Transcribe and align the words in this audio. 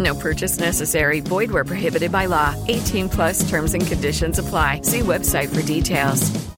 No 0.00 0.14
purchase 0.14 0.58
necessary. 0.58 1.20
Void 1.20 1.50
where 1.50 1.64
prohibited 1.64 2.10
by 2.10 2.26
law. 2.26 2.54
18 2.68 3.08
plus 3.10 3.48
terms 3.48 3.74
and 3.74 3.86
conditions 3.86 4.38
apply. 4.38 4.80
See 4.82 5.00
website 5.00 5.54
for 5.54 5.62
details. 5.62 6.50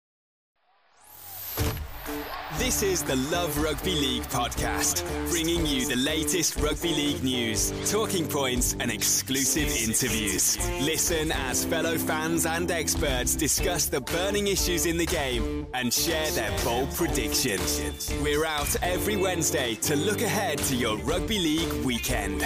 This 2.59 2.83
is 2.85 3.03
the 3.03 3.17
Love 3.17 3.61
Rugby 3.61 3.95
League 3.95 4.23
podcast, 4.25 5.05
bringing 5.31 5.67
you 5.67 5.87
the 5.87 5.97
latest 5.97 6.57
rugby 6.57 6.95
league 6.95 7.23
news, 7.23 7.73
talking 7.91 8.27
points, 8.27 8.77
and 8.79 8.91
exclusive 8.91 9.69
interviews. 9.69 10.57
Listen 10.81 11.33
as 11.33 11.65
fellow 11.65 11.99
fans 11.99 12.47
and 12.47 12.71
experts 12.71 13.35
discuss 13.35 13.87
the 13.87 14.01
burning 14.01 14.47
issues 14.47 14.87
in 14.87 14.97
the 14.97 15.07
game 15.07 15.67
and 15.75 15.93
share 15.93 16.31
their 16.31 16.57
bold 16.65 16.91
predictions. 16.95 17.83
We're 18.23 18.47
out 18.47 18.75
every 18.81 19.17
Wednesday 19.17 19.75
to 19.83 19.97
look 19.97 20.23
ahead 20.23 20.59
to 20.59 20.77
your 20.77 20.97
rugby 20.99 21.41
league 21.41 21.85
weekend. 21.85 22.43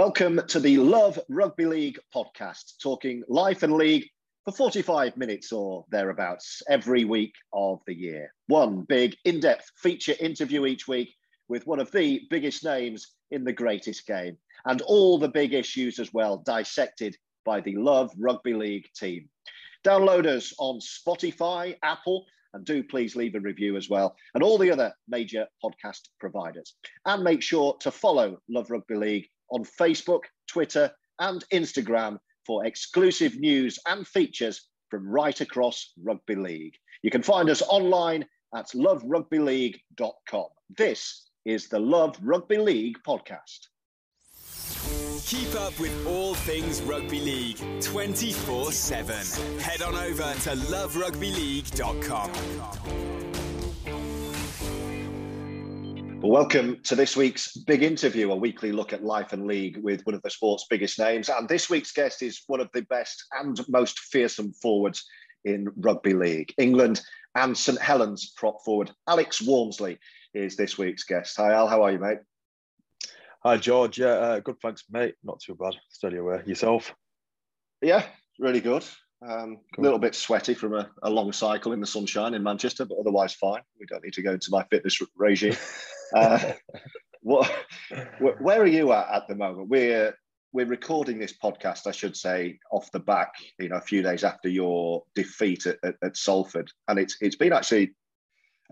Welcome 0.00 0.40
to 0.48 0.58
the 0.58 0.78
Love 0.78 1.20
Rugby 1.28 1.66
League 1.66 1.98
podcast, 2.16 2.78
talking 2.82 3.22
life 3.28 3.62
and 3.62 3.74
league 3.74 4.06
for 4.46 4.52
45 4.52 5.14
minutes 5.18 5.52
or 5.52 5.84
thereabouts 5.90 6.62
every 6.70 7.04
week 7.04 7.34
of 7.52 7.80
the 7.86 7.94
year. 7.94 8.32
One 8.46 8.86
big 8.88 9.14
in 9.26 9.40
depth 9.40 9.70
feature 9.76 10.14
interview 10.18 10.64
each 10.64 10.88
week 10.88 11.14
with 11.48 11.66
one 11.66 11.80
of 11.80 11.92
the 11.92 12.22
biggest 12.30 12.64
names 12.64 13.08
in 13.30 13.44
the 13.44 13.52
greatest 13.52 14.06
game, 14.06 14.38
and 14.64 14.80
all 14.80 15.18
the 15.18 15.28
big 15.28 15.52
issues 15.52 15.98
as 15.98 16.14
well 16.14 16.38
dissected 16.38 17.14
by 17.44 17.60
the 17.60 17.76
Love 17.76 18.10
Rugby 18.18 18.54
League 18.54 18.88
team. 18.96 19.28
Download 19.84 20.24
us 20.24 20.54
on 20.56 20.80
Spotify, 20.80 21.76
Apple, 21.82 22.24
and 22.54 22.64
do 22.64 22.82
please 22.82 23.16
leave 23.16 23.34
a 23.34 23.40
review 23.40 23.76
as 23.76 23.90
well, 23.90 24.16
and 24.32 24.42
all 24.42 24.56
the 24.56 24.70
other 24.70 24.94
major 25.08 25.46
podcast 25.62 26.08
providers. 26.18 26.74
And 27.04 27.22
make 27.22 27.42
sure 27.42 27.76
to 27.80 27.90
follow 27.90 28.38
Love 28.48 28.70
Rugby 28.70 28.94
League 28.94 29.28
on 29.50 29.64
Facebook, 29.64 30.20
Twitter, 30.48 30.90
and 31.18 31.44
Instagram 31.52 32.18
for 32.46 32.64
exclusive 32.64 33.38
news 33.38 33.78
and 33.86 34.06
features 34.06 34.68
from 34.90 35.08
right 35.08 35.40
across 35.40 35.92
rugby 36.02 36.34
league. 36.34 36.74
You 37.02 37.10
can 37.10 37.22
find 37.22 37.48
us 37.48 37.62
online 37.62 38.26
at 38.54 38.66
loverugbyleague.com. 38.74 40.46
This 40.76 41.30
is 41.44 41.68
the 41.68 41.78
Love 41.78 42.18
Rugby 42.22 42.58
League 42.58 42.96
podcast. 43.06 43.68
Keep 45.26 45.54
up 45.60 45.78
with 45.78 46.06
all 46.06 46.34
things 46.34 46.80
rugby 46.82 47.20
league 47.20 47.60
24 47.80 48.72
7. 48.72 49.60
Head 49.60 49.82
on 49.82 49.94
over 49.94 50.22
to 50.22 50.50
loverugbyleague.com. 50.50 53.29
Welcome 56.22 56.82
to 56.82 56.94
this 56.94 57.16
week's 57.16 57.56
big 57.56 57.82
interview, 57.82 58.30
a 58.30 58.36
weekly 58.36 58.72
look 58.72 58.92
at 58.92 59.02
life 59.02 59.32
and 59.32 59.46
league 59.46 59.78
with 59.78 60.02
one 60.02 60.14
of 60.14 60.20
the 60.20 60.28
sport's 60.28 60.66
biggest 60.68 60.98
names. 60.98 61.30
And 61.30 61.48
this 61.48 61.70
week's 61.70 61.92
guest 61.92 62.22
is 62.22 62.42
one 62.46 62.60
of 62.60 62.68
the 62.74 62.82
best 62.82 63.24
and 63.40 63.58
most 63.70 63.98
fearsome 63.98 64.52
forwards 64.52 65.02
in 65.46 65.68
rugby 65.76 66.12
league. 66.12 66.52
England 66.58 67.00
and 67.36 67.56
St 67.56 67.80
Helens 67.80 68.34
prop 68.36 68.62
forward 68.66 68.90
Alex 69.08 69.40
Walmsley 69.40 69.98
is 70.34 70.56
this 70.56 70.76
week's 70.76 71.04
guest. 71.04 71.38
Hi, 71.38 71.54
Al. 71.54 71.68
How 71.68 71.82
are 71.84 71.92
you, 71.92 71.98
mate? 71.98 72.18
Hi, 73.42 73.56
George. 73.56 73.98
Yeah, 73.98 74.08
uh, 74.08 74.40
good. 74.40 74.60
Thanks, 74.60 74.84
mate. 74.90 75.14
Not 75.24 75.40
too 75.40 75.54
bad. 75.54 75.74
Steady 75.88 76.18
away. 76.18 76.42
Yourself? 76.44 76.94
Yeah, 77.80 78.04
really 78.38 78.60
good. 78.60 78.84
Um. 79.26 79.60
A 79.78 79.80
little 79.80 79.98
bit 79.98 80.14
sweaty 80.14 80.52
from 80.52 80.74
a, 80.74 80.90
a, 81.02 81.08
long 81.08 81.32
cycle 81.32 81.72
in 81.72 81.80
the 81.80 81.86
sunshine 81.86 82.34
in 82.34 82.42
Manchester, 82.42 82.84
but 82.84 82.98
otherwise 83.00 83.32
fine. 83.32 83.62
We 83.78 83.86
don't 83.86 84.04
need 84.04 84.14
to 84.14 84.22
go 84.22 84.32
into 84.32 84.50
my 84.50 84.64
fitness 84.64 85.00
regime. 85.16 85.56
uh, 86.14 86.52
what, 87.22 87.50
where 88.18 88.60
are 88.60 88.66
you 88.66 88.92
at 88.92 89.08
at 89.12 89.28
the 89.28 89.34
moment? 89.34 89.68
We're 89.68 90.14
we're 90.52 90.66
recording 90.66 91.18
this 91.18 91.32
podcast, 91.32 91.86
I 91.86 91.92
should 91.92 92.16
say, 92.16 92.58
off 92.72 92.90
the 92.90 92.98
back, 92.98 93.32
you 93.60 93.68
know, 93.68 93.76
a 93.76 93.80
few 93.80 94.02
days 94.02 94.24
after 94.24 94.48
your 94.48 95.04
defeat 95.14 95.66
at, 95.66 95.78
at, 95.84 95.94
at 96.02 96.16
Salford, 96.16 96.70
and 96.88 96.98
it's 96.98 97.16
it's 97.20 97.36
been 97.36 97.52
actually 97.52 97.94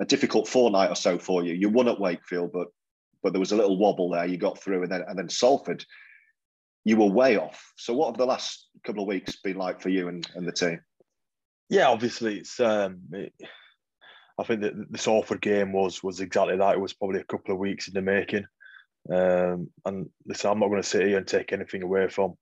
a 0.00 0.04
difficult 0.04 0.48
fortnight 0.48 0.90
or 0.90 0.96
so 0.96 1.18
for 1.18 1.44
you. 1.44 1.54
You 1.54 1.68
won 1.68 1.88
at 1.88 2.00
Wakefield, 2.00 2.52
but 2.52 2.68
but 3.22 3.32
there 3.32 3.40
was 3.40 3.52
a 3.52 3.56
little 3.56 3.78
wobble 3.78 4.10
there. 4.10 4.26
You 4.26 4.36
got 4.36 4.60
through, 4.60 4.82
and 4.82 4.92
then 4.92 5.04
and 5.06 5.18
then 5.18 5.28
Salford 5.28 5.84
you 6.88 6.96
were 6.96 7.06
way 7.06 7.36
off. 7.36 7.72
So, 7.76 7.92
what 7.92 8.06
have 8.06 8.16
the 8.16 8.26
last 8.26 8.66
couple 8.84 9.02
of 9.02 9.08
weeks 9.08 9.36
been 9.36 9.56
like 9.58 9.80
for 9.80 9.90
you 9.90 10.08
and, 10.08 10.26
and 10.34 10.46
the 10.48 10.52
team? 10.52 10.80
Yeah, 11.68 11.88
obviously, 11.88 12.38
it's. 12.38 12.58
Um, 12.58 13.00
it, 13.12 13.32
I 14.38 14.44
think 14.44 14.60
that 14.60 14.92
the 14.92 14.98
Salford 14.98 15.40
game 15.40 15.72
was 15.72 16.02
was 16.02 16.20
exactly 16.20 16.56
that. 16.56 16.74
It 16.74 16.80
was 16.80 16.94
probably 16.94 17.20
a 17.20 17.24
couple 17.24 17.52
of 17.52 17.60
weeks 17.60 17.88
in 17.88 17.94
the 17.94 18.02
making. 18.02 18.46
Um, 19.10 19.70
and 19.84 20.08
listen, 20.26 20.50
I'm 20.50 20.60
not 20.60 20.68
going 20.68 20.82
to 20.82 20.88
sit 20.88 21.06
here 21.06 21.18
and 21.18 21.26
take 21.26 21.52
anything 21.52 21.82
away 21.82 22.08
from 22.08 22.34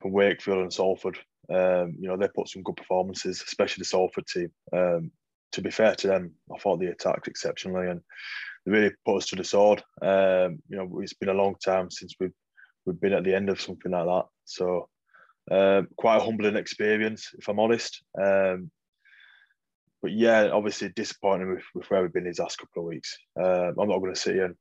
from 0.00 0.12
Wakefield 0.12 0.58
and 0.58 0.72
Salford. 0.72 1.18
Um, 1.50 1.96
you 1.98 2.08
know, 2.08 2.16
they 2.16 2.28
put 2.28 2.48
some 2.48 2.62
good 2.62 2.76
performances, 2.76 3.42
especially 3.46 3.82
the 3.82 3.86
Salford 3.86 4.26
team. 4.26 4.50
Um, 4.72 5.10
to 5.52 5.62
be 5.62 5.70
fair 5.70 5.94
to 5.94 6.06
them, 6.06 6.32
I 6.54 6.58
thought 6.58 6.80
they 6.80 6.86
attacked 6.86 7.28
exceptionally 7.28 7.88
and 7.88 8.00
they 8.64 8.72
really 8.72 8.94
put 9.04 9.16
us 9.16 9.26
to 9.26 9.36
the 9.36 9.44
sword. 9.44 9.82
Um, 10.02 10.58
you 10.68 10.76
know, 10.76 11.00
it's 11.00 11.14
been 11.14 11.28
a 11.28 11.34
long 11.34 11.56
time 11.64 11.90
since 11.90 12.14
we've 12.20 12.32
we've 12.86 13.00
been 13.00 13.12
at 13.12 13.24
the 13.24 13.34
end 13.34 13.48
of 13.48 13.60
something 13.60 13.92
like 13.92 14.06
that. 14.06 14.24
So 14.44 14.88
um, 15.50 15.88
quite 15.96 16.16
a 16.16 16.24
humbling 16.24 16.56
experience, 16.56 17.30
if 17.38 17.48
I'm 17.48 17.60
honest. 17.60 18.02
Um, 18.20 18.70
but 20.04 20.12
yeah, 20.12 20.50
obviously 20.52 20.90
disappointing 20.90 21.54
with, 21.54 21.64
with, 21.74 21.90
where 21.90 22.02
we've 22.02 22.12
been 22.12 22.24
these 22.24 22.38
last 22.38 22.58
couple 22.58 22.82
of 22.82 22.88
weeks. 22.90 23.16
Uh, 23.40 23.68
I'm 23.68 23.88
not 23.88 24.00
going 24.00 24.12
to 24.12 24.20
sit 24.20 24.34
here 24.34 24.44
and 24.44 24.54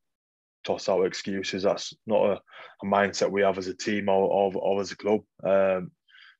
toss 0.63 0.87
out 0.87 1.05
excuses. 1.05 1.63
That's 1.63 1.93
not 2.07 2.25
a, 2.25 2.33
a 2.81 2.85
mindset 2.85 3.29
we 3.29 3.41
have 3.41 3.57
as 3.57 3.67
a 3.67 3.75
team 3.75 4.07
or, 4.07 4.23
or, 4.23 4.53
or 4.55 4.79
as 4.79 4.93
a 4.93 4.95
club. 4.95 5.19
Um, 5.45 5.91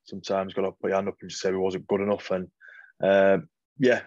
sometimes 0.06 0.54
got 0.54 0.62
to 0.62 0.72
put 0.72 0.88
your 0.88 0.96
hand 0.96 1.10
up 1.10 1.18
and 1.20 1.30
just 1.30 1.42
say 1.42 1.52
we 1.52 1.58
wasn't 1.58 1.86
good 1.88 2.00
enough. 2.00 2.32
And 2.32 2.48
um, 3.04 3.50
yeah, 3.78 4.04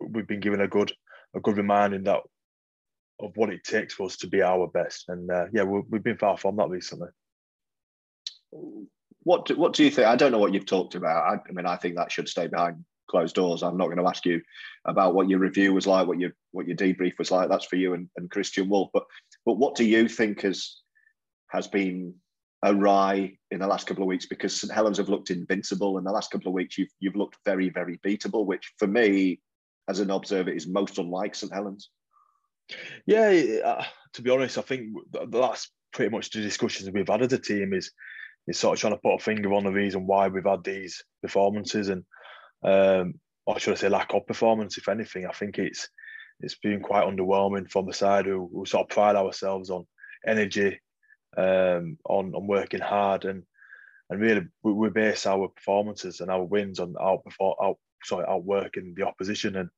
we've 0.00 0.26
been 0.26 0.40
given 0.40 0.62
a 0.62 0.68
good 0.68 0.90
a 1.36 1.40
good 1.40 1.58
reminding 1.58 2.04
that 2.04 2.20
of 3.20 3.32
what 3.34 3.52
it 3.52 3.62
takes 3.62 3.92
for 3.92 4.06
us 4.06 4.16
to 4.16 4.26
be 4.26 4.40
our 4.40 4.68
best. 4.68 5.04
And 5.08 5.30
uh, 5.30 5.48
yeah, 5.52 5.64
we 5.64 5.82
have 5.92 6.02
been 6.02 6.16
far 6.16 6.38
from 6.38 6.56
that 6.56 6.70
recently. 6.70 7.08
What 9.24 9.44
do, 9.44 9.56
what 9.58 9.74
do 9.74 9.84
you 9.84 9.90
think? 9.90 10.06
I 10.06 10.16
don't 10.16 10.32
know 10.32 10.38
what 10.38 10.54
you've 10.54 10.64
talked 10.64 10.94
about. 10.94 11.30
I, 11.30 11.34
I, 11.46 11.52
mean, 11.52 11.66
I 11.66 11.76
think 11.76 11.96
that 11.96 12.10
should 12.10 12.30
stay 12.30 12.46
behind 12.46 12.82
closed 13.08 13.34
doors. 13.34 13.62
I'm 13.62 13.76
not 13.76 13.86
going 13.86 13.98
to 13.98 14.08
ask 14.08 14.24
you 14.24 14.40
about 14.84 15.14
what 15.14 15.28
your 15.28 15.38
review 15.38 15.74
was 15.74 15.86
like, 15.86 16.06
what 16.06 16.18
your 16.18 16.32
what 16.52 16.66
your 16.66 16.76
debrief 16.76 17.18
was 17.18 17.30
like. 17.30 17.48
That's 17.48 17.66
for 17.66 17.76
you 17.76 17.94
and, 17.94 18.08
and 18.16 18.30
Kristian 18.30 18.68
Woolf. 18.68 18.90
But 18.92 19.04
but 19.44 19.58
what 19.58 19.74
do 19.74 19.84
you 19.84 20.08
think 20.08 20.42
has 20.42 20.76
has 21.50 21.66
been 21.66 22.14
awry 22.64 23.36
in 23.50 23.60
the 23.60 23.66
last 23.66 23.86
couple 23.86 24.02
of 24.02 24.08
weeks 24.08 24.26
because 24.26 24.58
St 24.58 24.72
Helens 24.72 24.98
have 24.98 25.08
looked 25.08 25.30
invincible. 25.30 25.98
In 25.98 26.04
the 26.04 26.12
last 26.12 26.30
couple 26.30 26.48
of 26.48 26.54
weeks, 26.54 26.78
you've 26.78 26.90
you've 27.00 27.16
looked 27.16 27.36
very 27.44 27.68
very 27.70 27.98
beatable, 27.98 28.46
which 28.46 28.72
for 28.78 28.86
me, 28.86 29.40
as 29.88 30.00
an 30.00 30.10
observer, 30.10 30.50
is 30.50 30.66
most 30.66 30.98
unlike 30.98 31.34
St 31.34 31.52
Helens. 31.52 31.90
Yeah, 33.06 33.60
uh, 33.64 33.84
to 34.14 34.22
be 34.22 34.30
honest, 34.30 34.58
I 34.58 34.62
think 34.62 34.94
that's 35.30 35.70
pretty 35.92 36.10
much 36.10 36.30
the 36.30 36.42
discussions 36.42 36.90
we've 36.90 37.08
had 37.08 37.22
as 37.22 37.32
a 37.32 37.38
team 37.38 37.72
is 37.72 37.90
is 38.46 38.58
sort 38.58 38.76
of 38.76 38.80
trying 38.80 38.94
to 38.94 39.00
put 39.00 39.14
a 39.14 39.18
finger 39.18 39.52
on 39.52 39.64
the 39.64 39.72
reason 39.72 40.06
why 40.06 40.28
we've 40.28 40.44
had 40.44 40.64
these 40.64 41.02
performances 41.22 41.88
and 41.88 42.04
um, 42.62 43.14
or 43.46 43.58
should 43.58 43.72
I 43.72 43.76
say 43.76 43.88
lack 43.88 44.14
of 44.14 44.26
performance, 44.26 44.78
if 44.78 44.88
anything. 44.88 45.26
I 45.26 45.32
think 45.32 45.58
it's 45.58 45.88
it's 46.40 46.56
been 46.56 46.80
quite 46.80 47.04
underwhelming 47.04 47.70
from 47.70 47.86
the 47.86 47.92
side 47.92 48.26
who, 48.26 48.48
who 48.52 48.64
sort 48.64 48.84
of 48.84 48.94
pride 48.94 49.16
ourselves 49.16 49.70
on 49.70 49.86
energy, 50.26 50.78
um, 51.36 51.98
on 52.04 52.34
on 52.34 52.46
working 52.46 52.80
hard, 52.80 53.24
and 53.24 53.42
and 54.10 54.20
really 54.20 54.46
we, 54.62 54.72
we 54.72 54.90
base 54.90 55.26
our 55.26 55.48
performances 55.48 56.20
and 56.20 56.30
our 56.30 56.44
wins 56.44 56.80
on 56.80 56.94
outperform 56.94 57.54
out 57.62 57.78
sorry 58.04 58.26
outworking 58.28 58.94
the 58.96 59.06
opposition. 59.06 59.56
And 59.56 59.70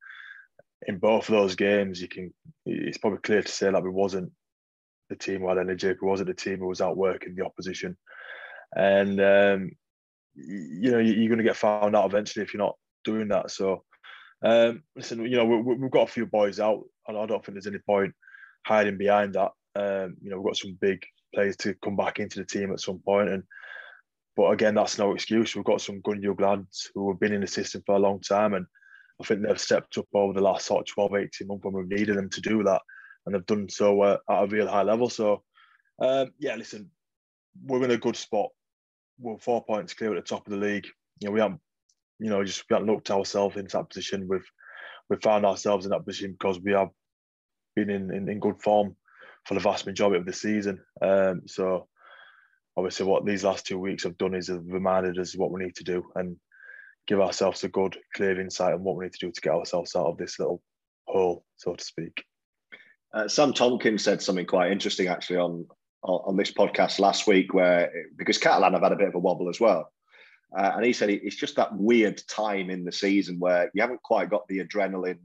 in 0.86 0.98
both 0.98 1.28
of 1.28 1.34
those 1.34 1.54
games, 1.54 2.00
you 2.00 2.08
can 2.08 2.32
it's 2.66 2.98
probably 2.98 3.20
clear 3.20 3.42
to 3.42 3.52
say 3.52 3.70
that 3.70 3.82
we 3.82 3.90
wasn't 3.90 4.32
the 5.08 5.16
team 5.16 5.40
who 5.40 5.48
had 5.48 5.58
energy, 5.58 5.88
we 6.00 6.08
wasn't 6.08 6.28
the 6.28 6.34
team 6.34 6.58
who 6.58 6.68
was 6.68 6.80
outworking 6.80 7.34
the 7.34 7.44
opposition, 7.44 7.96
and 8.76 9.20
um, 9.20 9.70
you 10.34 10.90
know 10.90 10.98
you're 10.98 11.28
going 11.28 11.38
to 11.38 11.44
get 11.44 11.56
found 11.56 11.96
out 11.96 12.06
eventually 12.06 12.42
if 12.42 12.54
you're 12.54 12.62
not 12.62 12.76
doing 13.04 13.28
that. 13.28 13.50
So 13.50 13.84
um, 14.42 14.82
listen, 14.96 15.24
you 15.24 15.36
know, 15.36 15.44
we, 15.44 15.82
have 15.82 15.90
got 15.90 16.08
a 16.08 16.12
few 16.12 16.26
boys 16.26 16.60
out, 16.60 16.82
and 17.08 17.16
I 17.16 17.26
don't 17.26 17.44
think 17.44 17.54
there's 17.54 17.66
any 17.66 17.78
point 17.78 18.14
hiding 18.66 18.96
behind 18.98 19.34
that. 19.34 19.50
Um, 19.76 20.16
you 20.22 20.30
know, 20.30 20.38
we've 20.38 20.46
got 20.46 20.56
some 20.56 20.78
big 20.80 21.04
players 21.34 21.56
to 21.58 21.74
come 21.84 21.96
back 21.96 22.18
into 22.18 22.38
the 22.38 22.46
team 22.46 22.72
at 22.72 22.80
some 22.80 23.00
point, 23.00 23.28
and 23.28 23.42
but 24.36 24.50
again, 24.50 24.74
that's 24.74 24.98
no 24.98 25.12
excuse. 25.12 25.54
We've 25.54 25.64
got 25.64 25.80
some 25.80 26.00
good 26.00 26.22
young 26.22 26.36
lads 26.36 26.90
who 26.94 27.10
have 27.10 27.20
been 27.20 27.32
in 27.32 27.42
the 27.42 27.46
system 27.46 27.82
for 27.84 27.96
a 27.96 28.00
long 28.00 28.20
time, 28.20 28.54
and 28.54 28.64
I 29.20 29.24
think 29.24 29.42
they've 29.42 29.60
stepped 29.60 29.98
up 29.98 30.06
over 30.14 30.32
the 30.32 30.40
last 30.40 30.66
sort 30.66 30.88
of 30.88 30.94
12, 30.94 31.14
18 31.14 31.48
months 31.48 31.64
when 31.64 31.74
we've 31.74 31.98
needed 31.98 32.16
them 32.16 32.30
to 32.30 32.40
do 32.40 32.62
that, 32.64 32.80
and 33.26 33.34
they've 33.34 33.46
done 33.46 33.68
so 33.68 34.00
uh, 34.00 34.16
at 34.30 34.44
a 34.44 34.46
real 34.46 34.68
high 34.68 34.82
level. 34.82 35.10
So, 35.10 35.42
um, 36.00 36.30
yeah, 36.38 36.54
listen, 36.54 36.90
we're 37.62 37.84
in 37.84 37.90
a 37.90 37.98
good 37.98 38.16
spot. 38.16 38.48
We're 39.20 39.38
four 39.38 39.64
points 39.64 39.94
clear 39.94 40.16
at 40.16 40.24
the 40.24 40.28
top 40.28 40.46
of 40.46 40.52
the 40.52 40.58
league. 40.58 40.86
You 41.20 41.28
know, 41.28 41.32
we 41.32 41.40
haven't 41.40 41.60
you 42.20 42.28
know, 42.28 42.44
just 42.44 42.64
we 42.68 42.74
haven't 42.74 42.92
looked 42.92 43.10
ourselves 43.10 43.56
into 43.56 43.76
that 43.78 43.88
position. 43.88 44.28
We've 44.28 44.48
we've 45.08 45.22
found 45.22 45.44
ourselves 45.44 45.86
in 45.86 45.90
that 45.90 46.04
position 46.04 46.32
because 46.32 46.60
we 46.60 46.72
have 46.72 46.90
been 47.74 47.90
in, 47.90 48.14
in, 48.14 48.28
in 48.28 48.38
good 48.38 48.60
form 48.62 48.94
for 49.46 49.54
the 49.54 49.60
vast 49.60 49.86
majority 49.86 50.20
of 50.20 50.26
the 50.26 50.32
season. 50.32 50.78
Um, 51.02 51.42
so 51.46 51.88
obviously, 52.76 53.06
what 53.06 53.24
these 53.24 53.42
last 53.42 53.66
two 53.66 53.78
weeks 53.78 54.04
have 54.04 54.18
done 54.18 54.34
is 54.34 54.48
have 54.48 54.62
reminded 54.66 55.18
us 55.18 55.36
what 55.36 55.50
we 55.50 55.64
need 55.64 55.74
to 55.76 55.84
do 55.84 56.04
and 56.14 56.36
give 57.06 57.20
ourselves 57.20 57.64
a 57.64 57.68
good, 57.68 57.96
clear 58.14 58.38
insight 58.38 58.74
on 58.74 58.84
what 58.84 58.96
we 58.96 59.06
need 59.06 59.14
to 59.14 59.26
do 59.26 59.32
to 59.32 59.40
get 59.40 59.54
ourselves 59.54 59.96
out 59.96 60.06
of 60.06 60.18
this 60.18 60.38
little 60.38 60.62
hole, 61.06 61.44
so 61.56 61.74
to 61.74 61.82
speak. 61.82 62.22
Uh, 63.12 63.26
Sam 63.26 63.52
Tomkins 63.52 64.04
said 64.04 64.22
something 64.22 64.46
quite 64.46 64.70
interesting 64.70 65.08
actually 65.08 65.38
on 65.38 65.66
on 66.02 66.36
this 66.36 66.50
podcast 66.50 66.98
last 66.98 67.26
week, 67.26 67.52
where 67.52 67.92
because 68.16 68.38
Catalan 68.38 68.72
have 68.72 68.82
had 68.82 68.92
a 68.92 68.96
bit 68.96 69.08
of 69.08 69.14
a 69.14 69.18
wobble 69.18 69.48
as 69.48 69.60
well, 69.60 69.92
uh, 70.56 70.72
and 70.76 70.84
he 70.84 70.92
said 70.92 71.10
it's 71.10 71.36
just 71.36 71.56
that 71.56 71.74
weird 71.76 72.22
time 72.26 72.70
in 72.70 72.84
the 72.84 72.92
season 72.92 73.38
where 73.38 73.70
you 73.74 73.82
haven't 73.82 74.02
quite 74.02 74.30
got 74.30 74.46
the 74.48 74.64
adrenaline 74.64 75.18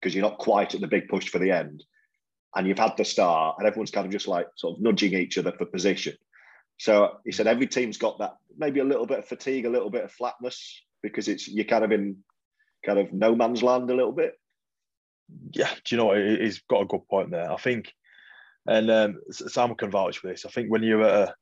because 0.00 0.14
you're 0.14 0.28
not 0.28 0.38
quite 0.38 0.74
at 0.74 0.80
the 0.80 0.86
big 0.86 1.08
push 1.08 1.28
for 1.28 1.38
the 1.38 1.50
end. 1.50 1.84
And 2.54 2.66
you've 2.66 2.78
had 2.78 2.96
the 2.98 3.04
start, 3.04 3.56
and 3.58 3.66
everyone's 3.66 3.90
kind 3.90 4.04
of 4.04 4.12
just 4.12 4.28
like 4.28 4.46
sort 4.56 4.76
of 4.76 4.82
nudging 4.82 5.14
each 5.14 5.38
other 5.38 5.52
for 5.52 5.64
position. 5.64 6.14
So 6.78 7.18
he 7.24 7.32
said 7.32 7.46
every 7.46 7.66
team's 7.66 7.96
got 7.96 8.18
that 8.18 8.36
maybe 8.58 8.80
a 8.80 8.84
little 8.84 9.06
bit 9.06 9.20
of 9.20 9.24
fatigue, 9.26 9.64
a 9.64 9.70
little 9.70 9.90
bit 9.90 10.04
of 10.04 10.12
flatness 10.12 10.82
because 11.02 11.28
it's 11.28 11.48
you're 11.48 11.64
kind 11.64 11.84
of 11.84 11.92
in 11.92 12.18
kind 12.84 12.98
of 12.98 13.12
no 13.12 13.34
man's 13.34 13.62
land 13.62 13.90
a 13.90 13.94
little 13.94 14.12
bit. 14.12 14.34
Yeah, 15.52 15.70
do 15.84 15.94
you 15.94 15.96
know 15.96 16.06
what? 16.06 16.18
He's 16.18 16.60
got 16.68 16.82
a 16.82 16.86
good 16.86 17.06
point 17.08 17.30
there. 17.30 17.50
I 17.50 17.56
think, 17.56 17.92
and 18.66 18.90
um, 18.90 19.20
Sam 19.30 19.74
can 19.74 19.90
vouch 19.90 20.18
for 20.18 20.28
this. 20.28 20.44
I 20.46 20.50
think 20.50 20.70
when 20.70 20.82
you're 20.82 21.02
at 21.02 21.28
a, 21.28 21.34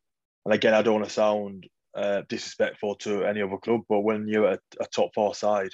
and 0.46 0.54
again, 0.54 0.74
I 0.74 0.82
don't 0.82 0.94
want 0.94 1.06
to 1.06 1.12
sound 1.12 1.66
uh, 1.94 2.22
disrespectful 2.28 2.94
to 2.96 3.24
any 3.24 3.42
other 3.42 3.58
club, 3.58 3.82
but 3.88 4.00
when 4.00 4.26
you're 4.28 4.52
a, 4.52 4.58
a, 4.80 4.86
top 4.86 5.10
four 5.14 5.34
side, 5.34 5.70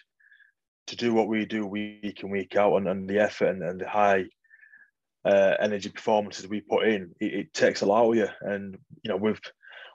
to 0.88 0.96
do 0.96 1.12
what 1.12 1.28
we 1.28 1.44
do 1.44 1.66
week 1.66 2.20
in 2.22 2.30
week 2.30 2.56
out, 2.56 2.76
and, 2.76 2.88
and 2.88 3.08
the 3.08 3.18
effort 3.18 3.48
and, 3.48 3.62
and 3.62 3.80
the 3.80 3.88
high 3.88 4.24
uh, 5.24 5.54
energy 5.60 5.88
performances 5.88 6.48
we 6.48 6.60
put 6.60 6.86
in, 6.86 7.12
it, 7.20 7.34
it, 7.34 7.52
takes 7.52 7.82
a 7.82 7.86
lot 7.86 8.08
of 8.08 8.16
you. 8.16 8.28
And 8.40 8.76
you 9.02 9.10
know 9.10 9.16
we've 9.16 9.40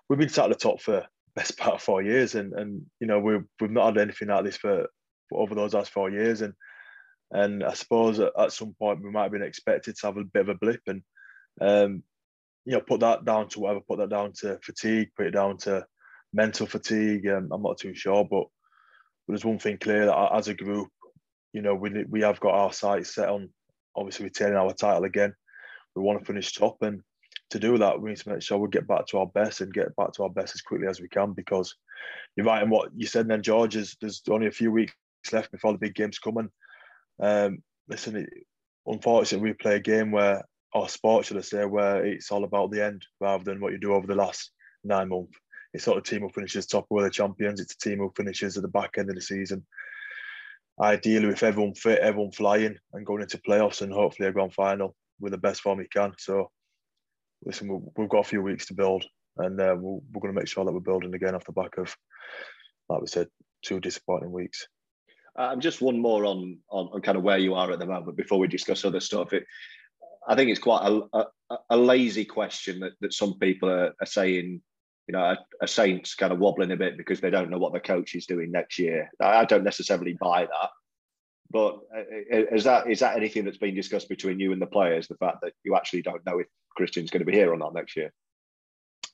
we've 0.09 0.19
been 0.19 0.29
sat 0.29 0.45
at 0.45 0.49
the 0.51 0.55
top 0.55 0.81
for 0.81 1.05
best 1.35 1.57
part 1.57 1.75
of 1.75 1.81
four 1.81 2.01
years, 2.01 2.35
and 2.35 2.53
and 2.53 2.85
you 2.99 3.07
know 3.07 3.19
we've 3.19 3.43
we've 3.59 3.71
not 3.71 3.95
had 3.95 3.97
anything 3.97 4.27
like 4.29 4.45
this 4.45 4.57
for, 4.57 4.87
for 5.29 5.41
over 5.41 5.55
those 5.55 5.73
last 5.73 5.91
four 5.91 6.09
years, 6.09 6.41
and 6.41 6.53
and 7.31 7.63
I 7.63 7.73
suppose 7.73 8.19
at, 8.19 8.33
at, 8.37 8.51
some 8.51 8.75
point 8.77 9.01
we 9.01 9.09
might 9.09 9.23
have 9.23 9.31
been 9.31 9.41
expected 9.41 9.95
to 9.95 10.07
have 10.07 10.17
a 10.17 10.23
bit 10.25 10.41
of 10.41 10.49
a 10.49 10.55
blip, 10.55 10.81
and 10.87 11.01
um, 11.59 12.03
you 12.65 12.73
know 12.73 12.81
put 12.81 12.99
that 13.01 13.25
down 13.25 13.49
to 13.49 13.59
whatever, 13.59 13.81
put 13.81 13.99
that 13.99 14.09
down 14.09 14.33
to 14.41 14.59
fatigue, 14.63 15.09
put 15.15 15.27
it 15.27 15.31
down 15.31 15.57
to 15.57 15.85
mental 16.33 16.67
fatigue. 16.67 17.27
Um, 17.27 17.49
I'm 17.51 17.61
not 17.61 17.77
too 17.77 17.93
sure, 17.93 18.23
but, 18.23 18.45
but 19.27 19.33
there's 19.33 19.45
one 19.45 19.59
thing 19.59 19.77
clear 19.77 20.05
that 20.05 20.33
as 20.33 20.47
a 20.47 20.53
group, 20.53 20.89
you 21.53 21.61
know, 21.61 21.75
we 21.75 22.05
we 22.09 22.21
have 22.21 22.39
got 22.39 22.53
our 22.53 22.71
sights 22.71 23.15
set 23.15 23.29
on 23.29 23.49
obviously 23.95 24.25
retaining 24.25 24.55
our 24.55 24.73
title 24.73 25.03
again. 25.03 25.33
We 25.95 26.01
want 26.01 26.19
to 26.19 26.25
finish 26.25 26.53
top, 26.53 26.77
and 26.81 27.01
to 27.49 27.59
do 27.59 27.77
that, 27.79 27.99
we 27.99 28.09
need 28.09 28.17
to 28.19 28.29
make 28.29 28.41
sure 28.41 28.57
we 28.57 28.69
get 28.69 28.87
back 28.87 29.07
to 29.07 29.17
our 29.17 29.27
best 29.27 29.59
and 29.59 29.73
get 29.73 29.93
back 29.97 30.13
to 30.13 30.23
our 30.23 30.29
best 30.29 30.55
as 30.55 30.61
quickly 30.61 30.87
as 30.87 31.01
we 31.01 31.09
can. 31.09 31.33
Because 31.33 31.75
you're 32.35 32.45
right 32.45 32.63
in 32.63 32.69
what 32.69 32.91
you 32.95 33.05
said. 33.05 33.27
Then 33.27 33.43
George, 33.43 33.75
is 33.75 33.97
there's 33.99 34.21
only 34.29 34.47
a 34.47 34.51
few 34.51 34.71
weeks 34.71 34.93
left 35.33 35.51
before 35.51 35.73
the 35.73 35.77
big 35.77 35.95
game's 35.95 36.19
coming. 36.19 36.49
Um, 37.21 37.61
listen, 37.89 38.15
it, 38.15 38.29
unfortunately, 38.87 39.49
we 39.49 39.53
play 39.53 39.75
a 39.75 39.79
game 39.79 40.11
where, 40.11 40.43
or 40.73 40.89
sport, 40.89 41.25
should 41.25 41.37
I 41.37 41.41
say, 41.41 41.65
where 41.65 42.05
it's 42.05 42.31
all 42.31 42.43
about 42.43 42.71
the 42.71 42.83
end 42.83 43.05
rather 43.19 43.43
than 43.43 43.59
what 43.59 43.71
you 43.71 43.79
do 43.79 43.93
over 43.93 44.07
the 44.07 44.15
last 44.15 44.51
nine 44.83 45.09
months 45.09 45.37
it's 45.73 45.87
not 45.87 45.97
a 45.97 46.01
team 46.01 46.21
who 46.21 46.29
finishes 46.29 46.65
top 46.65 46.87
of 46.91 47.03
the 47.03 47.09
champions. 47.09 47.59
It's 47.59 47.73
a 47.73 47.77
team 47.77 47.99
who 47.99 48.11
finishes 48.15 48.57
at 48.57 48.63
the 48.63 48.69
back 48.69 48.95
end 48.97 49.09
of 49.09 49.15
the 49.15 49.21
season. 49.21 49.65
Ideally, 50.81 51.27
with 51.27 51.43
everyone 51.43 51.75
fit, 51.75 51.99
everyone 51.99 52.31
flying, 52.31 52.77
and 52.93 53.05
going 53.05 53.21
into 53.21 53.37
playoffs 53.37 53.81
and 53.81 53.93
hopefully 53.93 54.27
a 54.27 54.31
grand 54.31 54.53
final 54.53 54.95
with 55.19 55.31
the 55.31 55.37
best 55.37 55.61
form 55.61 55.77
we 55.77 55.87
can. 55.87 56.13
So, 56.17 56.49
listen, 57.45 57.91
we've 57.95 58.09
got 58.09 58.25
a 58.25 58.29
few 58.29 58.41
weeks 58.41 58.65
to 58.67 58.73
build, 58.73 59.05
and 59.37 59.59
uh, 59.61 59.75
we're, 59.77 59.99
we're 60.11 60.21
going 60.21 60.33
to 60.33 60.39
make 60.39 60.47
sure 60.47 60.65
that 60.65 60.73
we're 60.73 60.79
building 60.79 61.13
again 61.13 61.35
off 61.35 61.45
the 61.45 61.51
back 61.51 61.77
of, 61.77 61.95
like 62.89 63.01
we 63.01 63.07
said, 63.07 63.27
two 63.63 63.79
disappointing 63.79 64.31
weeks. 64.31 64.67
Um, 65.37 65.61
just 65.61 65.81
one 65.81 65.99
more 65.99 66.25
on, 66.25 66.57
on, 66.69 66.89
on 66.91 67.01
kind 67.01 67.17
of 67.17 67.23
where 67.23 67.37
you 67.37 67.53
are 67.53 67.71
at 67.71 67.79
the 67.79 67.85
moment 67.85 68.17
before 68.17 68.39
we 68.39 68.47
discuss 68.47 68.83
other 68.83 68.99
stuff. 68.99 69.31
It, 69.31 69.45
I 70.27 70.35
think 70.35 70.49
it's 70.49 70.59
quite 70.59 70.87
a, 70.87 71.25
a, 71.49 71.57
a 71.71 71.77
lazy 71.77 72.25
question 72.25 72.79
that, 72.81 72.93
that 73.01 73.13
some 73.13 73.39
people 73.39 73.69
are, 73.69 73.93
are 73.99 74.05
saying 74.05 74.61
you 75.07 75.13
know, 75.13 75.23
a, 75.23 75.37
a, 75.61 75.67
Saints 75.67 76.15
kind 76.15 76.31
of 76.31 76.39
wobbling 76.39 76.71
a 76.71 76.77
bit 76.77 76.97
because 76.97 77.19
they 77.19 77.29
don't 77.29 77.49
know 77.49 77.57
what 77.57 77.73
the 77.73 77.79
coach 77.79 78.15
is 78.15 78.27
doing 78.27 78.51
next 78.51 78.79
year. 78.79 79.11
I 79.19 79.45
don't 79.45 79.63
necessarily 79.63 80.13
buy 80.13 80.45
that. 80.45 80.69
But 81.51 81.79
uh, 81.93 81.99
uh, 82.33 82.55
is 82.55 82.63
that 82.63 82.89
is 82.89 82.99
that 82.99 83.17
anything 83.17 83.43
that's 83.43 83.57
been 83.57 83.75
discussed 83.75 84.07
between 84.07 84.39
you 84.39 84.53
and 84.53 84.61
the 84.61 84.67
players? 84.67 85.07
The 85.07 85.17
fact 85.17 85.39
that 85.41 85.53
you 85.63 85.75
actually 85.75 86.03
don't 86.03 86.25
know 86.25 86.39
if 86.39 86.47
Kristian's 86.79 87.11
going 87.11 87.25
to 87.25 87.29
be 87.29 87.33
here 87.33 87.51
or 87.51 87.57
not 87.57 87.73
next 87.73 87.97
year. 87.97 88.13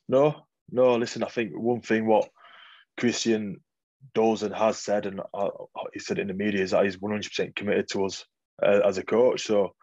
No, 0.08 0.46
no. 0.70 0.96
Listen, 0.96 1.24
I 1.24 1.30
think 1.30 1.54
one 1.58 1.82
thing 1.82 2.06
what 2.06 2.30
Christian 2.98 3.62
does 4.14 4.44
and 4.44 4.54
has 4.54 4.78
said, 4.78 5.08
and 5.08 5.22
uh, 5.34 5.50
he 5.94 6.00
said 6.00 6.20
in 6.20 6.28
the 6.28 6.34
media, 6.34 6.62
is 6.62 6.72
that 6.72 6.86
he's 6.86 7.02
one 7.02 7.12
hundred 7.12 7.30
percent 7.30 7.56
committed 7.56 7.88
to 7.90 8.06
us 8.06 8.24
uh, 8.64 8.82
as 8.86 9.00
a 9.00 9.04
coach. 9.04 9.48
So 9.48 9.74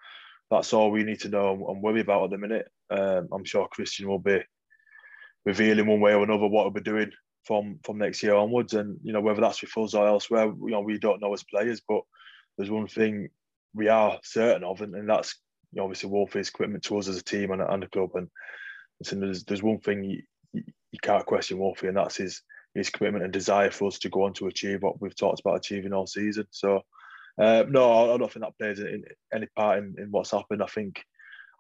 that's 0.50 0.72
all 0.72 0.90
we 0.90 1.04
need 1.04 1.20
to 1.20 1.28
know 1.28 1.66
and 1.68 1.82
worry 1.82 2.00
about 2.00 2.24
at 2.24 2.30
the 2.30 2.38
minute. 2.38 2.66
Um, 2.90 3.28
I'm 3.32 3.44
sure 3.44 3.68
Kristian 3.68 4.06
will 4.06 4.18
be 4.18 4.42
revealing 5.44 5.86
one 5.86 6.00
way 6.00 6.14
or 6.14 6.22
another 6.22 6.46
what 6.46 6.72
we're 6.72 6.80
doing 6.80 7.10
from 7.44 7.78
from 7.84 7.98
next 7.98 8.22
year 8.22 8.34
onwards. 8.34 8.74
And 8.74 8.98
you 9.02 9.12
know 9.12 9.20
whether 9.20 9.40
that's 9.40 9.60
with 9.60 9.76
us 9.76 9.94
or 9.94 10.06
elsewhere, 10.06 10.46
you 10.46 10.70
know 10.70 10.80
we 10.80 10.98
don't 10.98 11.20
know 11.20 11.32
as 11.32 11.44
players. 11.44 11.82
But 11.86 12.02
there's 12.56 12.70
one 12.70 12.88
thing 12.88 13.28
we 13.74 13.88
are 13.88 14.18
certain 14.22 14.64
of, 14.64 14.80
and, 14.80 14.94
and 14.94 15.08
that's 15.08 15.34
you 15.72 15.78
know, 15.78 15.84
obviously 15.84 16.10
Wolfie's 16.10 16.50
commitment 16.50 16.84
to 16.84 16.98
us 16.98 17.08
as 17.08 17.16
a 17.16 17.24
team 17.24 17.50
and, 17.50 17.60
and 17.60 17.82
a 17.82 17.88
club. 17.88 18.10
And 18.14 18.28
listen, 19.00 19.20
there's 19.20 19.44
there's 19.44 19.62
one 19.62 19.78
thing 19.78 20.04
you, 20.04 20.22
you 20.52 20.98
can't 21.02 21.26
question 21.26 21.58
Wolfie, 21.58 21.88
and 21.88 21.96
that's 21.96 22.16
his 22.16 22.42
his 22.74 22.90
commitment 22.90 23.24
and 23.24 23.32
desire 23.32 23.70
for 23.70 23.88
us 23.88 23.98
to 24.00 24.08
go 24.08 24.24
on 24.24 24.34
to 24.34 24.48
achieve 24.48 24.82
what 24.82 25.00
we've 25.00 25.16
talked 25.16 25.40
about 25.40 25.56
achieving 25.56 25.92
all 25.92 26.06
season. 26.06 26.46
So. 26.50 26.82
Uh, 27.40 27.64
no, 27.68 28.14
I 28.14 28.16
don't 28.16 28.32
think 28.32 28.44
that 28.44 28.58
plays 28.58 28.78
in, 28.78 29.04
any 29.32 29.46
part 29.56 29.78
in, 29.78 29.96
in 29.98 30.10
what's 30.10 30.30
happened. 30.30 30.62
I 30.62 30.66
think 30.66 31.04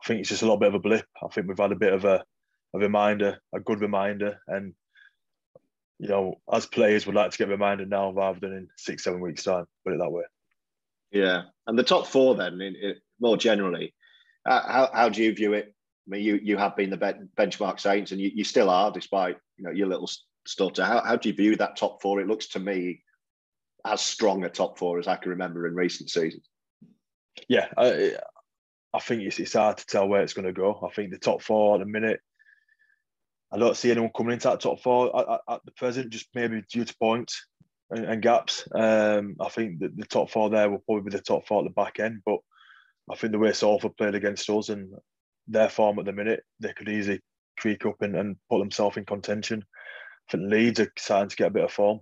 I 0.02 0.06
think 0.06 0.20
it's 0.20 0.28
just 0.28 0.42
a 0.42 0.44
little 0.44 0.58
bit 0.58 0.68
of 0.68 0.74
a 0.74 0.78
blip. 0.80 1.06
I 1.22 1.28
think 1.28 1.48
we've 1.48 1.58
had 1.58 1.72
a 1.72 1.76
bit 1.76 1.92
of 1.92 2.04
a 2.04 2.24
a 2.74 2.78
reminder, 2.78 3.38
a 3.54 3.60
good 3.60 3.80
reminder. 3.80 4.40
And, 4.48 4.74
you 5.98 6.08
know, 6.08 6.40
as 6.52 6.66
players, 6.66 7.06
we'd 7.06 7.14
like 7.14 7.30
to 7.30 7.38
get 7.38 7.48
reminded 7.48 7.88
now 7.88 8.12
rather 8.12 8.40
than 8.40 8.52
in 8.52 8.68
six, 8.76 9.04
seven 9.04 9.20
weeks' 9.20 9.44
time, 9.44 9.64
put 9.84 9.94
it 9.94 10.00
that 10.00 10.10
way. 10.10 10.24
Yeah. 11.12 11.42
And 11.68 11.78
the 11.78 11.84
top 11.84 12.08
four, 12.08 12.34
then, 12.34 12.60
in, 12.60 12.74
in, 12.74 12.94
more 13.20 13.36
generally, 13.36 13.94
uh, 14.44 14.60
how, 14.60 14.90
how 14.92 15.08
do 15.08 15.22
you 15.22 15.32
view 15.32 15.52
it 15.52 15.74
I 16.06 16.10
mean, 16.10 16.22
you 16.22 16.38
you 16.42 16.56
have 16.58 16.76
been 16.76 16.90
the 16.90 17.26
benchmark 17.38 17.80
Saints, 17.80 18.12
and 18.12 18.20
you, 18.20 18.30
you 18.34 18.44
still 18.44 18.68
are, 18.68 18.90
despite 18.90 19.36
you 19.56 19.64
know 19.64 19.70
your 19.70 19.86
little 19.86 20.10
stutter. 20.46 20.84
How, 20.84 21.02
how 21.02 21.16
do 21.16 21.28
you 21.28 21.34
view 21.34 21.56
that 21.56 21.76
top 21.76 22.02
four? 22.02 22.20
It 22.20 22.26
looks 22.26 22.48
to 22.48 22.60
me 22.60 23.00
as 23.84 24.00
strong 24.00 24.44
a 24.44 24.48
top 24.48 24.78
four 24.78 24.98
as 24.98 25.06
I 25.06 25.16
can 25.16 25.30
remember 25.30 25.66
in 25.66 25.74
recent 25.74 26.10
seasons. 26.10 26.48
Yeah, 27.48 27.68
I, 27.76 28.14
I 28.92 29.00
think 29.00 29.22
it's, 29.22 29.38
it's 29.38 29.54
hard 29.54 29.78
to 29.78 29.86
tell 29.86 30.08
where 30.08 30.22
it's 30.22 30.34
going 30.34 30.46
to 30.46 30.52
go. 30.52 30.80
I 30.82 30.92
think 30.94 31.10
the 31.10 31.18
top 31.18 31.42
four 31.42 31.74
at 31.74 31.80
the 31.80 31.86
minute, 31.86 32.20
I 33.52 33.58
don't 33.58 33.76
see 33.76 33.90
anyone 33.90 34.10
coming 34.16 34.32
into 34.32 34.48
that 34.48 34.60
top 34.60 34.80
four 34.80 35.40
at, 35.48 35.60
the 35.64 35.72
present, 35.72 36.10
just 36.10 36.28
maybe 36.34 36.62
due 36.70 36.84
to 36.84 36.96
points 36.98 37.46
and, 37.90 38.04
and 38.04 38.22
gaps. 38.22 38.66
Um, 38.74 39.36
I 39.40 39.48
think 39.48 39.80
that 39.80 39.96
the 39.96 40.06
top 40.06 40.30
four 40.30 40.50
there 40.50 40.70
will 40.70 40.78
probably 40.78 41.10
be 41.10 41.16
the 41.16 41.22
top 41.22 41.46
four 41.46 41.60
at 41.60 41.64
the 41.64 41.70
back 41.70 42.00
end, 42.00 42.22
but 42.24 42.38
I 43.10 43.16
think 43.16 43.32
the 43.32 43.38
way 43.38 43.52
Salford 43.52 43.96
played 43.96 44.14
against 44.14 44.48
us 44.48 44.70
and 44.70 44.94
their 45.46 45.68
form 45.68 45.98
at 45.98 46.06
the 46.06 46.12
minute, 46.12 46.42
they 46.60 46.72
could 46.72 46.88
easily 46.88 47.20
creak 47.58 47.84
up 47.86 48.00
and, 48.00 48.16
and 48.16 48.36
put 48.50 48.58
themselves 48.58 48.96
in 48.96 49.04
contention. 49.04 49.64
I 50.28 50.32
think 50.32 50.50
Leeds 50.50 50.80
are 50.80 50.92
starting 50.96 51.28
to 51.28 51.36
get 51.36 51.48
a 51.48 51.50
bit 51.50 51.64
of 51.64 51.72
form. 51.72 52.00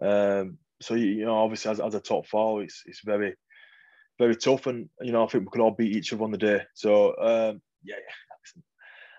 Um, 0.00 0.58
so 0.80 0.94
you 0.94 1.24
know, 1.24 1.36
obviously 1.36 1.70
as, 1.70 1.80
as 1.80 1.94
a 1.94 2.00
top 2.00 2.26
four, 2.26 2.62
it's 2.62 2.82
it's 2.86 3.00
very 3.04 3.34
very 4.18 4.36
tough, 4.36 4.66
and 4.66 4.88
you 5.00 5.12
know 5.12 5.24
I 5.24 5.28
think 5.28 5.44
we 5.44 5.50
could 5.50 5.60
all 5.60 5.72
beat 5.72 5.96
each 5.96 6.12
other 6.12 6.24
on 6.24 6.30
the 6.30 6.38
day. 6.38 6.62
So 6.74 7.16
um, 7.18 7.60
yeah, 7.82 7.96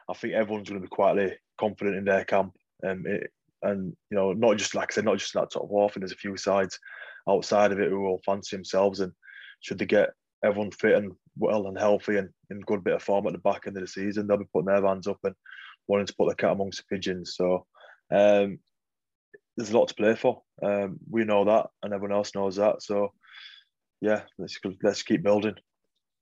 I 0.09 0.13
think 0.13 0.33
everyone's 0.33 0.69
going 0.69 0.81
to 0.81 0.87
be 0.87 0.95
quietly 0.95 1.37
confident 1.59 1.97
in 1.97 2.05
their 2.05 2.25
camp, 2.25 2.53
um, 2.85 3.03
it, 3.05 3.31
and 3.61 3.95
you 4.09 4.17
know 4.17 4.33
not 4.33 4.57
just 4.57 4.75
like 4.75 4.91
I 4.91 4.95
said, 4.95 5.05
not 5.05 5.17
just 5.17 5.33
that 5.33 5.51
top 5.51 5.67
four. 5.67 5.85
I 5.85 5.87
think 5.87 6.01
there's 6.01 6.11
a 6.11 6.15
few 6.15 6.37
sides 6.37 6.79
outside 7.27 7.71
of 7.71 7.79
it 7.79 7.89
who 7.89 8.01
will 8.01 8.21
fancy 8.25 8.55
themselves, 8.55 8.99
and 8.99 9.11
should 9.61 9.79
they 9.79 9.85
get 9.85 10.09
everyone 10.43 10.71
fit 10.71 10.95
and 10.95 11.11
well 11.37 11.67
and 11.67 11.77
healthy 11.77 12.17
and 12.17 12.29
in 12.49 12.59
good 12.61 12.83
bit 12.83 12.95
of 12.95 13.03
form 13.03 13.27
at 13.27 13.33
the 13.33 13.39
back 13.39 13.67
end 13.67 13.77
of 13.77 13.81
the 13.81 13.87
season, 13.87 14.27
they'll 14.27 14.37
be 14.37 14.45
putting 14.53 14.67
their 14.67 14.85
hands 14.85 15.07
up 15.07 15.19
and 15.23 15.35
wanting 15.87 16.05
to 16.05 16.15
put 16.15 16.29
the 16.29 16.35
cat 16.35 16.51
amongst 16.51 16.79
the 16.79 16.95
pigeons. 16.95 17.35
So 17.35 17.65
um, 18.11 18.59
there's 19.59 19.71
a 19.71 19.77
lot 19.77 19.89
to 19.89 19.93
play 19.93 20.15
for. 20.15 20.41
Um, 20.63 20.99
we 21.09 21.25
know 21.25 21.43
that, 21.43 21.67
and 21.83 21.93
everyone 21.93 22.15
else 22.15 22.33
knows 22.33 22.55
that. 22.55 22.81
So, 22.81 23.11
yeah, 23.99 24.21
let's 24.37 24.57
let's 24.81 25.03
keep 25.03 25.21
building. 25.21 25.55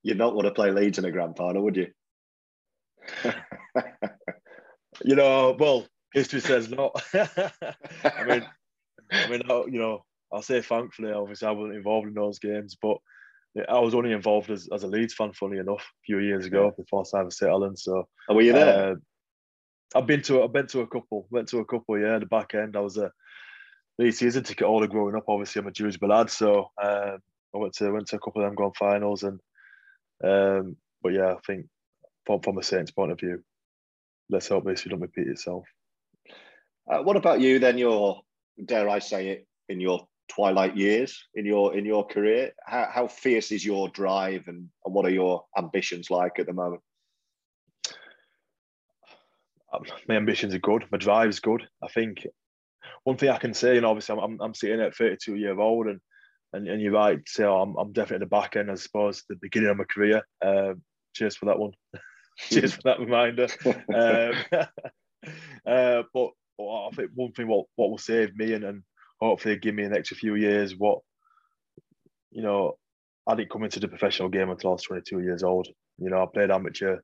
You'd 0.01 0.17
not 0.17 0.33
want 0.33 0.47
to 0.47 0.53
play 0.53 0.71
Leeds 0.71 0.97
in 0.97 1.05
a 1.05 1.11
grand 1.11 1.37
final, 1.37 1.61
would 1.63 1.77
you? 1.77 1.87
you 5.05 5.15
know, 5.15 5.55
well, 5.59 5.85
history 6.13 6.39
says 6.39 6.71
not. 6.71 6.99
I 7.13 8.23
mean, 8.27 8.45
I 9.11 9.29
mean, 9.29 9.43
you 9.71 9.79
know, 9.79 10.03
I'll 10.33 10.41
say 10.41 10.61
thankfully, 10.61 11.11
obviously, 11.11 11.47
I 11.47 11.51
wasn't 11.51 11.75
involved 11.75 12.07
in 12.07 12.15
those 12.15 12.39
games, 12.39 12.75
but 12.81 12.97
I 13.69 13.77
was 13.77 13.93
only 13.93 14.13
involved 14.13 14.49
as, 14.49 14.67
as 14.73 14.81
a 14.81 14.87
Leeds 14.87 15.13
fan, 15.13 15.33
funny 15.33 15.59
enough, 15.59 15.81
a 15.81 16.01
few 16.07 16.17
years 16.17 16.47
ago 16.47 16.73
before 16.75 17.05
Simon 17.05 17.29
St. 17.29 17.51
Helens. 17.51 17.83
So, 17.83 18.07
oh, 18.29 18.33
were 18.33 18.41
you 18.41 18.53
there? 18.53 18.93
Uh, 18.93 18.95
I've 19.95 20.07
been 20.07 20.23
to 20.23 20.43
I've 20.43 20.53
been 20.53 20.67
to 20.67 20.81
a 20.81 20.87
couple, 20.87 21.27
went 21.29 21.49
to 21.49 21.59
a 21.59 21.65
couple. 21.65 21.99
Yeah, 21.99 22.17
the 22.17 22.25
back 22.25 22.55
end. 22.55 22.75
I 22.75 22.79
was 22.79 22.97
a 22.97 23.11
Leeds 23.99 24.19
season 24.19 24.43
ticket 24.43 24.67
holder 24.67 24.87
growing 24.87 25.15
up. 25.15 25.25
Obviously, 25.27 25.59
I'm 25.59 25.67
a 25.67 25.71
Dewsbury 25.71 26.09
lad, 26.09 26.29
so 26.29 26.71
um, 26.81 27.17
I 27.53 27.57
went 27.57 27.73
to 27.75 27.91
went 27.91 28.07
to 28.07 28.17
a 28.17 28.19
couple 28.19 28.41
of 28.41 28.47
them 28.47 28.55
grand 28.55 28.75
finals, 28.75 29.23
and 29.23 29.39
um, 30.23 30.77
but 31.01 31.13
yeah, 31.13 31.33
I 31.33 31.37
think 31.45 31.65
from 32.25 32.41
from 32.41 32.57
a 32.57 32.63
Saints 32.63 32.91
point 32.91 33.11
of 33.11 33.19
view, 33.19 33.43
let's 34.29 34.47
hope 34.47 34.65
this 34.65 34.83
don't 34.83 34.99
repeat 34.99 35.27
itself. 35.27 35.65
Uh, 36.89 36.99
what 36.99 37.17
about 37.17 37.41
you 37.41 37.59
then? 37.59 37.77
Your 37.77 38.21
dare 38.63 38.89
I 38.89 38.99
say 38.99 39.29
it 39.29 39.47
in 39.69 39.79
your 39.79 40.07
twilight 40.27 40.75
years 40.75 41.25
in 41.35 41.45
your 41.45 41.75
in 41.75 41.85
your 41.85 42.05
career? 42.05 42.51
How 42.65 42.87
how 42.91 43.07
fierce 43.07 43.51
is 43.51 43.65
your 43.65 43.89
drive, 43.89 44.47
and, 44.47 44.69
and 44.85 44.93
what 44.93 45.05
are 45.05 45.11
your 45.11 45.45
ambitions 45.57 46.09
like 46.11 46.39
at 46.39 46.45
the 46.45 46.53
moment? 46.53 46.81
my 50.07 50.15
ambitions 50.15 50.55
are 50.55 50.59
good. 50.59 50.85
My 50.91 50.97
drive 50.97 51.29
is 51.29 51.39
good. 51.39 51.61
I 51.83 51.87
think 51.89 52.25
one 53.07 53.15
thing 53.15 53.29
I 53.29 53.37
can 53.37 53.53
say, 53.53 53.77
and 53.77 53.85
obviously 53.85 54.17
I'm, 54.19 54.37
I'm 54.41 54.53
sitting 54.53 54.81
at 54.81 54.93
32 54.93 55.35
years 55.35 55.57
old, 55.57 55.87
and 55.87 56.01
and, 56.51 56.67
and 56.67 56.81
you're 56.81 56.91
right. 56.91 57.19
So 57.25 57.55
I'm, 57.57 57.73
I'm 57.77 57.93
definitely 57.93 58.25
at 58.25 58.29
the 58.29 58.35
back 58.35 58.57
end, 58.57 58.69
I 58.69 58.75
suppose, 58.75 59.23
the 59.29 59.37
beginning 59.41 59.69
of 59.69 59.77
my 59.77 59.85
career. 59.85 60.23
Uh, 60.43 60.73
cheers 61.15 61.37
for 61.37 61.45
that 61.45 61.57
one. 61.57 61.71
cheers 62.37 62.73
for 62.73 62.81
that 62.83 62.99
reminder. 62.99 63.47
um, 63.65 64.33
uh, 65.65 66.03
but, 66.13 66.31
but, 66.57 66.87
I 66.87 66.89
think 66.97 67.11
one 67.15 67.31
thing 67.31 67.47
what 67.47 67.67
what 67.77 67.89
will 67.89 67.97
save 67.97 68.35
me 68.35 68.51
and, 68.51 68.65
and 68.65 68.83
hopefully 69.21 69.55
give 69.55 69.73
me 69.73 69.83
an 69.83 69.95
extra 69.95 70.17
few 70.17 70.35
years. 70.35 70.75
What 70.75 70.99
you 72.31 72.41
know, 72.41 72.77
I 73.25 73.35
didn't 73.35 73.51
come 73.51 73.63
into 73.63 73.79
the 73.79 73.87
professional 73.87 74.27
game 74.27 74.49
until 74.49 74.71
I 74.71 74.73
was 74.73 74.83
22 74.83 75.21
years 75.21 75.43
old. 75.43 75.69
You 75.97 76.09
know, 76.09 76.21
I 76.21 76.25
played 76.25 76.51
amateur 76.51 76.97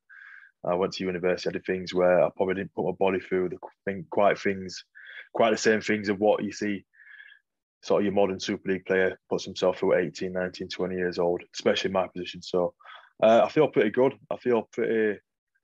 I 0.65 0.75
went 0.75 0.93
to 0.93 1.03
university. 1.03 1.49
I 1.49 1.53
did 1.53 1.65
things 1.65 1.93
where 1.93 2.23
I 2.23 2.29
probably 2.35 2.55
didn't 2.55 2.73
put 2.73 2.85
my 2.85 2.91
body 2.97 3.19
through 3.19 3.49
the 3.49 4.03
quite 4.09 4.39
things, 4.39 4.83
quite 5.33 5.51
the 5.51 5.57
same 5.57 5.81
things 5.81 6.09
of 6.09 6.19
what 6.19 6.43
you 6.43 6.51
see. 6.51 6.85
Sort 7.81 8.01
of 8.01 8.05
your 8.05 8.13
modern 8.13 8.39
Super 8.39 8.71
League 8.71 8.85
player 8.85 9.19
puts 9.29 9.43
himself 9.43 9.77
through 9.77 9.95
18, 9.95 10.31
19, 10.31 10.69
20 10.69 10.95
years 10.95 11.19
old, 11.19 11.43
especially 11.53 11.89
in 11.89 11.93
my 11.93 12.07
position. 12.07 12.41
So 12.41 12.73
uh, 13.21 13.41
I 13.43 13.49
feel 13.49 13.67
pretty 13.67 13.89
good. 13.89 14.13
I 14.31 14.37
feel 14.37 14.69
pretty 14.71 15.19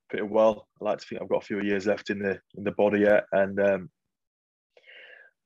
pretty 0.10 0.26
well. 0.26 0.68
I 0.82 0.86
like 0.86 0.98
to 1.00 1.06
think 1.06 1.22
I've 1.22 1.30
got 1.30 1.44
a 1.44 1.46
few 1.46 1.62
years 1.62 1.86
left 1.86 2.10
in 2.10 2.20
the 2.20 2.40
in 2.58 2.64
the 2.64 2.72
body 2.72 3.02
yet, 3.02 3.26
and 3.32 3.60
um, 3.60 3.90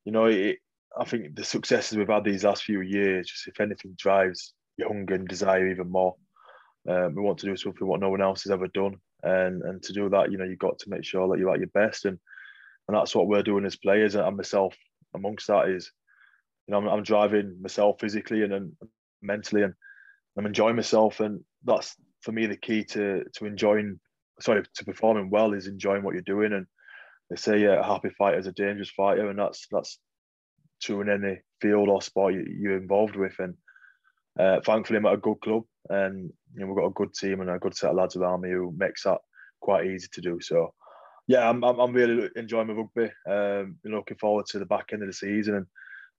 you 0.05 0.11
know, 0.11 0.25
it, 0.25 0.57
I 0.97 1.05
think 1.05 1.35
the 1.35 1.43
successes 1.43 1.97
we've 1.97 2.07
had 2.07 2.23
these 2.23 2.43
last 2.43 2.63
few 2.63 2.81
years, 2.81 3.27
just 3.27 3.47
if 3.47 3.59
anything, 3.59 3.95
drives 3.97 4.53
your 4.77 4.89
hunger 4.89 5.15
and 5.15 5.27
desire 5.27 5.69
even 5.69 5.89
more. 5.89 6.15
Um, 6.87 7.15
we 7.15 7.21
want 7.21 7.39
to 7.39 7.45
do 7.45 7.55
something 7.55 7.87
what 7.87 7.99
no 7.99 8.09
one 8.09 8.21
else 8.21 8.43
has 8.43 8.51
ever 8.51 8.67
done, 8.67 8.97
and 9.21 9.61
and 9.63 9.81
to 9.83 9.93
do 9.93 10.09
that, 10.09 10.31
you 10.31 10.37
know, 10.37 10.45
you've 10.45 10.59
got 10.59 10.79
to 10.79 10.89
make 10.89 11.05
sure 11.05 11.27
that 11.29 11.39
you're 11.39 11.53
at 11.53 11.59
your 11.59 11.69
best, 11.69 12.05
and 12.05 12.19
and 12.87 12.95
that's 12.97 13.15
what 13.15 13.27
we're 13.27 13.43
doing 13.43 13.65
as 13.65 13.75
players, 13.75 14.15
and 14.15 14.37
myself 14.37 14.75
amongst 15.15 15.47
that 15.47 15.69
is, 15.69 15.91
you 16.67 16.71
know, 16.71 16.79
I'm, 16.79 16.87
I'm 16.87 17.03
driving 17.03 17.61
myself 17.61 17.97
physically 17.99 18.43
and, 18.43 18.73
mentally, 19.21 19.63
and 19.63 19.73
I'm 20.37 20.45
enjoying 20.45 20.75
myself, 20.75 21.19
and 21.19 21.41
that's 21.63 21.95
for 22.21 22.31
me 22.31 22.45
the 22.45 22.57
key 22.57 22.83
to 22.85 23.23
to 23.35 23.45
enjoying, 23.45 23.99
sorry, 24.39 24.63
to 24.75 24.85
performing 24.85 25.29
well 25.29 25.53
is 25.53 25.67
enjoying 25.67 26.03
what 26.03 26.13
you're 26.13 26.23
doing, 26.23 26.53
and 26.53 26.65
they 27.29 27.35
say 27.35 27.59
yeah, 27.59 27.79
a 27.79 27.83
happy 27.83 28.09
fighter 28.17 28.39
is 28.39 28.47
a 28.47 28.51
dangerous 28.51 28.89
fighter, 28.89 29.29
and 29.29 29.39
that's 29.39 29.67
that's 29.71 29.99
true 30.81 31.01
in 31.01 31.09
any 31.09 31.39
field 31.61 31.87
or 31.87 32.01
sport 32.01 32.33
you, 32.33 32.45
you're 32.59 32.77
involved 32.77 33.15
with, 33.15 33.33
and 33.39 33.55
uh, 34.39 34.59
thankfully 34.65 34.97
I'm 34.97 35.05
at 35.05 35.13
a 35.13 35.17
good 35.17 35.39
club 35.41 35.63
and 35.89 36.31
you 36.53 36.59
know 36.59 36.67
we've 36.67 36.75
got 36.75 36.87
a 36.87 36.91
good 36.91 37.13
team 37.13 37.41
and 37.41 37.49
a 37.49 37.59
good 37.59 37.75
set 37.75 37.91
of 37.91 37.97
lads 37.97 38.15
around 38.15 38.41
me 38.41 38.49
who 38.49 38.73
makes 38.75 39.03
that 39.03 39.19
quite 39.61 39.85
easy 39.85 40.07
to 40.13 40.21
do. 40.21 40.39
So 40.41 40.73
yeah, 41.27 41.49
I'm 41.49 41.63
I'm, 41.63 41.79
I'm 41.79 41.93
really 41.93 42.29
enjoying 42.35 42.67
my 42.67 42.73
rugby. 42.73 43.11
Um, 43.29 43.77
looking 43.85 44.17
forward 44.17 44.45
to 44.47 44.59
the 44.59 44.65
back 44.65 44.89
end 44.91 45.03
of 45.03 45.07
the 45.07 45.13
season 45.13 45.55
and 45.55 45.65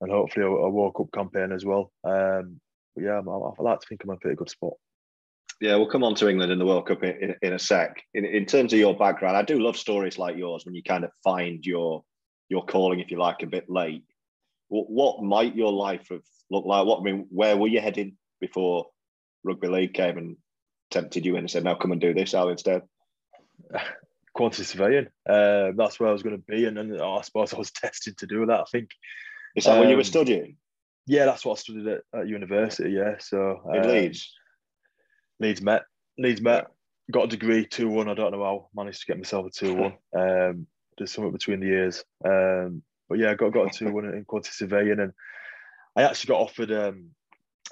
and 0.01 0.11
hopefully 0.11 0.45
a, 0.45 0.49
a 0.49 0.71
World 0.71 0.95
Cup 0.97 1.13
campaign 1.13 1.53
as 1.53 1.65
well. 1.65 1.93
Um, 2.05 2.61
but 2.95 3.05
yeah, 3.05 3.19
I'm, 3.19 3.29
I 3.29 3.51
like 3.59 3.81
to 3.81 3.87
think 3.87 4.03
I'm 4.05 4.11
in 4.11 4.17
a 4.17 4.21
pretty 4.21 4.37
good 4.37 4.51
spot. 4.51 4.75
Yeah, 5.61 5.77
we'll 5.77 5.89
come 5.89 6.05
on 6.05 6.15
to 6.17 6.29
England 6.29 6.53
in 6.53 6.59
the 6.59 6.67
World 6.67 6.87
Cup 6.87 7.05
in, 7.05 7.17
in, 7.23 7.35
in, 7.43 7.53
a 7.53 7.59
sec. 7.59 8.03
In, 8.13 8.25
in 8.25 8.45
terms 8.45 8.73
of 8.73 8.79
your 8.79 8.97
background, 8.97 9.37
I 9.37 9.43
do 9.43 9.61
love 9.61 9.77
stories 9.77 10.19
like 10.19 10.37
yours 10.37 10.67
when 10.67 10.75
you 10.75 10.83
kind 10.83 11.05
of 11.05 11.11
find 11.23 11.65
your 11.65 12.05
your 12.49 12.65
calling, 12.67 13.01
if 13.01 13.11
you 13.11 13.19
like, 13.19 13.43
a 13.43 13.47
bit 13.47 13.71
late. 13.71 14.05
What, 14.69 14.91
what 14.91 15.23
might 15.23 15.57
your 15.57 15.73
life 15.73 16.09
have 16.11 16.23
looked 16.51 16.67
like? 16.67 16.87
What 16.87 17.01
I 17.01 17.03
mean, 17.03 17.27
where 17.31 17.57
were 17.57 17.69
you 17.69 17.81
heading 17.81 18.17
before 18.41 18.87
rugby 19.45 19.69
league 19.69 19.95
came 19.95 20.19
and 20.19 20.37
tempted 20.91 21.25
you 21.25 21.35
in 21.35 21.41
and 21.41 21.51
said, 21.51 21.65
"Now 21.65 21.77
come 21.77 21.93
and 21.93 22.01
do 22.01 22.15
this, 22.15 22.35
Al, 22.35 22.49
instead"? 22.49 22.83
Quantity 24.35 24.65
surveying. 24.65 25.07
Uh, 25.29 25.71
that's 25.77 25.99
where 25.99 26.09
I 26.09 26.13
was 26.13 26.23
going 26.23 26.37
to 26.37 26.43
be, 26.43 26.67
and 26.67 26.77
then 26.77 27.01
I 27.01 27.23
suppose 27.23 27.55
I 27.55 27.59
was 27.59 27.71
tested 27.73 28.19
to 28.19 28.27
do 28.27 28.47
that. 28.47 28.61
I 28.61 28.65
think. 28.71 28.91
Is 29.57 29.65
that 29.65 29.75
um, 29.75 29.81
when 29.81 29.89
you 29.89 29.97
were 29.97 30.01
um, 30.01 30.05
studying? 30.05 30.57
Yeah, 31.07 31.27
that's 31.27 31.45
what 31.45 31.59
I 31.59 31.61
studied 31.61 31.87
at, 31.87 32.01
at 32.15 32.29
university. 32.29 32.91
Yeah, 32.91 33.17
so 33.19 33.61
in 33.73 33.83
um, 33.83 33.89
Leeds. 33.89 34.33
Leeds 35.39 35.63
Met. 35.63 35.83
Leeds 36.19 36.41
Met. 36.41 36.67
Got 37.11 37.25
a 37.25 37.29
degree 37.29 37.67
two 37.67 37.89
one. 37.89 38.09
I 38.09 38.15
don't 38.15 38.33
know 38.33 38.43
how. 38.43 38.69
Managed 38.75 39.01
to 39.01 39.07
get 39.07 39.19
myself 39.19 39.47
a 39.47 39.51
two 39.51 39.75
one. 39.75 39.95
Um, 40.17 40.67
there's 40.97 41.11
somewhere 41.13 41.33
between 41.33 41.59
the 41.59 41.67
years. 41.67 42.05
Um, 42.25 42.83
but 43.09 43.19
yeah, 43.19 43.33
I 43.33 43.35
got 43.35 43.53
got 43.53 43.75
a 43.75 43.79
two 43.79 43.93
one 43.93 44.07
in 44.07 44.25
quantity 44.25 44.53
surveying, 44.53 45.01
and 45.01 45.13
I 45.97 46.03
actually 46.03 46.29
got 46.29 46.41
offered 46.41 46.73
um, 46.73 47.11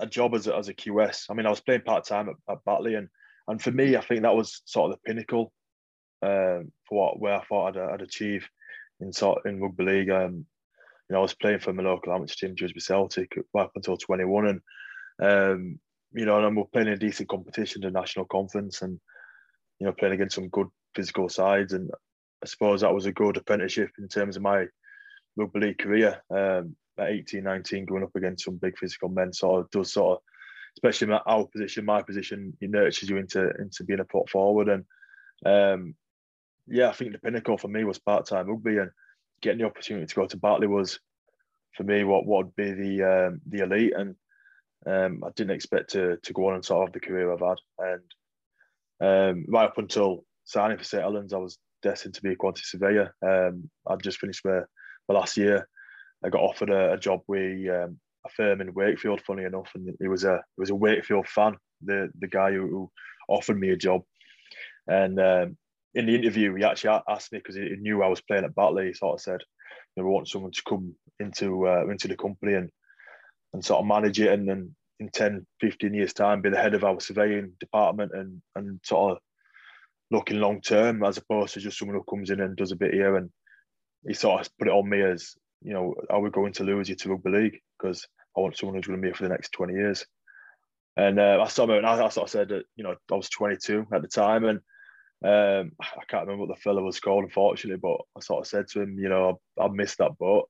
a 0.01 0.07
job 0.07 0.35
as 0.35 0.47
a, 0.47 0.57
as 0.57 0.69
a 0.69 0.75
QS. 0.75 1.27
I 1.31 1.35
mean, 1.35 1.47
I 1.47 1.51
was 1.51 1.61
playing 1.61 1.83
part 1.83 2.05
time 2.05 2.29
at, 2.29 2.37
at 2.49 2.65
Batley, 2.65 2.95
and 2.95 3.09
and 3.49 3.61
for 3.61 3.71
me, 3.71 3.97
I 3.97 4.01
think 4.01 4.23
that 4.23 4.37
was 4.37 4.63
sort 4.65 4.91
of 4.91 4.99
the 4.99 5.09
pinnacle 5.09 5.53
um, 6.23 6.73
for 6.89 6.99
what 6.99 7.21
where 7.21 7.35
I 7.35 7.45
thought 7.45 7.77
I'd, 7.77 7.95
I'd 7.95 8.03
achieve 8.03 8.49
in 9.01 9.13
sort 9.13 9.47
in 9.47 9.61
rugby 9.61 9.85
league. 9.85 10.11
Um, 10.11 10.47
you 11.09 11.15
know, 11.15 11.19
I 11.19 11.23
was 11.23 11.35
playing 11.35 11.59
for 11.61 11.73
my 11.73 11.83
local 11.83 12.13
amateur 12.13 12.35
team, 12.35 12.55
Dewsbury 12.55 12.81
Celtic, 12.81 13.37
up 13.59 13.73
until 13.75 13.97
21, 13.97 14.47
and 14.47 14.61
um, 15.21 15.81
you 16.13 16.25
know, 16.25 16.45
and 16.45 16.57
we're 16.57 16.65
playing 16.65 16.89
in 16.89 16.95
a 16.95 16.99
decent 16.99 17.29
competition, 17.29 17.83
the 17.83 17.91
national 17.91 18.27
conference, 18.27 18.83
and 18.83 19.01
you 19.79 19.87
know, 19.87 19.93
playing 19.93 20.15
against 20.15 20.37
some 20.37 20.49
good 20.49 20.69
physical 20.95 21.29
sides, 21.29 21.73
and 21.73 21.91
I 22.43 22.47
suppose 22.47 22.81
that 22.81 22.95
was 22.95 23.07
a 23.07 23.13
good 23.13 23.37
apprenticeship 23.37 23.91
in 23.99 24.09
terms 24.09 24.37
of 24.37 24.43
my 24.43 24.67
rugby 25.37 25.61
league 25.61 25.79
career. 25.79 26.23
Um, 26.31 26.77
at 26.99 27.09
18, 27.09 27.43
19, 27.43 27.87
going 27.87 28.03
up 28.03 28.15
against 28.15 28.45
some 28.45 28.57
big 28.57 28.77
physical 28.79 29.09
men 29.09 29.33
sort 29.33 29.63
of 29.63 29.71
does 29.71 29.93
sort 29.93 30.19
of, 30.19 30.23
especially 30.77 31.13
our 31.27 31.47
position, 31.47 31.85
my 31.85 32.03
position, 32.03 32.57
it 32.61 32.71
nurtures 32.71 33.09
you 33.09 33.17
into 33.17 33.51
into 33.59 33.85
being 33.85 34.01
a 34.01 34.05
put 34.05 34.29
forward. 34.29 34.69
And 34.69 34.85
um, 35.45 35.95
yeah, 36.67 36.89
I 36.89 36.93
think 36.93 37.13
the 37.13 37.19
pinnacle 37.19 37.59
for 37.59 37.69
me 37.69 37.85
was 37.85 37.99
part 37.99 38.27
time 38.27 38.49
rugby 38.49 38.79
and 38.79 38.91
getting 39.41 39.59
the 39.59 39.67
opportunity 39.67 40.07
to 40.07 40.15
go 40.15 40.27
to 40.27 40.37
Batley 40.37 40.69
was 40.69 40.99
for 41.77 41.85
me 41.85 42.05
what 42.05 42.27
would 42.27 42.55
be 42.55 42.73
the 42.73 43.03
um, 43.03 43.41
the 43.47 43.65
elite 43.65 43.93
and 43.97 44.15
um, 44.87 45.23
I 45.25 45.31
didn't 45.35 45.55
expect 45.55 45.91
to 45.91 46.19
to 46.23 46.33
go 46.33 46.49
on 46.49 46.55
and 46.55 46.65
sort 46.65 46.83
of 46.83 46.89
have 46.89 46.93
the 46.93 47.07
career 47.07 47.33
I've 47.33 47.41
had 47.41 47.59
and 47.79 48.03
um, 49.01 49.45
right 49.49 49.67
up 49.67 49.79
until 49.79 50.25
signing 50.45 50.79
for 50.79 50.85
St 50.85 51.03
Helens 51.03 51.33
I 51.33 51.39
was 51.39 51.59
destined 51.83 52.15
to 52.15 52.23
be 52.23 52.33
a 52.33 52.37
quantity 52.37 52.65
surveyor. 52.65 53.15
Um, 53.23 53.69
I'd 53.87 54.03
just 54.03 54.19
finished 54.19 54.45
my, 54.45 54.61
my 55.09 55.15
last 55.17 55.37
year. 55.37 55.69
I 56.25 56.29
got 56.29 56.41
offered 56.41 56.71
a, 56.71 56.93
a 56.93 56.99
job 56.99 57.21
with 57.27 57.69
um, 57.69 57.99
a 58.25 58.29
firm 58.31 58.61
in 58.61 58.73
Wakefield, 58.73 59.21
funny 59.27 59.45
enough, 59.45 59.71
and 59.75 59.95
he 60.01 60.09
was 60.09 60.25
a 60.25 60.37
he 60.57 60.61
was 60.61 60.71
a 60.71 60.75
Wakefield 60.75 61.27
fan, 61.29 61.57
the 61.83 62.09
the 62.21 62.29
guy 62.29 62.53
who, 62.53 62.69
who 62.69 62.91
offered 63.29 63.59
me 63.59 63.71
a 63.71 63.77
job. 63.77 64.03
And 64.87 65.21
um, 65.21 65.57
in 65.95 66.07
the 66.07 66.15
interview, 66.15 66.55
he 66.55 66.65
actually 66.65 67.01
asked 67.09 67.33
me 67.33 67.39
because 67.39 67.57
he 67.57 67.77
knew 67.79 68.03
I 68.03 68.09
was 68.09 68.21
playing 68.21 68.45
at 68.45 68.55
Batley. 68.55 68.89
He 68.89 68.95
sort 68.95 69.15
of 69.15 69.21
said, 69.21 69.41
"You 69.97 70.03
know, 70.03 70.09
we 70.09 70.15
want 70.15 70.29
someone 70.29 70.53
to 70.53 70.63
come 70.69 70.95
into 71.21 71.67
uh, 71.69 71.87
into 71.89 72.09
the 72.09 72.17
company 72.17 72.55
and 72.55 72.71
and 73.53 73.65
sort 73.65 73.81
of 73.81 73.87
manage 73.87 74.21
it, 74.21 74.33
and 74.33 74.49
then 74.49 74.75
in 75.01 75.11
10, 75.11 75.47
15 75.61 75.93
years' 75.93 76.13
time, 76.15 76.41
be 76.41 76.49
the 76.49 76.57
head 76.57 76.75
of 76.75 76.85
our 76.85 77.01
surveying 77.01 77.53
department 77.61 78.13
and 78.15 78.41
and 78.57 78.81
sort 78.85 79.13
of 79.13 79.19
looking 80.13 80.39
long 80.39 80.61
term 80.61 81.03
as 81.03 81.17
opposed 81.17 81.55
to 81.55 81.61
just 81.61 81.79
someone 81.79 81.97
who 81.97 82.05
comes 82.05 82.31
in 82.31 82.41
and 82.41 82.57
does 82.57 82.71
a 82.71 82.77
bit 82.77 82.93
here. 82.93 83.17
And 83.17 83.31
he 84.07 84.15
sort 84.15 84.41
of 84.41 84.59
put 84.59 84.69
it 84.69 84.75
on 84.75 84.89
me 84.89 85.03
as, 85.03 85.35
you 85.63 85.73
know, 85.73 85.95
are 86.11 86.21
we 86.21 86.31
going 86.31 86.53
to 86.55 86.65
lose 86.65 86.89
you 86.89 86.95
to 86.97 87.11
rugby 87.11 87.31
league? 87.31 87.59
Because 87.79 88.07
I 88.37 88.41
want 88.41 88.57
someone 88.57 88.77
who's 88.77 88.87
going 88.87 88.99
to 88.99 89.03
be 89.03 89.09
here 89.09 89.15
for 89.15 89.23
the 89.25 89.31
next 89.31 89.53
20 89.53 89.73
years. 89.73 90.05
And 90.97 91.19
uh, 91.19 91.39
I 91.43 91.49
saw 91.49 91.65
him 91.65 91.71
and 91.71 91.87
I, 91.87 92.05
I 92.05 92.09
sort 92.11 92.27
of 92.27 92.31
said 92.31 92.51
that, 92.51 92.65
you 92.77 92.85
know, 92.85 92.95
I 93.11 93.15
was 93.15 93.31
22 93.31 93.87
at 93.93 94.03
the 94.03 94.09
time. 94.09 94.45
And 94.45 94.61
um, 95.25 95.73
I 95.81 96.05
can't 96.09 96.27
remember 96.27 96.47
what 96.47 96.57
the 96.57 96.63
fella 96.63 96.83
was 96.83 97.01
called, 97.01 97.25
unfortunately, 97.25 97.81
but 97.81 97.99
I 98.17 98.21
sort 98.21 98.41
of 98.41 98.49
said 98.49 98.69
to 98.69 98.83
him, 98.83 98.99
you 98.99 99.09
know, 99.09 99.41
I, 99.59 99.65
I 99.65 99.69
missed 99.69 99.99
that 99.99 100.19
boat. 100.19 100.49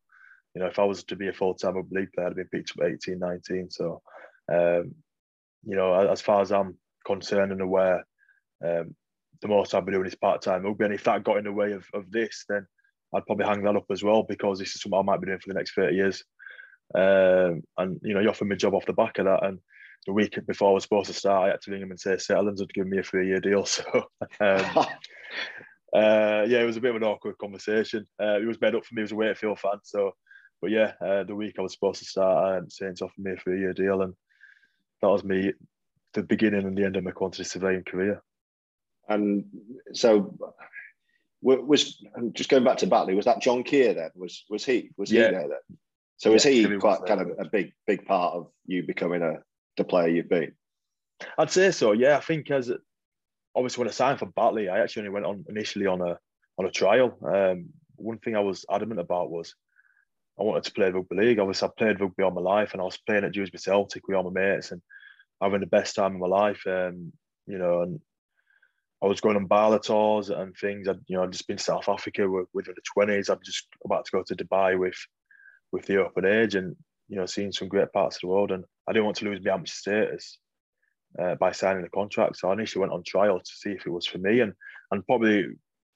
You 0.55 0.61
know, 0.61 0.69
if 0.69 0.79
I 0.79 0.85
was 0.85 1.05
to 1.05 1.17
be 1.17 1.29
a 1.29 1.33
full 1.33 1.55
time 1.55 1.75
league 1.91 2.12
player, 2.12 2.29
I'd 2.29 2.37
been 2.37 2.49
picked 2.49 2.73
up 2.73 2.87
18, 2.87 3.19
19. 3.19 3.71
So, 3.71 4.02
um, 4.52 4.95
you 5.64 5.76
know, 5.76 5.95
as 5.95 6.21
far 6.21 6.41
as 6.43 6.52
I'm 6.52 6.76
concerned 7.07 7.52
and 7.52 7.61
aware, 7.61 8.05
um, 8.64 8.95
the 9.41 9.49
most 9.49 9.75
I've 9.75 9.85
been 9.85 9.95
doing 9.95 10.07
is 10.07 10.14
part 10.14 10.43
time. 10.43 10.64
And 10.64 10.93
if 10.93 11.05
that 11.05 11.25
got 11.25 11.38
in 11.38 11.45
the 11.45 11.52
way 11.52 11.73
of, 11.73 11.85
of 11.95 12.11
this, 12.11 12.45
then 12.49 12.67
I'd 13.14 13.26
probably 13.26 13.47
hang 13.47 13.62
that 13.64 13.76
up 13.76 13.87
as 13.91 14.02
well 14.02 14.23
because 14.23 14.59
this 14.59 14.75
is 14.75 14.81
something 14.81 14.99
I 14.99 15.02
might 15.02 15.21
be 15.21 15.26
doing 15.26 15.38
for 15.38 15.49
the 15.49 15.59
next 15.59 15.75
30 15.75 15.97
years. 15.97 16.25
Um, 16.95 17.62
and, 17.79 18.00
you 18.02 18.14
know, 18.14 18.21
he 18.21 18.26
offered 18.26 18.49
me 18.49 18.55
a 18.55 18.59
job 18.59 18.75
off 18.75 18.87
the 18.87 18.93
back 18.93 19.19
of 19.19 19.26
that. 19.26 19.45
And 19.45 19.59
the 20.07 20.13
week 20.13 20.39
before 20.47 20.71
I 20.71 20.75
was 20.75 20.83
supposed 20.83 21.09
to 21.09 21.15
start, 21.15 21.49
I 21.49 21.51
had 21.53 21.61
to 21.63 21.71
ring 21.71 21.83
him 21.83 21.91
and 21.91 22.01
say 22.01 22.17
St 22.17 22.37
Helens 22.37 22.61
had 22.61 22.73
given 22.75 22.91
me 22.91 22.99
a 22.99 23.03
three 23.03 23.29
year 23.29 23.41
deal. 23.41 23.65
So, 23.67 23.85
um, 24.41 24.87
uh, 25.95 26.45
yeah, 26.49 26.61
it 26.61 26.67
was 26.67 26.77
a 26.77 26.81
bit 26.81 26.91
of 26.91 26.97
an 26.97 27.09
awkward 27.09 27.39
conversation. 27.39 28.07
Uh, 28.21 28.41
it 28.41 28.47
was 28.47 28.61
made 28.61 28.75
up 28.75 28.85
for 28.85 28.95
me. 28.95 29.03
Was 29.03 29.13
a 29.13 29.17
Wakefield 29.17 29.59
fan. 29.59 29.79
So, 29.85 30.13
but 30.61 30.71
yeah, 30.71 30.93
uh, 31.05 31.25
the 31.25 31.35
week 31.35 31.57
I 31.59 31.63
was 31.63 31.73
supposed 31.73 32.01
to 32.01 32.05
start, 32.05 32.59
um, 32.59 32.71
Saints 32.71 33.03
offered 33.03 33.23
me 33.23 33.33
a 33.33 33.37
three 33.37 33.61
year 33.61 33.73
deal. 33.73 34.03
And 34.03 34.15
that 35.03 35.09
was 35.09 35.25
me, 35.25 35.53
the 36.15 36.23
beginning 36.23 36.67
and 36.67 36.77
the 36.77 36.85
end 36.85 36.97
of 36.97 37.05
my 37.05 37.11
quantity 37.11 37.45
surveying 37.45 37.85
career. 37.85 38.23
And 39.09 39.45
so 39.93 40.35
was 41.43 42.03
just 42.33 42.49
going 42.49 42.65
back 42.65 42.79
to 42.79 42.87
Batley. 42.87 43.15
Was 43.15 43.25
that 43.25 43.43
John 43.43 43.63
Kear 43.63 43.95
then? 43.95 44.11
Was 44.15 44.45
was 44.49 44.65
he 44.65 44.91
was 44.97 45.11
he 45.11 45.19
there 45.19 45.33
then? 45.33 45.79
So 46.17 46.33
was 46.33 46.45
he 46.45 46.65
quite 46.79 47.05
kind 47.07 47.21
of 47.21 47.31
a 47.39 47.49
big 47.49 47.73
big 47.87 48.07
part 48.07 48.35
of 48.35 48.49
you 48.65 48.85
becoming 48.85 49.23
a 49.23 49.43
the 49.76 49.85
player 49.85 50.09
you've 50.09 50.29
been? 50.29 50.52
I'd 51.38 51.50
say 51.50 51.71
so. 51.71 51.93
Yeah, 51.93 52.17
I 52.17 52.21
think 52.21 52.50
as 52.50 52.71
obviously 53.55 53.83
when 53.83 53.88
I 53.88 53.93
signed 53.93 54.19
for 54.19 54.26
Batley, 54.26 54.69
I 54.69 54.81
actually 54.81 55.00
only 55.02 55.14
went 55.14 55.26
on 55.26 55.45
initially 55.49 55.87
on 55.87 56.00
a 56.00 56.19
on 56.59 56.67
a 56.67 56.71
trial. 56.71 57.17
Um, 57.26 57.71
one 57.97 58.19
thing 58.19 58.37
I 58.37 58.41
was 58.41 58.64
adamant 58.71 59.00
about 59.00 59.31
was 59.31 59.55
I 60.38 60.43
wanted 60.43 60.64
to 60.64 60.73
play 60.73 60.91
rugby 60.91 61.17
league. 61.17 61.38
Obviously, 61.38 61.69
I 61.69 61.71
played 61.76 62.00
rugby 62.00 62.23
all 62.23 62.31
my 62.31 62.41
life, 62.41 62.73
and 62.73 62.81
I 62.81 62.85
was 62.85 62.99
playing 62.99 63.25
at 63.25 63.33
Dewsbury 63.33 63.61
Celtic 63.61 64.07
with 64.09 64.16
all 64.16 64.31
my 64.31 64.40
mates 64.40 64.73
and 64.73 64.83
having 65.40 65.61
the 65.61 65.66
best 65.66 65.94
time 65.94 66.14
of 66.14 66.20
my 66.20 66.27
life. 66.27 66.62
Um, 66.66 67.12
you 67.47 67.59
know, 67.59 67.83
and 67.83 68.01
I 69.03 69.07
was 69.07 69.20
going 69.20 69.37
on 69.37 69.47
Bala 69.47 69.81
tours 69.81 70.31
and 70.31 70.57
things. 70.57 70.88
I'd 70.88 71.01
you 71.07 71.16
know 71.16 71.25
I'd 71.25 71.33
just 71.33 71.47
been 71.47 71.57
to 71.57 71.62
South 71.62 71.88
Africa 71.88 72.29
with, 72.29 72.47
with 72.55 72.66
the 72.66 72.75
twenties. 72.92 73.29
I'm 73.29 73.40
just 73.44 73.66
about 73.85 74.05
to 74.07 74.12
go 74.12 74.23
to 74.23 74.37
Dubai 74.37 74.79
with 74.79 74.97
with 75.73 75.87
the 75.87 75.99
open 75.99 76.25
age 76.25 76.55
and 76.55 76.77
you 77.09 77.16
know 77.16 77.27
seeing 77.27 77.53
some 77.53 77.68
great 77.68 77.92
parts 77.92 78.16
of 78.16 78.20
the 78.23 78.29
world. 78.29 78.53
And 78.53 78.64
I 78.88 78.92
didn't 78.92 79.05
want 79.05 79.16
to 79.18 79.25
lose 79.27 79.45
my 79.45 79.53
amateur 79.53 79.73
status 79.73 80.38
uh, 81.21 81.35
by 81.37 81.53
signing 81.53 81.83
the 81.83 81.88
contract. 81.88 82.37
So 82.37 82.49
I 82.49 82.53
initially 82.53 82.81
went 82.81 82.92
on 82.92 83.03
trial 83.05 83.38
to 83.38 83.53
see 83.53 83.71
if 83.71 83.87
it 83.87 83.90
was 83.90 84.07
for 84.07 84.18
me 84.18 84.40
and 84.40 84.53
and 84.90 85.07
probably 85.07 85.47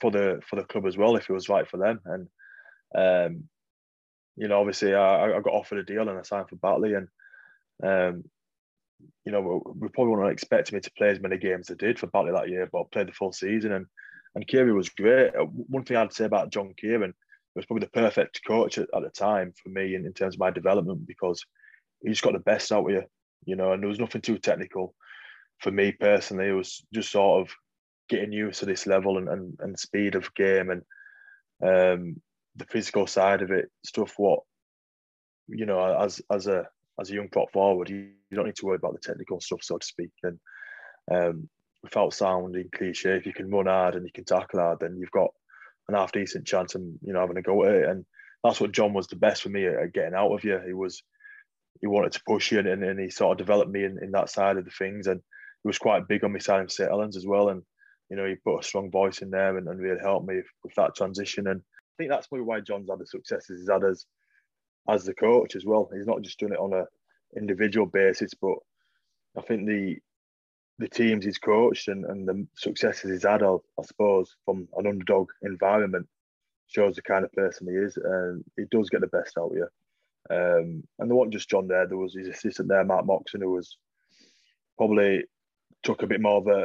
for 0.00 0.10
the 0.10 0.40
for 0.48 0.56
the 0.56 0.64
club 0.64 0.86
as 0.86 0.96
well 0.96 1.16
if 1.16 1.28
it 1.28 1.32
was 1.32 1.48
right 1.48 1.68
for 1.68 1.78
them. 1.78 2.00
And 2.04 2.28
um, 2.96 3.44
you 4.36 4.48
know 4.48 4.60
obviously 4.60 4.94
I, 4.94 5.36
I 5.36 5.40
got 5.40 5.54
offered 5.54 5.78
a 5.78 5.84
deal 5.84 6.08
and 6.08 6.18
I 6.18 6.22
signed 6.22 6.48
for 6.48 6.56
Batley 6.56 6.94
and 6.94 7.08
um, 7.82 8.24
you 9.24 9.32
know, 9.32 9.62
we 9.74 9.88
probably 9.88 10.12
weren't 10.12 10.32
expecting 10.32 10.76
me 10.76 10.80
to 10.80 10.92
play 10.96 11.10
as 11.10 11.20
many 11.20 11.36
games 11.36 11.70
as 11.70 11.74
I 11.74 11.84
did 11.84 11.98
for 11.98 12.06
Batley 12.06 12.32
that 12.32 12.48
year, 12.48 12.68
but 12.70 12.80
I 12.80 12.84
played 12.92 13.08
the 13.08 13.12
full 13.12 13.32
season 13.32 13.72
and 13.72 13.86
and 14.34 14.46
Kear 14.46 14.72
was 14.74 14.90
great. 14.90 15.34
Uh, 15.34 15.44
one 15.44 15.84
thing 15.84 15.96
I'd 15.96 16.12
say 16.12 16.26
about 16.26 16.50
John 16.50 16.74
Kear 16.76 17.00
was 17.54 17.64
probably 17.64 17.86
the 17.86 17.90
perfect 17.90 18.42
coach 18.46 18.76
at, 18.76 18.88
at 18.94 19.02
the 19.02 19.08
time 19.08 19.54
for 19.62 19.70
me 19.70 19.94
in, 19.94 20.04
in 20.04 20.12
terms 20.12 20.34
of 20.34 20.40
my 20.40 20.50
development 20.50 21.06
because 21.06 21.42
he 22.06 22.12
just 22.12 22.22
got 22.22 22.34
the 22.34 22.38
best 22.38 22.70
out 22.70 22.88
of 22.88 22.90
you, 22.90 23.02
you 23.46 23.56
know, 23.56 23.72
and 23.72 23.82
there 23.82 23.88
was 23.88 23.98
nothing 23.98 24.20
too 24.20 24.38
technical 24.38 24.94
for 25.58 25.72
me 25.72 25.90
personally. 25.90 26.48
It 26.48 26.52
was 26.52 26.86
just 26.94 27.10
sort 27.10 27.42
of 27.42 27.52
getting 28.08 28.30
used 28.30 28.60
to 28.60 28.66
this 28.66 28.86
level 28.86 29.18
and, 29.18 29.28
and, 29.28 29.58
and 29.58 29.76
speed 29.76 30.14
of 30.14 30.32
game 30.36 30.70
and 30.70 30.82
um, 31.62 32.22
the 32.54 32.64
physical 32.66 33.08
side 33.08 33.42
of 33.42 33.50
it, 33.50 33.68
stuff 33.84 34.14
what, 34.18 34.38
you 35.48 35.66
know, 35.66 35.80
as 36.00 36.20
as 36.30 36.46
a 36.46 36.64
as 37.00 37.10
a 37.10 37.14
young 37.14 37.28
prop 37.28 37.50
forward, 37.52 37.90
you, 37.90 38.10
you 38.30 38.36
don't 38.36 38.46
need 38.46 38.54
to 38.56 38.66
worry 38.66 38.76
about 38.76 38.92
the 38.92 39.00
technical 39.00 39.40
stuff, 39.40 39.62
so 39.62 39.76
to 39.76 39.84
speak. 39.84 40.10
And 40.22 40.38
um, 41.10 41.48
without 41.82 42.14
sounding 42.14 42.68
cliche, 42.72 43.16
if 43.16 43.26
you 43.26 43.32
can 43.32 43.50
run 43.50 43.66
hard 43.66 43.96
and 43.96 44.04
you 44.04 44.12
can 44.14 44.24
tackle 44.24 44.60
hard, 44.60 44.78
then 44.78 44.96
you've 44.96 45.10
got 45.10 45.30
an 45.88 45.96
half 45.96 46.12
decent 46.12 46.46
chance 46.46 46.76
and 46.76 46.98
you 47.02 47.12
know 47.12 47.20
having 47.20 47.36
a 47.36 47.42
go 47.42 47.64
at 47.64 47.74
it. 47.74 47.88
And 47.88 48.06
that's 48.44 48.60
what 48.60 48.70
John 48.70 48.92
was 48.92 49.08
the 49.08 49.16
best 49.16 49.42
for 49.42 49.48
me 49.48 49.66
at, 49.66 49.92
getting 49.92 50.14
out 50.14 50.32
of 50.32 50.44
you. 50.44 50.60
He 50.64 50.72
was 50.72 51.02
he 51.80 51.86
wanted 51.86 52.12
to 52.12 52.22
push 52.26 52.52
you 52.52 52.58
and, 52.58 52.68
and 52.68 53.00
he 53.00 53.10
sort 53.10 53.32
of 53.32 53.46
developed 53.46 53.70
me 53.70 53.84
in, 53.84 53.98
in 54.02 54.10
that 54.12 54.30
side 54.30 54.56
of 54.56 54.64
the 54.64 54.70
things. 54.70 55.06
And 55.06 55.20
he 55.62 55.68
was 55.68 55.78
quite 55.78 56.08
big 56.08 56.24
on 56.24 56.32
me 56.32 56.40
signing 56.40 56.68
St 56.68 56.88
Helens 56.88 57.16
as 57.16 57.26
well. 57.26 57.48
And 57.48 57.62
you 58.10 58.16
know 58.16 58.26
he 58.26 58.36
put 58.36 58.60
a 58.60 58.66
strong 58.66 58.90
voice 58.90 59.18
in 59.18 59.30
there 59.30 59.56
and, 59.56 59.68
and 59.68 59.80
really 59.80 60.00
helped 60.00 60.26
me 60.26 60.40
with 60.62 60.74
that 60.76 60.94
transition. 60.94 61.48
And 61.48 61.60
I 61.60 61.94
think 61.98 62.10
that's 62.10 62.28
probably 62.28 62.44
why 62.44 62.60
John's 62.60 62.88
had 62.90 62.98
the 62.98 63.06
successes 63.06 63.60
he's 63.60 63.70
had 63.70 63.84
as 63.84 64.06
as 64.88 65.04
the 65.04 65.14
coach 65.14 65.56
as 65.56 65.64
well. 65.64 65.88
He's 65.92 66.06
not 66.06 66.22
just 66.22 66.38
doing 66.38 66.52
it 66.52 66.58
on 66.58 66.72
a 66.72 66.84
individual 67.36 67.86
basis, 67.86 68.32
but 68.34 68.56
I 69.36 69.42
think 69.42 69.66
the 69.66 69.98
the 70.78 70.88
teams 70.88 71.24
he's 71.24 71.38
coached 71.38 71.88
and, 71.88 72.04
and 72.04 72.28
the 72.28 72.46
successes 72.54 73.10
he's 73.10 73.22
had, 73.22 73.42
I 73.42 73.56
suppose, 73.82 74.36
from 74.44 74.68
an 74.76 74.86
underdog 74.86 75.28
environment 75.42 76.06
shows 76.66 76.96
the 76.96 77.02
kind 77.02 77.24
of 77.24 77.32
person 77.32 77.68
he 77.68 77.74
is, 77.74 77.96
and 77.96 78.44
he 78.56 78.64
does 78.70 78.90
get 78.90 79.00
the 79.00 79.06
best 79.06 79.38
out 79.38 79.52
of 79.52 79.56
you. 79.56 79.68
Um, 80.30 80.82
and 80.98 81.10
there 81.10 81.16
wasn't 81.16 81.34
just 81.34 81.50
John 81.50 81.68
there; 81.68 81.86
there 81.86 81.96
was 81.96 82.14
his 82.14 82.28
assistant 82.28 82.68
there, 82.68 82.84
Mark 82.84 83.06
Moxon, 83.06 83.40
who 83.40 83.52
was 83.52 83.76
probably 84.76 85.24
took 85.82 86.02
a 86.02 86.06
bit 86.06 86.20
more 86.20 86.38
of 86.38 86.46
a 86.48 86.62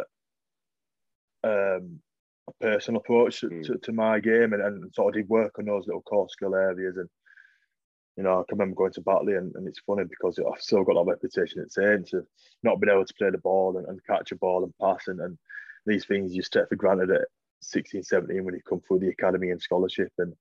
um, 1.43 1.99
a 2.47 2.53
personal 2.59 3.01
approach 3.01 3.41
to, 3.41 3.49
mm. 3.49 3.65
to, 3.65 3.77
to, 3.77 3.91
my 3.91 4.19
game 4.19 4.53
and, 4.53 4.61
and 4.61 4.93
sort 4.93 5.15
of 5.15 5.21
did 5.21 5.29
work 5.29 5.57
on 5.57 5.65
those 5.65 5.85
little 5.87 6.01
core 6.01 6.27
skill 6.29 6.55
areas 6.55 6.97
and 6.97 7.09
you 8.17 8.23
know, 8.23 8.41
I 8.41 8.43
can 8.47 8.57
remember 8.57 8.75
going 8.75 8.91
to 8.93 9.01
Batley, 9.01 9.35
and, 9.35 9.55
and 9.55 9.67
it's 9.67 9.79
funny 9.79 10.03
because 10.03 10.37
I've 10.37 10.61
still 10.61 10.83
got 10.83 10.95
that 10.95 11.11
reputation 11.11 11.61
at 11.61 11.71
Saints 11.71 12.13
of 12.13 12.27
not 12.61 12.79
being 12.79 12.93
able 12.93 13.05
to 13.05 13.13
play 13.13 13.29
the 13.29 13.37
ball 13.37 13.77
and, 13.77 13.87
and 13.87 14.05
catch 14.05 14.31
a 14.31 14.35
ball 14.35 14.63
and 14.63 14.73
pass, 14.81 15.07
and, 15.07 15.19
and 15.21 15.37
these 15.85 16.05
things 16.05 16.35
you 16.35 16.41
take 16.43 16.67
for 16.69 16.75
granted 16.75 17.11
at 17.11 17.27
16, 17.61 18.03
17 18.03 18.43
when 18.43 18.53
you 18.53 18.61
come 18.67 18.81
through 18.81 18.99
the 18.99 19.09
academy 19.09 19.49
and 19.49 19.61
scholarship. 19.61 20.11
And 20.17 20.33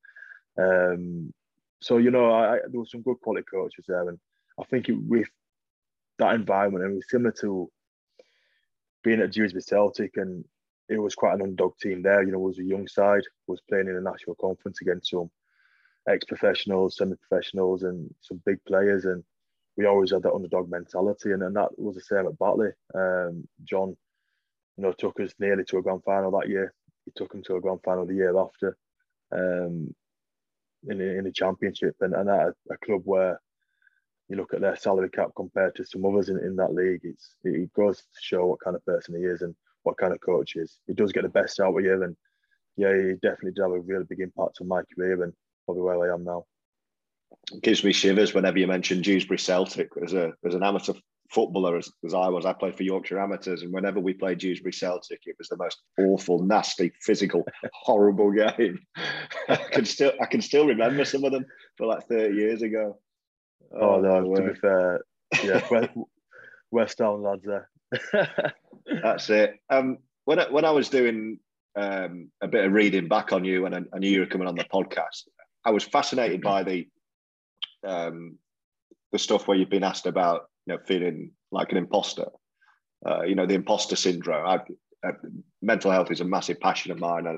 um, 0.58 1.32
so, 1.80 1.98
you 1.98 2.10
know, 2.10 2.32
I, 2.32 2.58
there 2.68 2.80
were 2.80 2.86
some 2.86 3.02
good 3.02 3.20
quality 3.20 3.44
coaches 3.50 3.84
there, 3.88 4.08
and 4.08 4.18
I 4.58 4.64
think 4.64 4.88
it, 4.88 4.98
with 5.08 5.28
that 6.18 6.34
environment, 6.34 6.84
and 6.84 6.92
it 6.92 6.96
was 6.96 7.10
similar 7.10 7.32
to 7.40 7.70
being 9.02 9.20
at 9.20 9.32
Dewsbury 9.32 9.62
Celtic, 9.62 10.16
and 10.16 10.44
it 10.88 10.98
was 10.98 11.14
quite 11.14 11.34
an 11.34 11.42
underdog 11.42 11.76
team 11.78 12.02
there. 12.02 12.22
You 12.22 12.32
know, 12.32 12.38
it 12.38 12.48
was 12.48 12.58
a 12.58 12.64
young 12.64 12.86
side, 12.86 13.22
was 13.46 13.62
playing 13.68 13.88
in 13.88 13.96
a 13.96 14.00
national 14.00 14.36
conference 14.36 14.80
against 14.82 15.10
some 15.10 15.30
ex-professionals, 16.08 16.96
semi-professionals, 16.96 17.82
and 17.82 18.12
some 18.20 18.42
big 18.44 18.58
players, 18.66 19.04
and 19.04 19.22
we 19.76 19.86
always 19.86 20.10
had 20.10 20.22
that 20.22 20.34
underdog 20.34 20.68
mentality, 20.70 21.32
and, 21.32 21.42
and 21.42 21.56
that 21.56 21.70
was 21.78 21.94
the 21.94 22.02
same 22.02 22.26
at 22.26 22.38
Batley. 22.38 22.70
Um, 22.94 23.48
John, 23.64 23.96
you 24.76 24.82
know, 24.84 24.92
took 24.92 25.18
us 25.20 25.32
nearly 25.38 25.64
to 25.64 25.78
a 25.78 25.82
grand 25.82 26.02
final 26.04 26.30
that 26.32 26.48
year. 26.48 26.74
He 27.06 27.12
took 27.16 27.32
him 27.34 27.42
to 27.44 27.56
a 27.56 27.60
grand 27.60 27.80
final 27.82 28.04
the 28.04 28.14
year 28.14 28.36
after, 28.36 28.76
um, 29.32 29.94
in 30.88 30.98
the, 30.98 31.18
in 31.18 31.24
the 31.24 31.32
championship, 31.32 31.94
and 32.00 32.14
and 32.14 32.28
at 32.28 32.48
a, 32.48 32.54
a, 32.70 32.76
club 32.84 33.02
where 33.04 33.40
you 34.28 34.36
look 34.36 34.54
at 34.54 34.60
their 34.60 34.76
salary 34.76 35.10
cap 35.10 35.30
compared 35.36 35.74
to 35.74 35.84
some 35.84 36.04
others 36.04 36.28
in, 36.28 36.38
in 36.38 36.56
that 36.56 36.74
league, 36.74 37.00
it's 37.02 37.34
it 37.44 37.72
goes 37.74 37.98
to 37.98 38.04
show 38.20 38.46
what 38.46 38.60
kind 38.60 38.76
of 38.76 38.84
person 38.84 39.16
he 39.16 39.24
is 39.24 39.42
and 39.42 39.54
what 39.82 39.98
kind 39.98 40.12
of 40.12 40.20
coach 40.20 40.52
he 40.52 40.60
is. 40.60 40.78
He 40.86 40.94
does 40.94 41.12
get 41.12 41.22
the 41.22 41.28
best 41.28 41.60
out 41.60 41.76
of 41.76 41.84
you, 41.84 42.02
and 42.02 42.16
yeah, 42.76 42.94
he 42.94 43.12
definitely 43.14 43.52
did 43.52 43.62
have 43.62 43.72
a 43.72 43.80
really 43.80 44.04
big 44.04 44.20
impact 44.20 44.58
on 44.60 44.68
my 44.68 44.82
career 44.94 45.22
and 45.22 45.32
probably 45.64 45.82
where 45.82 46.10
I 46.10 46.14
am 46.14 46.24
now. 46.24 46.44
It 47.52 47.62
gives 47.62 47.84
me 47.84 47.92
shivers 47.92 48.34
whenever 48.34 48.58
you 48.58 48.66
mention 48.66 49.02
Dewsbury 49.02 49.38
Celtic 49.38 49.90
as 50.02 50.14
a 50.14 50.32
as 50.44 50.54
an 50.54 50.62
amateur 50.62 50.94
footballer 51.30 51.76
as, 51.76 51.90
as 52.04 52.14
I 52.14 52.28
was. 52.28 52.44
I 52.44 52.52
played 52.52 52.76
for 52.76 52.82
Yorkshire 52.82 53.20
Amateurs, 53.20 53.62
and 53.62 53.72
whenever 53.72 54.00
we 54.00 54.12
played 54.12 54.38
Dewsbury 54.38 54.72
Celtic, 54.72 55.20
it 55.26 55.36
was 55.38 55.48
the 55.48 55.56
most 55.56 55.80
awful, 55.98 56.42
nasty, 56.42 56.92
physical, 57.00 57.44
horrible 57.72 58.32
game. 58.32 58.78
I 59.68 59.68
can 59.70 59.84
still 59.84 60.12
I 60.20 60.26
can 60.26 60.40
still 60.40 60.66
remember 60.66 61.04
some 61.04 61.24
of 61.24 61.32
them 61.32 61.46
for 61.76 61.86
like 61.86 62.06
thirty 62.06 62.36
years 62.36 62.62
ago. 62.62 62.98
Oh, 63.74 63.96
oh 63.96 64.00
no, 64.00 64.34
to 64.34 64.52
be 64.52 64.54
fair, 64.58 65.00
yeah, 65.44 65.66
West, 65.70 65.90
West 66.70 66.98
Ham 66.98 67.22
lads 67.22 67.44
there. 67.44 67.68
That's 69.02 69.30
it. 69.30 69.60
Um, 69.68 69.98
when 70.24 70.38
I, 70.40 70.50
when 70.50 70.64
I 70.64 70.70
was 70.70 70.88
doing 70.88 71.38
um, 71.76 72.30
a 72.40 72.48
bit 72.48 72.64
of 72.64 72.72
reading 72.72 73.08
back 73.08 73.32
on 73.32 73.44
you, 73.44 73.66
and 73.66 73.74
I, 73.74 73.80
I, 73.92 73.98
knew 73.98 74.10
you 74.10 74.20
were 74.20 74.26
coming 74.26 74.48
on 74.48 74.56
the 74.56 74.64
podcast, 74.64 75.24
I 75.64 75.70
was 75.70 75.84
fascinated 75.84 76.42
by 76.42 76.62
the 76.62 76.88
um, 77.86 78.38
the 79.12 79.18
stuff 79.18 79.48
where 79.48 79.56
you've 79.56 79.70
been 79.70 79.84
asked 79.84 80.06
about, 80.06 80.50
you 80.66 80.74
know, 80.74 80.80
feeling 80.86 81.32
like 81.50 81.72
an 81.72 81.78
imposter. 81.78 82.26
Uh, 83.06 83.22
you 83.22 83.34
know, 83.34 83.46
the 83.46 83.54
imposter 83.54 83.96
syndrome. 83.96 84.46
I, 84.46 85.08
uh, 85.08 85.12
mental 85.62 85.90
health 85.90 86.10
is 86.10 86.20
a 86.20 86.24
massive 86.24 86.60
passion 86.60 86.92
of 86.92 86.98
mine. 86.98 87.26
I, 87.26 87.36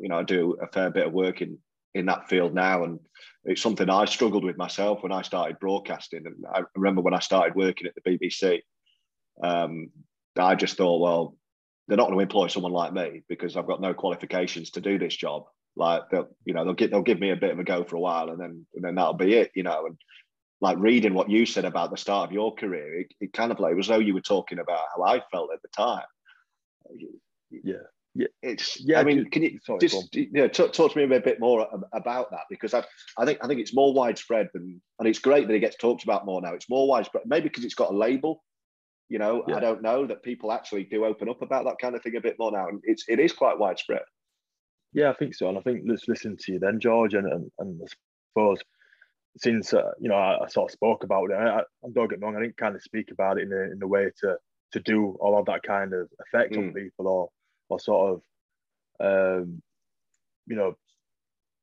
you 0.00 0.08
know, 0.08 0.18
I 0.18 0.22
do 0.22 0.56
a 0.60 0.66
fair 0.68 0.90
bit 0.90 1.06
of 1.06 1.12
work 1.12 1.42
in 1.42 1.58
in 1.94 2.06
that 2.06 2.28
field 2.28 2.54
now, 2.54 2.84
and 2.84 3.00
it's 3.44 3.62
something 3.62 3.88
I 3.88 4.04
struggled 4.04 4.44
with 4.44 4.58
myself 4.58 5.02
when 5.02 5.12
I 5.12 5.22
started 5.22 5.58
broadcasting. 5.58 6.26
And 6.26 6.44
I 6.52 6.62
remember 6.74 7.00
when 7.00 7.14
I 7.14 7.20
started 7.20 7.56
working 7.56 7.86
at 7.86 7.94
the 7.94 8.18
BBC, 8.18 8.60
um, 9.42 9.90
I 10.38 10.54
just 10.54 10.76
thought, 10.76 11.00
well, 11.00 11.36
they're 11.88 11.96
not 11.96 12.08
going 12.08 12.18
to 12.18 12.22
employ 12.22 12.48
someone 12.48 12.72
like 12.72 12.92
me 12.92 13.22
because 13.28 13.56
I've 13.56 13.66
got 13.66 13.80
no 13.80 13.94
qualifications 13.94 14.70
to 14.72 14.80
do 14.80 14.98
this 14.98 15.16
job. 15.16 15.44
Like 15.76 16.02
they'll, 16.10 16.28
you 16.44 16.54
know, 16.54 16.64
they'll 16.64 16.74
get 16.74 16.90
they'll 16.90 17.02
give 17.02 17.20
me 17.20 17.30
a 17.30 17.36
bit 17.36 17.52
of 17.52 17.58
a 17.58 17.64
go 17.64 17.84
for 17.84 17.96
a 17.96 18.00
while, 18.00 18.30
and 18.30 18.40
then 18.40 18.66
and 18.74 18.84
then 18.84 18.94
that'll 18.94 19.14
be 19.14 19.34
it, 19.34 19.50
you 19.54 19.62
know. 19.62 19.86
And 19.86 19.96
like 20.60 20.78
reading 20.78 21.14
what 21.14 21.30
you 21.30 21.46
said 21.46 21.64
about 21.64 21.90
the 21.90 21.96
start 21.96 22.28
of 22.28 22.32
your 22.32 22.54
career, 22.54 23.00
it, 23.00 23.14
it 23.20 23.32
kind 23.32 23.52
of 23.52 23.60
like 23.60 23.72
it 23.72 23.76
was 23.76 23.88
though 23.88 23.98
you 23.98 24.14
were 24.14 24.20
talking 24.20 24.58
about 24.58 24.84
how 24.94 25.04
I 25.04 25.22
felt 25.30 25.50
at 25.52 25.62
the 25.62 25.68
time. 25.76 26.04
Yeah. 27.50 27.86
Yeah, 28.16 28.28
it's. 28.42 28.80
Yeah, 28.80 29.00
I 29.00 29.04
mean, 29.04 29.28
can 29.30 29.42
you 29.42 29.58
sorry, 29.62 29.78
just 29.80 30.14
you 30.14 30.28
know, 30.32 30.48
talk, 30.48 30.72
talk, 30.72 30.92
to 30.92 31.06
me 31.06 31.16
a 31.16 31.20
bit 31.20 31.38
more 31.38 31.68
about 31.92 32.30
that 32.30 32.44
because 32.48 32.72
I, 32.72 32.82
I 33.18 33.26
think 33.26 33.38
I 33.42 33.46
think 33.46 33.60
it's 33.60 33.74
more 33.74 33.92
widespread 33.92 34.48
than, 34.54 34.80
and 34.98 35.08
it's 35.08 35.18
great 35.18 35.46
that 35.46 35.54
it 35.54 35.60
gets 35.60 35.76
talked 35.76 36.02
about 36.04 36.24
more 36.24 36.40
now. 36.40 36.54
It's 36.54 36.70
more 36.70 36.88
widespread, 36.88 37.24
maybe 37.26 37.48
because 37.48 37.64
it's 37.64 37.74
got 37.74 37.90
a 37.90 37.96
label 37.96 38.42
you 39.08 39.18
know, 39.18 39.44
yeah. 39.46 39.56
I 39.56 39.60
don't 39.60 39.82
know 39.82 40.06
that 40.06 40.22
people 40.22 40.52
actually 40.52 40.84
do 40.84 41.04
open 41.04 41.28
up 41.28 41.42
about 41.42 41.64
that 41.64 41.78
kind 41.80 41.94
of 41.94 42.02
thing 42.02 42.16
a 42.16 42.20
bit 42.20 42.36
more 42.38 42.50
now, 42.50 42.68
and 42.68 42.80
it's 42.84 43.04
it 43.08 43.20
is 43.20 43.32
quite 43.32 43.58
widespread. 43.58 44.02
Yeah, 44.92 45.10
I 45.10 45.14
think 45.14 45.34
so, 45.34 45.48
and 45.48 45.58
I 45.58 45.60
think 45.60 45.82
let's 45.86 46.08
listen 46.08 46.36
to 46.40 46.52
you 46.52 46.58
then, 46.58 46.80
George, 46.80 47.14
and 47.14 47.26
and, 47.30 47.50
and 47.58 47.80
I 47.82 47.86
suppose 48.32 48.58
since 49.38 49.72
uh, 49.72 49.92
you 50.00 50.08
know 50.08 50.16
I, 50.16 50.44
I, 50.44 50.48
sort 50.48 50.70
of 50.70 50.72
spoke 50.72 51.04
about 51.04 51.30
it, 51.30 51.34
I, 51.34 51.58
I, 51.58 51.88
don't 51.94 52.08
get 52.08 52.18
me 52.18 52.24
wrong, 52.26 52.36
I 52.36 52.40
didn't 52.40 52.56
kind 52.56 52.74
of 52.74 52.82
speak 52.82 53.10
about 53.12 53.38
it 53.38 53.44
in 53.44 53.52
a 53.52 53.72
in 53.72 53.80
a 53.80 53.86
way 53.86 54.10
to 54.22 54.36
to 54.72 54.80
do 54.80 55.16
all 55.20 55.38
of 55.38 55.46
that 55.46 55.62
kind 55.62 55.94
of 55.94 56.08
effect 56.20 56.54
mm. 56.54 56.58
on 56.58 56.74
people 56.74 57.06
or 57.06 57.28
or 57.68 57.80
sort 57.80 58.20
of 59.00 59.42
um, 59.42 59.62
you 60.46 60.56
know 60.56 60.76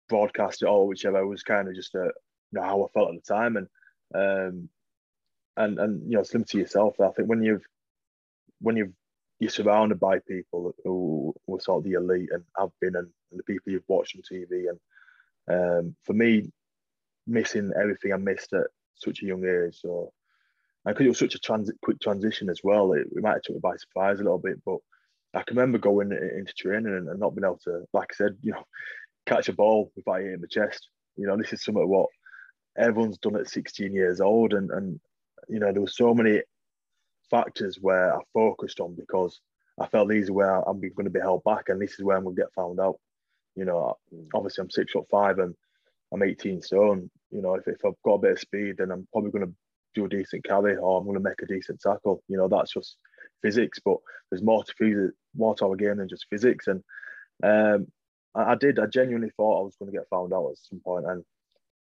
broadcast 0.10 0.62
it 0.62 0.68
or 0.68 0.88
whichever. 0.88 1.26
Was 1.26 1.44
kind 1.44 1.68
of 1.68 1.76
just 1.76 1.96
a, 1.96 2.12
you 2.52 2.60
know 2.60 2.64
how 2.64 2.84
I 2.84 2.88
felt 2.94 3.14
at 3.14 3.24
the 3.24 3.34
time, 3.34 3.58
and 3.58 3.68
um, 4.16 4.70
and 5.58 5.80
and 5.80 6.12
you 6.12 6.18
know, 6.18 6.24
slim 6.24 6.44
to 6.46 6.58
yourself. 6.58 7.00
I 7.00 7.10
think 7.10 7.30
when 7.30 7.44
you've 7.44 7.66
when 8.60 8.78
you've 8.78 8.94
you're 9.40 9.50
surrounded 9.50 10.00
by 10.00 10.20
people 10.20 10.74
who 10.84 11.34
were 11.48 11.60
sort 11.60 11.80
of 11.80 11.84
the 11.84 11.94
elite 11.94 12.30
and 12.32 12.44
have 12.58 12.70
been, 12.80 12.96
and, 12.96 13.10
and 13.32 13.40
the 13.40 13.44
people 13.44 13.72
you've 13.72 13.84
watched 13.88 14.16
on 14.16 14.22
TV, 14.22 14.68
and 14.70 14.80
um, 15.50 15.96
for 16.04 16.14
me, 16.14 16.52
missing 17.28 17.72
everything 17.76 18.14
I 18.14 18.18
missed 18.18 18.54
at 18.54 18.68
such 18.96 19.22
a 19.22 19.26
young 19.26 19.44
age, 19.44 19.80
so 19.82 20.14
and 20.86 20.96
because 20.96 21.06
it 21.06 21.10
was 21.10 21.20
such 21.20 21.36
a 21.36 21.74
quick 21.82 22.00
transition 22.00 22.50
as 22.50 22.60
well, 22.64 22.94
it, 22.94 23.08
it 23.16 23.24
might 23.24 23.34
have 23.34 23.42
took 23.42 23.56
me 23.56 23.62
by 23.62 23.76
surprise 23.78 24.20
a 24.20 24.24
little 24.24 24.38
bit. 24.38 24.62
But 24.66 24.80
I 25.34 25.42
can 25.44 25.58
remember 25.58 25.78
going 25.78 26.12
into 26.12 26.54
training 26.54 26.94
and, 27.10 27.20
not 27.20 27.36
being 27.36 27.46
able 27.46 27.60
to, 27.64 27.86
like 27.94 28.10
I 28.12 28.16
said, 28.16 28.38
you 28.42 28.52
know, 28.52 28.66
catch 29.26 29.50
a 29.50 29.54
ball 29.54 29.92
without 29.96 30.22
hitting 30.22 30.42
my 30.42 30.48
chest. 30.48 30.90
You 31.16 31.28
know, 31.28 31.38
this 31.38 31.54
is 31.54 31.64
something 31.64 31.88
what 31.88 32.10
everyone's 32.78 33.18
done 33.18 33.36
at 33.36 33.50
16 33.50 33.94
years 33.94 34.22
old, 34.22 34.54
and 34.54 34.72
and 34.72 35.00
you 35.50 35.60
know, 35.60 35.72
there 35.72 35.82
were 35.82 35.88
so 35.88 36.14
many 36.14 36.42
factors 37.30 37.78
where 37.82 38.16
I 38.16 38.20
focused 38.34 38.80
on 38.80 38.96
because 38.96 39.40
I 39.80 39.88
felt 39.88 40.10
these 40.10 40.30
are 40.30 40.34
where 40.34 40.70
I'm 40.70 40.80
going 40.80 41.06
to 41.06 41.10
be 41.10 41.20
held 41.20 41.44
back, 41.44 41.70
and 41.70 41.82
this 41.82 41.94
is 41.94 42.04
where 42.04 42.18
I'm 42.18 42.24
going 42.24 42.36
to 42.36 42.42
get 42.42 42.54
found 42.54 42.80
out. 42.80 43.00
You 43.56 43.66
know, 43.66 43.98
obviously 44.34 44.62
I'm 44.62 44.70
six 44.70 44.92
foot 44.92 45.06
five 45.10 45.40
and 45.40 45.56
I'm 46.12 46.24
18 46.24 46.62
stone. 46.62 47.10
You 47.32 47.42
know, 47.42 47.56
if, 47.56 47.68
if 47.68 47.84
I've 47.86 48.02
got 48.04 48.16
a 48.16 48.20
bit 48.20 48.32
of 48.34 48.40
speed, 48.40 48.78
then 48.78 48.92
I'm 48.92 49.08
probably 49.12 49.32
going 49.32 49.46
to 49.46 49.54
do 49.94 50.06
a 50.06 50.10
decent 50.10 50.46
carry 50.46 50.76
or 50.76 50.98
I'm 50.98 51.06
going 51.06 51.18
to 51.18 51.24
make 51.24 51.42
a 51.42 51.46
decent 51.46 51.82
tackle. 51.82 52.24
You 52.28 52.38
know, 52.38 52.48
that's 52.48 52.74
just 52.74 52.98
physics, 53.42 53.80
but 53.84 53.98
there's 54.30 54.44
more 54.44 54.64
to 54.64 54.74
physics, 54.78 55.14
more 55.36 55.56
to 55.56 55.66
our 55.66 55.76
game 55.76 55.98
than 55.98 56.10
just 56.10 56.28
physics. 56.30 56.68
And 56.68 56.84
um, 57.44 57.88
I, 58.36 58.54
I, 58.54 58.56
did, 58.56 58.80
I 58.80 58.86
genuinely 58.88 59.32
thought 59.36 59.60
I 59.60 59.64
was 59.64 59.76
going 59.78 59.92
to 59.92 59.98
get 59.98 60.10
found 60.10 60.34
out 60.34 60.50
at 60.52 60.58
some 60.58 60.80
point, 60.80 61.06
and 61.08 61.24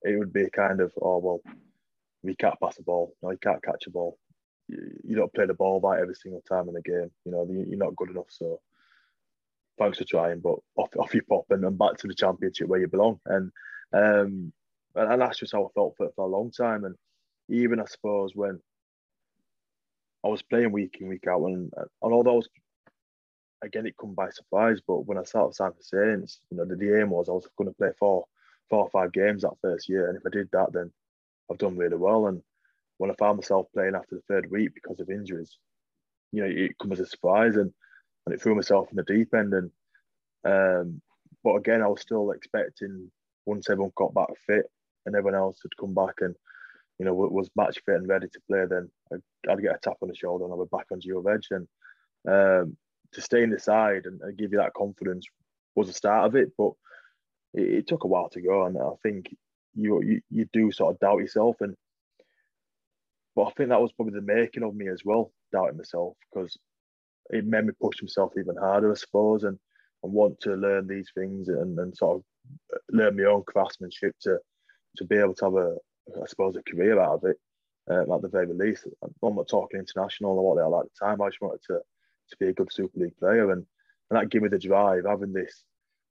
it 0.04 0.17
would 0.17 0.34
be 0.34 0.50
kind 0.50 0.82
of, 0.82 0.91
oh 1.02 1.17
well, 1.17 1.41
we 2.24 2.36
can't 2.36 2.60
pass 2.62 2.78
a 2.80 2.84
ball, 2.84 3.13
no, 3.22 3.32
you 3.32 3.38
can't 3.38 3.63
catch 3.63 3.88
a 3.88 3.91
ball. 3.91 4.17
You, 4.67 4.78
you 5.04 5.15
don't 5.15 5.34
play 5.34 5.45
the 5.45 5.54
ball 5.54 5.80
right 5.82 6.02
every 6.02 6.15
single 6.15 6.43
time 6.48 6.69
in 6.69 6.76
a 6.76 6.82
game. 6.82 7.12
You 7.26 7.32
know, 7.32 7.48
you're 7.50 7.78
not 7.78 7.95
good 7.95 8.12
enough. 8.12 8.28
So 8.30 8.60
thanks 9.78 9.98
for 9.98 10.06
trying, 10.06 10.39
but 10.41 10.58
off, 10.76 10.89
off 10.98 11.13
you 11.13 11.22
pop 11.24 11.45
and, 11.50 11.63
and 11.63 11.78
back 11.78 11.98
to 11.98 12.08
the 12.08 12.13
championship 12.13 12.67
where 12.67 12.80
you 12.80 12.88
belong. 12.88 13.19
And 13.26 13.52
um, 13.93 14.54
and 14.95 15.22
that's 15.22 15.39
just 15.39 15.54
how 15.54 15.65
I 15.65 15.67
felt 15.74 15.95
for, 15.98 16.10
for 16.15 16.26
a 16.26 16.30
long 16.30 16.52
time. 16.52 16.84
And 16.84 16.95
even 17.49 17.79
I 17.79 17.85
suppose 17.85 18.35
when 18.35 18.59
I 20.23 20.27
was 20.27 20.41
playing 20.41 20.71
week 20.71 20.97
in 20.99 21.07
week 21.07 21.27
out, 21.27 21.43
and, 21.45 21.71
and 21.75 21.88
although 22.01 22.31
I 22.31 22.35
was 22.35 22.49
again 23.63 23.85
it 23.85 23.95
come 23.99 24.13
by 24.13 24.29
surprise, 24.29 24.79
but 24.85 25.05
when 25.05 25.17
I 25.17 25.23
started 25.23 25.55
signing 25.55 25.73
for 25.73 25.83
Saints, 25.83 26.39
you 26.49 26.57
know 26.57 26.65
the, 26.65 26.75
the 26.75 26.99
aim 26.99 27.09
was 27.09 27.29
I 27.29 27.33
was 27.33 27.47
going 27.57 27.69
to 27.69 27.75
play 27.75 27.89
four 27.97 28.25
four 28.69 28.83
or 28.83 28.89
five 28.89 29.12
games 29.12 29.41
that 29.41 29.57
first 29.62 29.89
year, 29.89 30.09
and 30.09 30.17
if 30.17 30.23
I 30.25 30.29
did 30.29 30.49
that, 30.51 30.71
then 30.73 30.91
I've 31.49 31.57
done 31.57 31.77
really 31.77 31.97
well. 31.97 32.27
And 32.27 32.41
when 32.97 33.09
I 33.09 33.15
found 33.15 33.38
myself 33.38 33.67
playing 33.73 33.95
after 33.95 34.15
the 34.15 34.21
third 34.27 34.51
week 34.51 34.73
because 34.73 34.99
of 34.99 35.09
injuries, 35.09 35.57
you 36.31 36.41
know, 36.41 36.49
it 36.49 36.77
comes 36.77 36.99
as 36.99 37.07
a 37.07 37.09
surprise 37.09 37.55
and, 37.55 37.71
and 38.25 38.35
it 38.35 38.41
threw 38.41 38.55
myself 38.55 38.89
in 38.91 38.97
the 38.97 39.03
deep 39.03 39.33
end. 39.33 39.53
And 39.53 39.71
um, 40.45 41.01
but 41.43 41.55
again, 41.55 41.81
I 41.81 41.88
was 41.88 42.01
still 42.01 42.31
expecting 42.31 43.09
once 43.45 43.69
everyone 43.69 43.91
got 43.95 44.13
back 44.13 44.29
fit 44.45 44.65
and 45.05 45.15
everyone 45.15 45.39
else 45.39 45.59
had 45.63 45.75
come 45.79 45.93
back 45.93 46.15
and 46.19 46.35
you 46.99 47.05
know 47.05 47.13
was 47.13 47.49
match 47.55 47.79
fit 47.85 47.95
and 47.95 48.07
ready 48.07 48.27
to 48.27 48.41
play, 48.49 48.65
then 48.69 48.89
I'd, 49.13 49.62
get 49.62 49.75
a 49.75 49.79
tap 49.81 49.97
on 50.01 50.09
the 50.09 50.15
shoulder 50.15 50.43
and 50.43 50.53
I 50.53 50.57
was 50.57 50.67
back 50.71 50.88
onto 50.91 51.07
your 51.07 51.27
edge. 51.33 51.47
And 51.51 51.67
um, 52.27 52.77
to 53.13 53.21
stay 53.21 53.41
in 53.41 53.49
the 53.49 53.59
side 53.59 54.05
and, 54.05 54.21
and, 54.21 54.38
give 54.38 54.51
you 54.51 54.59
that 54.59 54.73
confidence 54.73 55.25
was 55.75 55.88
the 55.88 55.93
start 55.93 56.25
of 56.25 56.35
it, 56.35 56.51
but 56.57 56.71
it, 57.53 57.79
it 57.79 57.88
took 57.88 58.03
a 58.03 58.07
while 58.07 58.29
to 58.29 58.41
go. 58.41 58.65
And 58.65 58.77
I 58.77 58.89
think 59.01 59.33
you, 59.73 60.03
you 60.03 60.21
you 60.29 60.47
do 60.51 60.71
sort 60.71 60.93
of 60.93 60.99
doubt 60.99 61.19
yourself 61.19 61.55
and 61.62 61.75
but 63.35 63.43
I 63.43 63.51
think 63.51 63.69
that 63.69 63.81
was 63.81 63.93
probably 63.93 64.15
the 64.15 64.21
making 64.21 64.63
of 64.63 64.75
me 64.75 64.89
as 64.89 65.01
well, 65.05 65.31
doubting 65.53 65.77
myself 65.77 66.17
because 66.29 66.57
it 67.29 67.45
made 67.45 67.65
me 67.65 67.73
push 67.81 68.01
myself 68.01 68.33
even 68.38 68.57
harder, 68.57 68.91
I 68.91 68.95
suppose, 68.95 69.43
and, 69.43 69.57
and 70.03 70.12
want 70.12 70.41
to 70.41 70.55
learn 70.55 70.88
these 70.88 71.09
things 71.15 71.47
and, 71.47 71.79
and 71.79 71.95
sort 71.95 72.17
of 72.17 72.23
learn 72.91 73.15
my 73.15 73.23
own 73.23 73.43
craftsmanship 73.47 74.15
to 74.23 74.39
to 74.97 75.05
be 75.05 75.15
able 75.15 75.35
to 75.35 75.45
have 75.45 75.53
a, 75.53 75.75
I 76.15 76.26
suppose, 76.28 76.56
a 76.56 76.63
career 76.63 77.00
out 77.00 77.15
of 77.15 77.24
it 77.26 77.38
um, 77.89 78.12
at 78.12 78.22
the 78.22 78.30
very 78.30 78.48
least. 78.48 78.88
I'm 79.04 79.36
not 79.36 79.48
talking 79.48 79.80
international 79.80 80.38
or 80.38 80.48
what 80.48 80.56
they 80.56 80.62
are 80.62 80.82
at 80.82 80.88
the 80.88 81.06
time. 81.06 81.22
I 81.22 81.30
just 81.30 81.41
wanted 81.41 81.62
to 81.67 81.80
to 82.30 82.38
be 82.39 82.50
a 82.50 82.54
good 82.54 82.72
Super 82.72 83.00
League 83.00 83.17
player, 83.17 83.52
and 83.52 83.65
and 84.10 84.19
that 84.19 84.30
gave 84.30 84.41
me 84.41 84.50
the 84.50 84.60
drive, 84.60 85.06
having 85.06 85.34
this 85.34 85.63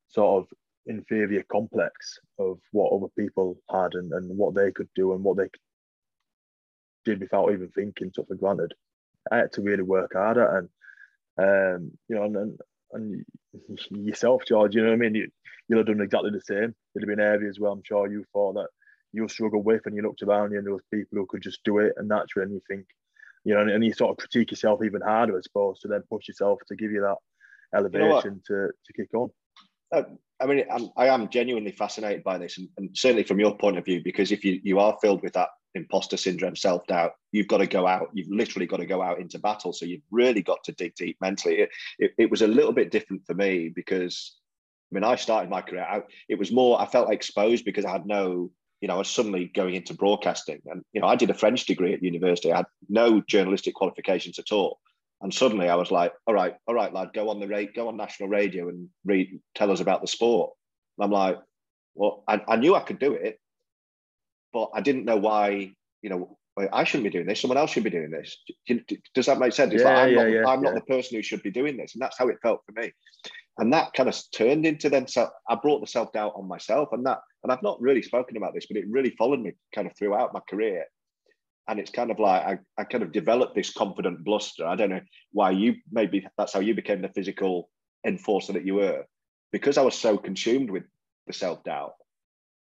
sort 0.08 0.42
of 0.42 0.48
inferior 0.86 1.44
complex 1.50 2.18
of 2.38 2.58
what 2.72 2.92
other 2.92 3.08
people 3.18 3.60
had 3.70 3.94
and, 3.94 4.12
and 4.12 4.36
what 4.36 4.54
they 4.54 4.72
could 4.72 4.88
do 4.94 5.12
and 5.12 5.22
what 5.22 5.36
they 5.36 5.48
did 7.04 7.20
without 7.20 7.52
even 7.52 7.68
thinking, 7.68 8.10
took 8.10 8.28
for 8.28 8.34
granted. 8.34 8.72
I 9.30 9.38
had 9.38 9.52
to 9.54 9.62
really 9.62 9.82
work 9.82 10.12
harder 10.14 10.58
and 10.58 10.68
um, 11.38 11.92
you 12.08 12.16
know, 12.16 12.24
and, 12.24 12.36
and, 12.36 12.58
and 12.92 13.24
yourself, 14.06 14.42
George, 14.46 14.74
you 14.74 14.82
know 14.82 14.88
what 14.88 14.94
I 14.94 14.98
mean? 14.98 15.14
You, 15.14 15.28
you'll 15.68 15.78
have 15.78 15.86
done 15.86 16.00
exactly 16.00 16.30
the 16.30 16.40
same. 16.40 16.74
There'd 16.94 17.08
have 17.08 17.16
been 17.16 17.20
areas 17.20 17.60
where 17.60 17.70
I'm 17.70 17.82
sure 17.84 18.10
you 18.10 18.24
thought 18.32 18.54
that 18.54 18.68
you 19.12 19.28
struggle 19.28 19.62
with 19.62 19.82
and 19.86 19.96
you 19.96 20.02
looked 20.02 20.22
around 20.22 20.52
you 20.52 20.58
and 20.58 20.66
there 20.66 20.74
was 20.74 20.82
people 20.92 21.18
who 21.18 21.26
could 21.26 21.42
just 21.42 21.60
do 21.64 21.78
it 21.78 21.92
and 21.96 22.08
naturally 22.08 22.44
and 22.44 22.52
you 22.52 22.60
think, 22.68 22.86
you 23.44 23.54
know, 23.54 23.60
and, 23.60 23.70
and 23.70 23.84
you 23.84 23.92
sort 23.92 24.10
of 24.10 24.16
critique 24.16 24.50
yourself 24.50 24.80
even 24.84 25.00
harder, 25.00 25.36
I 25.36 25.40
suppose, 25.42 25.80
to 25.80 25.88
then 25.88 26.02
push 26.10 26.28
yourself 26.28 26.58
to 26.68 26.76
give 26.76 26.92
you 26.92 27.00
that 27.00 27.16
elevation 27.76 28.40
you 28.50 28.56
know 28.56 28.66
to, 28.66 28.72
to 28.86 28.92
kick 28.94 29.14
on. 29.14 29.30
Uh, 29.92 30.02
I 30.40 30.46
mean, 30.46 30.64
I'm, 30.70 30.90
I 30.96 31.06
am 31.08 31.28
genuinely 31.28 31.72
fascinated 31.72 32.22
by 32.22 32.38
this, 32.38 32.58
and, 32.58 32.68
and, 32.76 32.90
certainly 32.96 33.24
from 33.24 33.40
your 33.40 33.56
point 33.56 33.78
of 33.78 33.84
view, 33.84 34.02
because 34.04 34.30
if 34.30 34.44
you, 34.44 34.60
you 34.62 34.78
are 34.78 34.96
filled 35.00 35.22
with 35.22 35.32
that 35.32 35.48
imposter 35.74 36.16
syndrome, 36.16 36.56
self 36.56 36.86
doubt, 36.86 37.12
you've 37.32 37.48
got 37.48 37.58
to 37.58 37.66
go 37.66 37.86
out. 37.86 38.10
You've 38.12 38.30
literally 38.30 38.66
got 38.66 38.78
to 38.78 38.86
go 38.86 39.02
out 39.02 39.20
into 39.20 39.38
battle. 39.38 39.72
So 39.72 39.86
you've 39.86 40.02
really 40.10 40.42
got 40.42 40.62
to 40.64 40.72
dig 40.72 40.94
deep 40.94 41.16
mentally. 41.20 41.60
It, 41.60 41.70
it, 41.98 42.10
it 42.18 42.30
was 42.30 42.42
a 42.42 42.46
little 42.46 42.72
bit 42.72 42.90
different 42.90 43.26
for 43.26 43.34
me 43.34 43.72
because, 43.74 44.36
I 44.92 44.94
mean, 44.94 45.04
I 45.04 45.16
started 45.16 45.50
my 45.50 45.62
career 45.62 45.86
out. 45.88 46.04
It 46.28 46.38
was 46.38 46.52
more, 46.52 46.80
I 46.80 46.86
felt 46.86 47.12
exposed 47.12 47.64
because 47.64 47.84
I 47.84 47.90
had 47.90 48.06
no, 48.06 48.50
you 48.80 48.88
know, 48.88 48.94
I 48.94 48.98
was 48.98 49.10
suddenly 49.10 49.46
going 49.46 49.74
into 49.74 49.94
broadcasting. 49.94 50.60
And, 50.66 50.82
you 50.92 51.00
know, 51.00 51.06
I 51.06 51.16
did 51.16 51.30
a 51.30 51.34
French 51.34 51.66
degree 51.66 51.94
at 51.94 52.02
university. 52.02 52.52
I 52.52 52.58
had 52.58 52.66
no 52.88 53.20
journalistic 53.20 53.74
qualifications 53.74 54.38
at 54.38 54.52
all. 54.52 54.78
And 55.20 55.34
suddenly 55.34 55.68
I 55.68 55.74
was 55.74 55.90
like, 55.90 56.12
all 56.26 56.34
right, 56.34 56.54
all 56.66 56.74
right, 56.74 56.92
lad, 56.92 57.12
go 57.12 57.28
on 57.28 57.40
the 57.40 57.48
rate, 57.48 57.74
go 57.74 57.88
on 57.88 57.96
national 57.96 58.28
radio 58.28 58.68
and 58.68 58.88
read, 59.04 59.40
tell 59.54 59.72
us 59.72 59.80
about 59.80 60.00
the 60.00 60.06
sport. 60.06 60.52
And 60.96 61.04
I'm 61.04 61.10
like, 61.10 61.38
well, 61.94 62.22
I, 62.28 62.40
I 62.46 62.56
knew 62.56 62.76
I 62.76 62.80
could 62.80 63.00
do 63.00 63.14
it, 63.14 63.40
but 64.52 64.70
I 64.74 64.80
didn't 64.80 65.04
know 65.04 65.16
why, 65.16 65.72
you 66.02 66.10
know, 66.10 66.38
I 66.72 66.84
shouldn't 66.84 67.04
be 67.04 67.10
doing 67.10 67.26
this. 67.26 67.40
Someone 67.40 67.58
else 67.58 67.70
should 67.70 67.84
be 67.84 67.90
doing 67.90 68.10
this. 68.10 68.36
Does 69.14 69.26
that 69.26 69.38
make 69.38 69.52
sense? 69.52 69.72
It's 69.72 69.82
yeah, 69.82 69.88
like, 69.88 69.98
I'm, 69.98 70.10
yeah, 70.10 70.16
not, 70.16 70.30
yeah, 70.30 70.46
I'm 70.46 70.62
not 70.62 70.74
the 70.74 70.80
person 70.82 71.16
who 71.16 71.22
should 71.22 71.42
be 71.42 71.50
doing 71.50 71.76
this. 71.76 71.94
And 71.94 72.02
that's 72.02 72.18
how 72.18 72.28
it 72.28 72.38
felt 72.42 72.62
for 72.66 72.80
me. 72.80 72.92
And 73.58 73.72
that 73.72 73.92
kind 73.92 74.08
of 74.08 74.16
turned 74.32 74.64
into 74.64 74.88
then, 74.88 75.08
so 75.08 75.28
I 75.48 75.56
brought 75.56 75.80
the 75.80 75.86
self 75.86 76.12
doubt 76.12 76.34
on 76.36 76.48
myself. 76.48 76.88
And 76.92 77.04
that, 77.06 77.18
and 77.42 77.52
I've 77.52 77.62
not 77.62 77.80
really 77.80 78.02
spoken 78.02 78.36
about 78.36 78.54
this, 78.54 78.66
but 78.66 78.76
it 78.76 78.84
really 78.88 79.14
followed 79.18 79.40
me 79.40 79.52
kind 79.74 79.86
of 79.86 79.96
throughout 79.96 80.32
my 80.32 80.40
career. 80.48 80.84
And 81.68 81.78
it's 81.78 81.90
kind 81.90 82.10
of 82.10 82.18
like 82.18 82.42
I, 82.44 82.58
I 82.78 82.84
kind 82.84 83.04
of 83.04 83.12
developed 83.12 83.54
this 83.54 83.72
confident 83.72 84.24
bluster. 84.24 84.66
I 84.66 84.76
don't 84.76 84.90
know 84.90 85.00
why 85.32 85.50
you, 85.50 85.74
maybe 85.90 86.26
that's 86.38 86.52
how 86.52 86.60
you 86.60 86.74
became 86.74 87.02
the 87.02 87.10
physical 87.10 87.68
enforcer 88.06 88.54
that 88.54 88.64
you 88.64 88.76
were. 88.76 89.04
Because 89.52 89.76
I 89.76 89.82
was 89.82 89.94
so 89.94 90.16
consumed 90.16 90.70
with 90.70 90.84
the 91.26 91.32
self 91.32 91.62
doubt, 91.64 91.92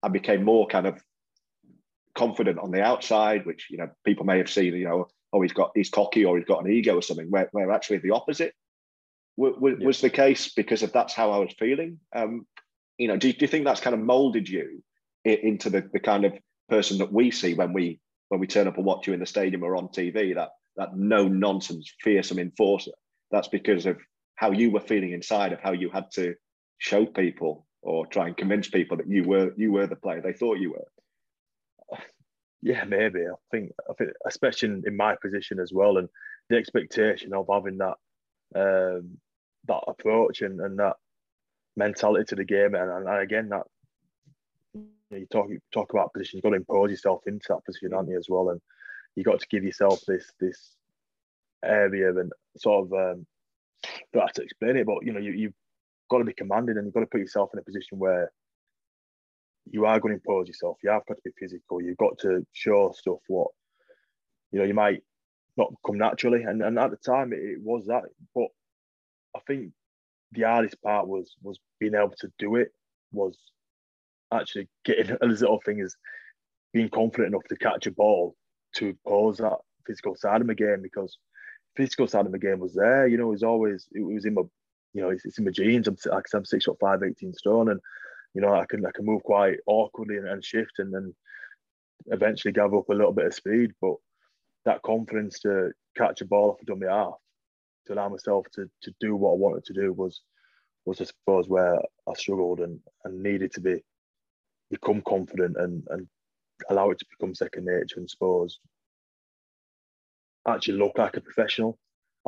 I 0.02 0.08
became 0.08 0.44
more 0.44 0.66
kind 0.66 0.86
of 0.86 1.02
confident 2.14 2.58
on 2.58 2.70
the 2.70 2.82
outside, 2.82 3.46
which 3.46 3.68
you 3.70 3.78
know 3.78 3.88
people 4.04 4.24
may 4.24 4.38
have 4.38 4.50
seen. 4.50 4.74
You 4.74 4.88
know, 4.88 5.08
oh, 5.32 5.42
he's 5.42 5.52
got 5.52 5.72
he's 5.74 5.90
cocky 5.90 6.24
or 6.24 6.36
he's 6.36 6.46
got 6.46 6.64
an 6.64 6.72
ego 6.72 6.96
or 6.96 7.02
something. 7.02 7.30
Where, 7.30 7.48
where 7.52 7.70
actually 7.70 7.98
the 7.98 8.12
opposite 8.12 8.54
w- 9.36 9.54
w- 9.54 9.76
yeah. 9.80 9.86
was 9.86 10.00
the 10.00 10.10
case 10.10 10.52
because 10.54 10.82
of 10.82 10.92
that's 10.92 11.14
how 11.14 11.30
I 11.30 11.38
was 11.38 11.54
feeling. 11.58 11.98
Um, 12.14 12.46
you 12.98 13.08
know, 13.08 13.16
do, 13.16 13.32
do 13.32 13.38
you 13.40 13.46
think 13.46 13.64
that's 13.64 13.80
kind 13.80 13.94
of 13.94 14.00
molded 14.00 14.48
you 14.48 14.82
into 15.24 15.70
the, 15.70 15.88
the 15.92 16.00
kind 16.00 16.24
of 16.24 16.34
person 16.68 16.98
that 16.98 17.12
we 17.12 17.30
see 17.30 17.54
when 17.54 17.72
we 17.72 18.00
when 18.28 18.40
we 18.40 18.46
turn 18.46 18.68
up 18.68 18.76
and 18.76 18.86
watch 18.86 19.06
you 19.06 19.14
in 19.14 19.20
the 19.20 19.26
stadium 19.26 19.62
or 19.62 19.76
on 19.76 19.88
TV? 19.88 20.34
That 20.34 20.50
that 20.76 20.96
no 20.96 21.26
nonsense, 21.28 21.92
fearsome 22.00 22.38
enforcer. 22.38 22.92
That's 23.30 23.48
because 23.48 23.86
of 23.86 23.98
how 24.34 24.50
you 24.52 24.70
were 24.70 24.80
feeling 24.80 25.12
inside, 25.12 25.52
of 25.52 25.60
how 25.60 25.72
you 25.72 25.90
had 25.90 26.10
to 26.12 26.34
show 26.78 27.06
people 27.06 27.66
or 27.82 28.06
try 28.06 28.26
and 28.26 28.36
convince 28.36 28.68
people 28.68 28.96
that 28.98 29.08
you 29.08 29.24
were 29.24 29.52
you 29.56 29.72
were 29.72 29.86
the 29.86 29.96
player 29.96 30.20
they 30.20 30.32
thought 30.32 30.58
you 30.58 30.72
were. 30.72 30.86
Yeah, 32.62 32.84
maybe. 32.84 33.20
I 33.20 33.34
think, 33.50 33.72
I 33.88 33.94
think, 33.94 34.10
especially 34.26 34.82
in, 34.84 34.96
my 34.96 35.16
position 35.20 35.58
as 35.58 35.72
well, 35.72 35.96
and 35.96 36.08
the 36.48 36.56
expectation 36.56 37.32
of 37.32 37.48
having 37.50 37.78
that 37.78 37.96
um, 38.54 39.18
that 39.66 39.82
approach 39.86 40.42
and, 40.42 40.60
and 40.60 40.78
that 40.78 40.96
mentality 41.76 42.24
to 42.24 42.34
the 42.36 42.44
game, 42.44 42.74
and, 42.74 42.90
and 42.90 43.22
again 43.22 43.48
that 43.50 43.62
you, 45.10 45.26
talk 45.26 45.48
you 45.48 45.58
talk 45.72 45.92
about 45.92 46.12
position, 46.12 46.36
you've 46.36 46.42
got 46.42 46.50
to 46.50 46.56
impose 46.56 46.90
yourself 46.90 47.22
into 47.26 47.46
that 47.48 47.64
position, 47.64 47.94
aren't 47.94 48.10
you, 48.10 48.18
as 48.18 48.28
well, 48.28 48.50
and 48.50 48.60
you've 49.16 49.26
got 49.26 49.40
to 49.40 49.48
give 49.48 49.64
yourself 49.64 50.02
this 50.06 50.30
this 50.38 50.76
area 51.64 52.10
and 52.10 52.32
sort 52.58 52.86
of 52.86 52.92
um, 52.92 53.26
don't 54.12 54.22
have 54.22 54.32
to 54.32 54.42
explain 54.42 54.76
it, 54.76 54.86
but 54.86 55.04
you 55.04 55.12
know 55.12 55.20
you 55.20 55.32
you've 55.32 55.54
got 56.10 56.18
to 56.18 56.24
be 56.24 56.34
commanding 56.34 56.76
and 56.76 56.86
you've 56.86 56.94
got 56.94 57.00
to 57.00 57.06
put 57.06 57.20
yourself 57.20 57.50
in 57.54 57.58
a 57.58 57.62
position 57.62 57.98
where 57.98 58.30
you 59.66 59.86
are 59.86 60.00
going 60.00 60.14
to 60.14 60.20
impose 60.20 60.48
yourself. 60.48 60.78
You 60.82 60.90
have 60.90 61.06
got 61.06 61.14
to 61.14 61.22
be 61.24 61.30
physical. 61.38 61.80
You've 61.80 61.96
got 61.96 62.18
to 62.18 62.46
show 62.52 62.92
stuff 62.96 63.18
what 63.28 63.48
you 64.52 64.58
know. 64.58 64.64
You 64.64 64.74
might 64.74 65.02
not 65.56 65.72
come 65.84 65.98
naturally, 65.98 66.42
and, 66.42 66.62
and 66.62 66.78
at 66.78 66.90
the 66.90 66.96
time 66.96 67.32
it, 67.32 67.40
it 67.40 67.58
was 67.62 67.86
that. 67.86 68.04
But 68.34 68.48
I 69.36 69.40
think 69.46 69.72
the 70.32 70.42
hardest 70.42 70.80
part 70.82 71.08
was 71.08 71.34
was 71.42 71.58
being 71.78 71.94
able 71.94 72.14
to 72.20 72.32
do 72.38 72.56
it. 72.56 72.72
Was 73.12 73.36
actually 74.32 74.68
getting 74.84 75.16
as 75.22 75.40
little 75.40 75.60
thing 75.64 75.80
as 75.80 75.94
being 76.72 76.88
confident 76.88 77.28
enough 77.28 77.44
to 77.48 77.56
catch 77.56 77.86
a 77.86 77.90
ball 77.90 78.34
to 78.76 78.96
pose 79.06 79.38
that 79.38 79.58
physical 79.86 80.14
side 80.14 80.40
of 80.40 80.46
my 80.46 80.54
game 80.54 80.80
because 80.82 81.18
physical 81.76 82.06
side 82.06 82.26
of 82.26 82.32
my 82.32 82.38
game 82.38 82.60
was 82.60 82.74
there. 82.74 83.06
You 83.06 83.16
know, 83.16 83.28
it 83.28 83.32
was 83.32 83.42
always 83.42 83.88
it 83.92 84.02
was 84.02 84.24
in 84.24 84.34
my 84.34 84.42
you 84.92 85.02
know 85.02 85.10
it's, 85.10 85.24
it's 85.24 85.38
in 85.38 85.44
my 85.44 85.50
genes. 85.50 85.88
I'm 85.88 85.96
like 86.06 86.24
I'm 86.34 86.44
six 86.44 86.64
foot 86.64 86.78
five, 86.80 87.02
18 87.02 87.32
stone, 87.34 87.70
and 87.70 87.80
you 88.34 88.40
know, 88.40 88.54
I 88.54 88.64
can 88.66 88.84
I 88.86 88.90
can 88.94 89.04
move 89.04 89.22
quite 89.22 89.58
awkwardly 89.66 90.16
and, 90.16 90.28
and 90.28 90.44
shift 90.44 90.78
and 90.78 90.92
then 90.92 91.14
eventually 92.06 92.52
gather 92.52 92.76
up 92.76 92.88
a 92.88 92.94
little 92.94 93.12
bit 93.12 93.26
of 93.26 93.34
speed. 93.34 93.72
But 93.80 93.94
that 94.64 94.82
confidence 94.82 95.40
to 95.40 95.72
catch 95.96 96.20
a 96.20 96.26
ball 96.26 96.50
off 96.50 96.62
a 96.62 96.64
dummy 96.64 96.86
half, 96.86 97.14
to 97.86 97.94
allow 97.94 98.08
myself 98.08 98.46
to 98.54 98.70
to 98.82 98.94
do 99.00 99.16
what 99.16 99.32
I 99.32 99.36
wanted 99.36 99.64
to 99.66 99.74
do 99.74 99.92
was 99.92 100.20
was 100.84 101.00
I 101.00 101.04
suppose 101.04 101.48
where 101.48 101.78
I 102.08 102.14
struggled 102.14 102.60
and, 102.60 102.80
and 103.04 103.22
needed 103.22 103.52
to 103.52 103.60
be 103.60 103.82
become 104.70 105.02
confident 105.02 105.56
and, 105.56 105.84
and 105.90 106.06
allow 106.68 106.90
it 106.90 106.98
to 106.98 107.06
become 107.10 107.34
second 107.34 107.64
nature 107.64 107.98
and 107.98 108.08
suppose 108.08 108.60
actually 110.48 110.78
look 110.78 110.96
like 110.96 111.16
a 111.16 111.20
professional 111.20 111.78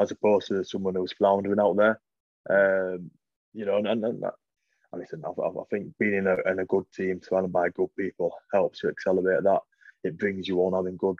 as 0.00 0.10
opposed 0.10 0.48
to 0.48 0.64
someone 0.64 0.94
who's 0.94 1.12
floundering 1.12 1.60
out 1.60 1.76
there. 1.76 2.00
Um, 2.50 3.10
you 3.52 3.64
know, 3.64 3.76
and, 3.76 3.86
and 3.86 4.22
that, 4.22 4.34
and 4.92 5.00
listen, 5.00 5.22
I, 5.24 5.30
I 5.30 5.64
think 5.70 5.92
being 5.98 6.14
in 6.14 6.26
a, 6.26 6.36
in 6.50 6.58
a 6.58 6.66
good 6.66 6.84
team, 6.94 7.20
surrounded 7.22 7.52
by 7.52 7.70
good 7.70 7.88
people, 7.98 8.34
helps 8.52 8.80
to 8.80 8.88
accelerate 8.88 9.42
that. 9.44 9.60
It 10.04 10.18
brings 10.18 10.48
you 10.48 10.58
on 10.60 10.74
having 10.74 10.96
good, 10.96 11.16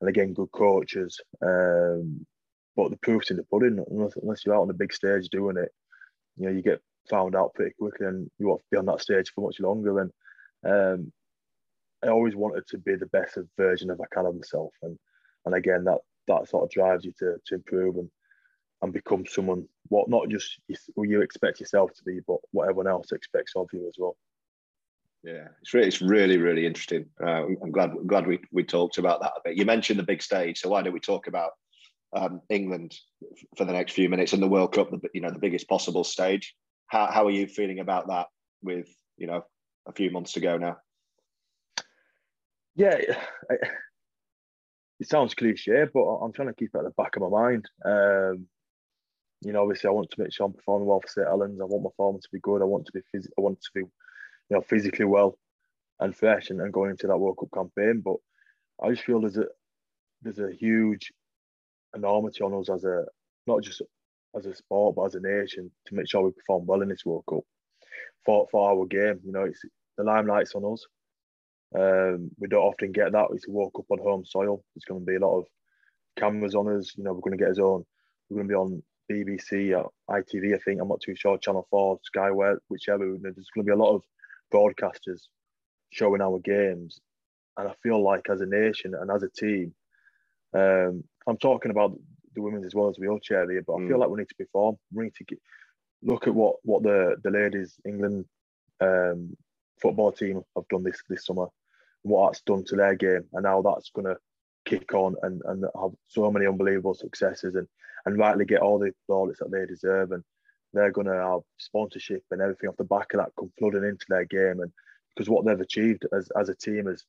and 0.00 0.08
again, 0.08 0.32
good 0.32 0.50
coaches. 0.52 1.20
Um, 1.42 2.26
but 2.76 2.90
the 2.90 2.96
proof's 2.98 3.30
in 3.30 3.36
the 3.36 3.42
pudding. 3.42 3.84
Unless, 3.90 4.16
unless 4.16 4.46
you're 4.46 4.54
out 4.54 4.62
on 4.62 4.68
the 4.68 4.74
big 4.74 4.92
stage 4.92 5.28
doing 5.28 5.56
it, 5.56 5.70
you 6.36 6.46
know, 6.46 6.52
you 6.52 6.62
get 6.62 6.80
found 7.08 7.34
out 7.34 7.54
pretty 7.54 7.74
quickly, 7.78 8.06
and 8.06 8.30
you 8.38 8.46
won't 8.46 8.62
be 8.70 8.78
on 8.78 8.86
that 8.86 9.02
stage 9.02 9.30
for 9.34 9.42
much 9.42 9.60
longer. 9.60 10.00
And 10.00 10.12
um, 10.64 11.12
I 12.02 12.08
always 12.08 12.36
wanted 12.36 12.66
to 12.68 12.78
be 12.78 12.94
the 12.94 13.06
best 13.06 13.36
version 13.58 13.90
of 13.90 14.00
I 14.00 14.04
can 14.12 14.26
of 14.26 14.34
myself, 14.34 14.72
and 14.82 14.98
and 15.44 15.54
again, 15.54 15.84
that 15.84 15.98
that 16.28 16.48
sort 16.48 16.64
of 16.64 16.70
drives 16.70 17.04
you 17.04 17.12
to 17.18 17.36
to 17.46 17.54
improve 17.56 17.96
and 17.96 18.10
and 18.82 18.92
become 18.92 19.24
someone 19.26 19.66
what 19.88 20.08
not 20.08 20.28
just 20.28 20.58
who 20.96 21.04
you 21.04 21.20
expect 21.20 21.60
yourself 21.60 21.92
to 21.94 22.04
be, 22.04 22.20
but 22.26 22.38
what 22.52 22.64
everyone 22.64 22.86
else 22.86 23.12
expects 23.12 23.52
of 23.56 23.68
you 23.72 23.86
as 23.88 23.94
well. 23.98 24.16
Yeah, 25.22 25.48
it's 25.60 25.74
really, 25.74 25.88
it's 25.88 26.00
really, 26.00 26.38
really 26.38 26.64
interesting. 26.64 27.06
Uh, 27.22 27.44
I'm 27.62 27.72
glad, 27.72 27.92
glad 28.06 28.26
we, 28.26 28.40
we 28.52 28.64
talked 28.64 28.96
about 28.96 29.20
that 29.20 29.32
a 29.36 29.40
bit. 29.44 29.58
You 29.58 29.66
mentioned 29.66 29.98
the 29.98 30.04
big 30.04 30.22
stage, 30.22 30.60
so 30.60 30.70
why 30.70 30.82
don't 30.82 30.94
we 30.94 31.00
talk 31.00 31.26
about 31.26 31.50
um, 32.16 32.40
England 32.48 32.94
for 33.56 33.66
the 33.66 33.72
next 33.72 33.92
few 33.92 34.08
minutes 34.08 34.32
and 34.32 34.42
the 34.42 34.48
World 34.48 34.72
Cup, 34.72 34.90
the, 34.90 35.00
you 35.12 35.20
know, 35.20 35.30
the 35.30 35.38
biggest 35.38 35.68
possible 35.68 36.04
stage. 36.04 36.54
How, 36.86 37.10
how 37.12 37.26
are 37.26 37.30
you 37.30 37.46
feeling 37.46 37.80
about 37.80 38.08
that 38.08 38.28
with, 38.62 38.88
you 39.18 39.26
know, 39.26 39.44
a 39.86 39.92
few 39.92 40.10
months 40.10 40.32
to 40.32 40.40
go 40.40 40.56
now? 40.56 40.78
Yeah, 42.76 42.98
it 44.98 45.08
sounds 45.08 45.34
cliche, 45.34 45.84
but 45.92 46.00
I'm 46.00 46.32
trying 46.32 46.48
to 46.48 46.54
keep 46.54 46.70
it 46.72 46.78
at 46.78 46.84
the 46.84 46.90
back 46.90 47.16
of 47.16 47.22
my 47.22 47.28
mind. 47.28 47.68
Um, 47.84 48.46
you 49.42 49.52
know, 49.52 49.62
obviously, 49.62 49.88
I 49.88 49.92
want 49.92 50.10
to 50.10 50.20
make 50.20 50.32
sure 50.32 50.46
I'm 50.46 50.52
performing 50.52 50.86
well 50.86 51.00
for 51.00 51.08
St 51.08 51.26
Helens. 51.26 51.60
I 51.60 51.64
want 51.64 51.84
my 51.84 51.90
form 51.96 52.18
to 52.20 52.28
be 52.32 52.40
good. 52.40 52.60
I 52.60 52.66
want 52.66 52.86
to 52.86 52.92
be 52.92 53.00
phys- 53.00 53.30
I 53.38 53.40
want 53.40 53.60
to 53.60 53.70
be, 53.74 53.80
you 53.80 53.88
know, 54.50 54.60
physically 54.60 55.06
well 55.06 55.38
and 55.98 56.16
fresh 56.16 56.50
and, 56.50 56.60
and 56.60 56.72
going 56.72 56.90
into 56.90 57.06
that 57.06 57.18
World 57.18 57.38
Cup 57.38 57.48
campaign. 57.54 58.02
But 58.04 58.16
I 58.82 58.90
just 58.90 59.04
feel 59.04 59.20
there's 59.20 59.38
a 59.38 59.46
there's 60.22 60.38
a 60.38 60.52
huge 60.52 61.12
enormity 61.94 62.42
on 62.42 62.54
us 62.54 62.68
as 62.68 62.84
a 62.84 63.04
not 63.46 63.62
just 63.62 63.82
as 64.36 64.46
a 64.46 64.54
sport 64.54 64.94
but 64.94 65.04
as 65.06 65.14
a 65.16 65.20
nation 65.20 65.70
to 65.86 65.94
make 65.94 66.08
sure 66.08 66.22
we 66.22 66.30
perform 66.32 66.66
well 66.66 66.82
in 66.82 66.88
this 66.88 67.04
World 67.04 67.24
Cup 67.28 67.44
for 68.24 68.46
for 68.50 68.70
our 68.70 68.86
game. 68.86 69.20
You 69.24 69.32
know, 69.32 69.44
it's 69.44 69.62
the 69.96 70.04
limelight's 70.04 70.54
on 70.54 70.70
us. 70.70 70.86
Um, 71.74 72.30
we 72.38 72.48
don't 72.48 72.64
often 72.64 72.92
get 72.92 73.12
that. 73.12 73.28
It's 73.32 73.48
a 73.48 73.50
World 73.50 73.72
Cup 73.74 73.86
on 73.90 73.98
home 73.98 74.24
soil. 74.24 74.62
There's 74.74 74.84
going 74.84 75.00
to 75.00 75.06
be 75.06 75.16
a 75.16 75.26
lot 75.26 75.38
of 75.38 75.46
cameras 76.18 76.54
on 76.54 76.76
us. 76.76 76.92
You 76.96 77.04
know, 77.04 77.12
we're 77.14 77.20
going 77.20 77.38
to 77.38 77.42
get 77.42 77.48
his 77.48 77.58
own. 77.58 77.84
We're 78.28 78.36
going 78.36 78.48
to 78.48 78.52
be 78.52 78.56
on 78.56 78.82
BBC 79.10 79.76
or 79.76 79.90
ITV, 80.08 80.54
I 80.54 80.58
think. 80.58 80.80
I'm 80.80 80.88
not 80.88 81.00
too 81.00 81.16
sure. 81.16 81.38
Channel 81.38 81.66
4, 81.70 81.98
Sky, 82.04 82.30
whichever. 82.68 83.16
There's 83.20 83.50
going 83.54 83.64
to 83.64 83.64
be 83.64 83.72
a 83.72 83.76
lot 83.76 83.94
of 83.94 84.02
broadcasters 84.52 85.22
showing 85.90 86.20
our 86.20 86.38
games. 86.38 87.00
And 87.56 87.68
I 87.68 87.74
feel 87.82 88.02
like 88.02 88.30
as 88.30 88.40
a 88.40 88.46
nation 88.46 88.94
and 88.94 89.10
as 89.10 89.22
a 89.22 89.28
team, 89.28 89.74
um, 90.54 91.04
I'm 91.26 91.36
talking 91.36 91.70
about 91.70 91.98
the 92.34 92.42
women's 92.42 92.66
as 92.66 92.74
well 92.74 92.88
as 92.88 92.98
wheelchair 92.98 93.50
here, 93.50 93.62
but 93.66 93.74
I 93.74 93.78
feel 93.88 93.96
mm. 93.96 94.00
like 94.00 94.10
we 94.10 94.18
need 94.18 94.28
to 94.28 94.34
perform. 94.44 94.76
We 94.92 95.04
need 95.04 95.14
to 95.16 95.24
get, 95.24 95.40
look 96.02 96.26
at 96.26 96.34
what, 96.34 96.56
what 96.62 96.82
the, 96.82 97.16
the 97.22 97.30
ladies 97.30 97.76
England 97.84 98.24
um, 98.80 99.36
football 99.80 100.12
team 100.12 100.42
have 100.56 100.68
done 100.68 100.84
this 100.84 101.02
this 101.08 101.26
summer, 101.26 101.46
what 102.02 102.28
that's 102.28 102.42
done 102.42 102.64
to 102.66 102.76
their 102.76 102.94
game, 102.94 103.24
and 103.32 103.46
how 103.46 103.62
that's 103.62 103.90
going 103.90 104.06
to 104.06 104.16
kick 104.64 104.94
on 104.94 105.16
and, 105.22 105.42
and 105.46 105.64
have 105.80 105.92
so 106.08 106.30
many 106.30 106.46
unbelievable 106.46 106.94
successes 106.94 107.54
and 107.54 107.66
and 108.06 108.18
rightly 108.18 108.44
get 108.44 108.60
all 108.60 108.78
the 108.78 108.92
plaudits 109.06 109.40
that 109.40 109.50
they 109.50 109.66
deserve. 109.66 110.12
And 110.12 110.22
they're 110.72 110.92
going 110.92 111.06
to 111.06 111.14
have 111.14 111.40
sponsorship 111.58 112.22
and 112.30 112.40
everything 112.40 112.68
off 112.68 112.76
the 112.76 112.84
back 112.84 113.12
of 113.12 113.20
that 113.20 113.32
come 113.38 113.52
flooding 113.58 113.84
into 113.84 114.06
their 114.08 114.24
game. 114.24 114.60
And 114.60 114.72
because 115.14 115.28
what 115.28 115.44
they've 115.44 115.60
achieved 115.60 116.06
as, 116.16 116.30
as 116.38 116.48
a 116.48 116.54
team, 116.54 116.88
as, 116.88 117.04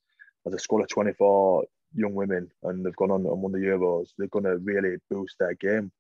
as 0.48 0.54
a 0.54 0.60
squad 0.60 0.82
of 0.82 0.90
24 0.90 1.66
young 1.94 2.14
women 2.14 2.50
and 2.64 2.86
they've 2.86 2.96
gone 2.96 3.12
on 3.12 3.26
and 3.26 3.42
won 3.42 3.52
the 3.52 3.60
Euros, 3.60 4.10
they're 4.18 4.28
going 4.28 4.46
to 4.46 4.58
really 4.58 4.98
boost 5.10 5.36
their 5.40 5.54
game. 5.56 5.92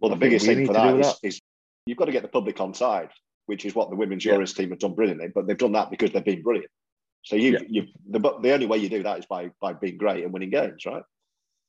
Well, 0.00 0.10
the 0.10 0.16
biggest 0.16 0.46
thing 0.46 0.66
for 0.66 0.72
that, 0.74 0.96
that. 0.96 1.16
Is, 1.22 1.36
is, 1.36 1.40
you've 1.86 1.98
got 1.98 2.06
to 2.06 2.12
get 2.12 2.22
the 2.22 2.28
public 2.28 2.60
on 2.60 2.74
side, 2.74 3.10
which 3.46 3.64
is 3.64 3.74
what 3.74 3.88
the 3.88 3.96
women's 3.96 4.24
yeah. 4.24 4.34
Euros 4.34 4.54
team 4.54 4.70
have 4.70 4.78
done 4.78 4.94
brilliantly. 4.94 5.28
But 5.34 5.46
they've 5.46 5.56
done 5.56 5.72
that 5.72 5.90
because 5.90 6.10
they've 6.10 6.24
been 6.24 6.42
brilliant. 6.42 6.70
So 7.26 7.34
you, 7.34 7.54
yeah. 7.54 7.58
you, 7.68 7.86
the, 8.08 8.20
the 8.20 8.52
only 8.52 8.66
way 8.66 8.78
you 8.78 8.88
do 8.88 9.02
that 9.02 9.18
is 9.18 9.26
by 9.26 9.50
by 9.60 9.72
being 9.72 9.98
great 9.98 10.22
and 10.22 10.32
winning 10.32 10.50
games, 10.50 10.86
right? 10.86 11.02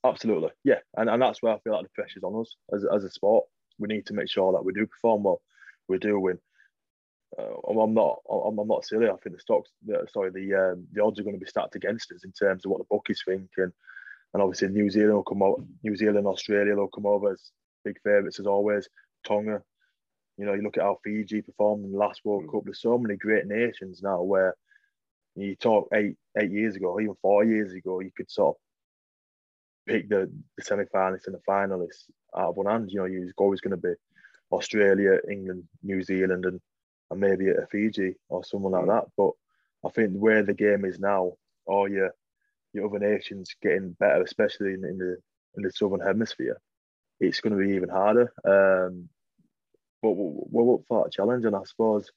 Absolutely, 0.06 0.50
yeah, 0.64 0.80
and 0.96 1.10
and 1.10 1.20
that's 1.20 1.42
where 1.42 1.54
I 1.54 1.60
feel 1.60 1.74
like 1.74 1.82
the 1.82 1.90
pressure's 1.96 2.24
on 2.24 2.40
us 2.40 2.56
as 2.72 2.86
as 2.94 3.04
a 3.04 3.10
sport. 3.10 3.46
We 3.80 3.88
need 3.88 4.06
to 4.06 4.14
make 4.14 4.30
sure 4.30 4.54
that 4.54 4.64
we 4.64 4.72
do 4.72 4.86
perform 4.86 5.24
well, 5.24 5.42
we 5.88 5.98
do 5.98 6.20
win. 6.20 6.38
Uh, 7.38 7.56
I'm 7.68 7.94
not, 7.96 8.20
I'm, 8.30 8.58
I'm, 8.58 8.68
not 8.68 8.86
silly. 8.86 9.08
I 9.08 9.18
think 9.18 9.36
the 9.36 9.42
stocks, 9.42 9.72
sorry, 10.14 10.30
the 10.30 10.74
um, 10.74 10.88
the 10.94 11.04
odds 11.04 11.20
are 11.20 11.24
going 11.24 11.36
to 11.36 11.44
be 11.44 11.50
stacked 11.50 11.76
against 11.76 12.12
us 12.12 12.24
in 12.24 12.32
terms 12.34 12.64
of 12.64 12.72
what 12.72 12.78
the 12.78 12.88
bookies 12.92 13.24
think, 13.26 13.50
and 13.58 13.74
and 14.36 14.44
obviously 14.44 14.68
New 14.68 14.92
Zealand 14.92 15.16
will 15.16 15.24
come 15.24 15.42
out, 15.42 15.64
New 15.82 15.96
Zealand, 15.96 16.28
Australia 16.28 16.76
will 16.76 16.88
come 16.88 17.08
over 17.08 17.32
as 17.32 17.42
big 17.84 17.98
favourites 18.04 18.40
as 18.40 18.46
always. 18.46 18.88
Tonga, 19.26 19.64
you 20.38 20.46
know, 20.46 20.54
you 20.54 20.62
look 20.62 20.78
at 20.78 20.84
how 20.84 21.00
Fiji 21.04 21.42
performed 21.42 21.86
in 21.86 21.94
the 21.94 21.98
last 21.98 22.22
World 22.24 22.46
mm. 22.46 22.52
Cup. 22.52 22.62
There's 22.66 22.80
so 22.80 23.00
many 23.00 23.16
great 23.16 23.48
nations 23.48 24.04
now 24.04 24.22
where 24.22 24.56
you 25.44 25.56
talk 25.56 25.90
eight 25.94 26.16
eight 26.38 26.52
years 26.52 26.76
ago, 26.76 27.00
even 27.00 27.16
four 27.22 27.44
years 27.44 27.74
ago, 27.74 28.00
you 28.00 28.12
could 28.16 28.30
sort 28.30 28.56
of 28.56 28.62
pick 29.88 30.10
the, 30.10 30.32
the 30.58 30.64
semi-finalists 30.64 31.28
and 31.28 31.36
the 31.36 31.42
finalists 31.48 32.06
out 32.36 32.50
of 32.50 32.58
one 32.58 32.66
hand. 32.66 32.92
You 32.92 33.00
know, 33.00 33.06
you're 33.06 33.32
always 33.38 33.62
going 33.62 33.72
to 33.72 33.78
be 33.78 33.94
Australia, 34.52 35.20
England, 35.30 35.64
New 35.84 36.04
Zealand, 36.04 36.46
and, 36.46 36.60
and 37.10 37.20
maybe 37.20 37.50
a 37.50 37.68
Fiji 37.72 38.16
or 38.30 38.44
someone 38.44 38.74
like 38.74 38.88
that. 38.88 39.06
But 39.16 39.32
I 39.86 39.90
think 39.90 40.14
where 40.14 40.44
the 40.44 40.54
game 40.54 40.86
is 40.86 41.00
now, 41.00 41.34
all 41.66 41.90
your 41.90 42.12
your 42.74 42.88
other 42.88 43.00
nations 43.00 43.56
getting 43.62 43.92
better, 43.92 44.22
especially 44.22 44.74
in, 44.74 44.84
in 44.86 44.98
the 44.98 45.18
in 45.56 45.64
the 45.64 45.72
southern 45.72 46.02
hemisphere, 46.02 46.60
it's 47.20 47.42
going 47.42 47.58
to 47.58 47.66
be 47.66 47.76
even 47.76 47.90
harder. 47.90 48.32
Um, 48.46 49.10
but 50.02 50.12
we're 50.12 50.76
up 50.76 50.82
for 50.88 51.04
that 51.04 51.12
challenge, 51.12 51.46
and 51.46 51.56
I 51.56 51.64
suppose 51.66 52.10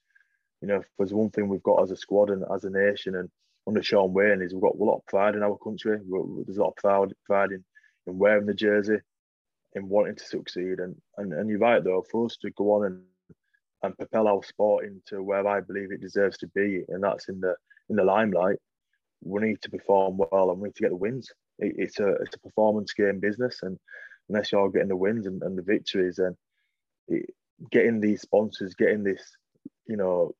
you 0.60 0.68
know, 0.68 0.76
if 0.76 0.86
there's 0.98 1.12
one 1.12 1.30
thing 1.30 1.48
we've 1.48 1.62
got 1.62 1.82
as 1.82 1.90
a 1.90 1.96
squad 1.96 2.30
and 2.30 2.44
as 2.54 2.64
a 2.64 2.70
nation 2.70 3.14
and 3.16 3.30
under 3.66 3.82
Shaun 3.82 4.12
Wane 4.12 4.42
is 4.42 4.52
we've 4.52 4.62
got 4.62 4.74
a 4.74 4.84
lot 4.84 4.98
of 4.98 5.06
pride 5.06 5.34
in 5.34 5.42
our 5.42 5.56
country. 5.58 5.98
There's 5.98 6.56
a 6.56 6.60
lot 6.60 6.70
of 6.70 6.76
pride, 6.76 7.14
pride 7.24 7.52
in, 7.52 7.64
in 8.06 8.18
wearing 8.18 8.46
the 8.46 8.54
jersey, 8.54 8.98
in 9.74 9.88
wanting 9.88 10.16
to 10.16 10.24
succeed. 10.24 10.80
And, 10.80 10.96
and 11.16 11.32
and 11.32 11.48
you're 11.48 11.58
right 11.58 11.82
though, 11.82 12.04
for 12.10 12.26
us 12.26 12.36
to 12.38 12.50
go 12.50 12.72
on 12.72 12.86
and 12.86 13.02
and 13.82 13.96
propel 13.96 14.28
our 14.28 14.42
sport 14.42 14.84
into 14.84 15.22
where 15.22 15.46
I 15.46 15.60
believe 15.60 15.90
it 15.90 16.02
deserves 16.02 16.36
to 16.38 16.46
be, 16.48 16.82
and 16.88 17.02
that's 17.02 17.28
in 17.28 17.40
the 17.40 17.54
in 17.88 17.96
the 17.96 18.04
limelight. 18.04 18.58
We 19.22 19.40
need 19.42 19.60
to 19.62 19.70
perform 19.70 20.18
well 20.18 20.50
and 20.50 20.60
we 20.60 20.68
need 20.68 20.76
to 20.76 20.82
get 20.82 20.90
the 20.90 20.96
wins. 20.96 21.30
It, 21.58 21.74
it's 21.78 22.00
a 22.00 22.08
it's 22.14 22.36
a 22.36 22.40
performance 22.40 22.92
game 22.92 23.20
business, 23.20 23.60
and 23.62 23.78
unless 24.28 24.52
you're 24.52 24.70
getting 24.70 24.88
the 24.88 24.96
wins 24.96 25.26
and, 25.26 25.42
and 25.42 25.56
the 25.56 25.62
victories, 25.62 26.18
and 26.18 26.36
getting 27.70 28.00
these 28.00 28.22
sponsors, 28.22 28.74
getting 28.74 29.02
this, 29.02 29.22
you 29.86 29.96
know, 29.96 30.32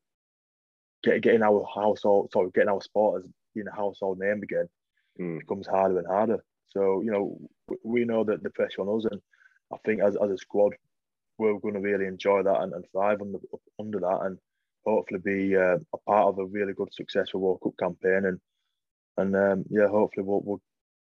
get, 1.03 1.23
getting 1.23 1.43
our 1.43 1.65
household, 1.75 2.31
sorry, 2.33 2.51
getting 2.55 2.71
our 2.71 2.83
sport 2.83 3.23
as 3.23 3.31
being 3.55 3.67
a 3.69 3.75
household 3.75 4.19
name 4.19 4.43
again 4.43 4.69
mm. 5.21 5.39
becomes 5.41 5.67
harder 5.67 5.99
and 5.99 6.07
harder. 6.07 6.45
So 6.69 7.03
you 7.03 7.11
know, 7.11 7.39
we 7.85 8.05
know 8.05 8.25
that 8.25 8.43
the 8.43 8.51
pressure 8.51 8.83
on 8.83 8.99
us, 8.99 9.07
and 9.11 9.21
I 9.73 9.77
think 9.85 10.01
as, 10.01 10.17
as 10.17 10.31
a 10.31 10.39
squad, 10.39 10.75
we're 11.39 11.59
going 11.59 11.75
to 11.75 11.81
really 11.81 12.07
enjoy 12.07 12.43
that 12.43 12.61
and, 12.61 12.73
and 12.73 12.85
thrive 12.93 13.21
under 13.21 13.39
under 13.79 14.01
that, 14.01 14.21
and 14.23 14.39
hopefully 14.87 15.21
be 15.21 15.57
uh, 15.57 15.79
a 15.93 15.99
part 16.07 16.29
of 16.29 16.39
a 16.39 16.47
really 16.47 16.73
good, 16.73 16.93
successful 16.93 17.41
World 17.41 17.61
Cup 17.63 17.75
campaign, 17.79 18.27
and 18.27 18.41
and 19.17 19.37
um, 19.37 19.65
yeah, 19.69 19.89
hopefully 19.89 20.25
we'll, 20.25 20.43
we'll 20.45 20.63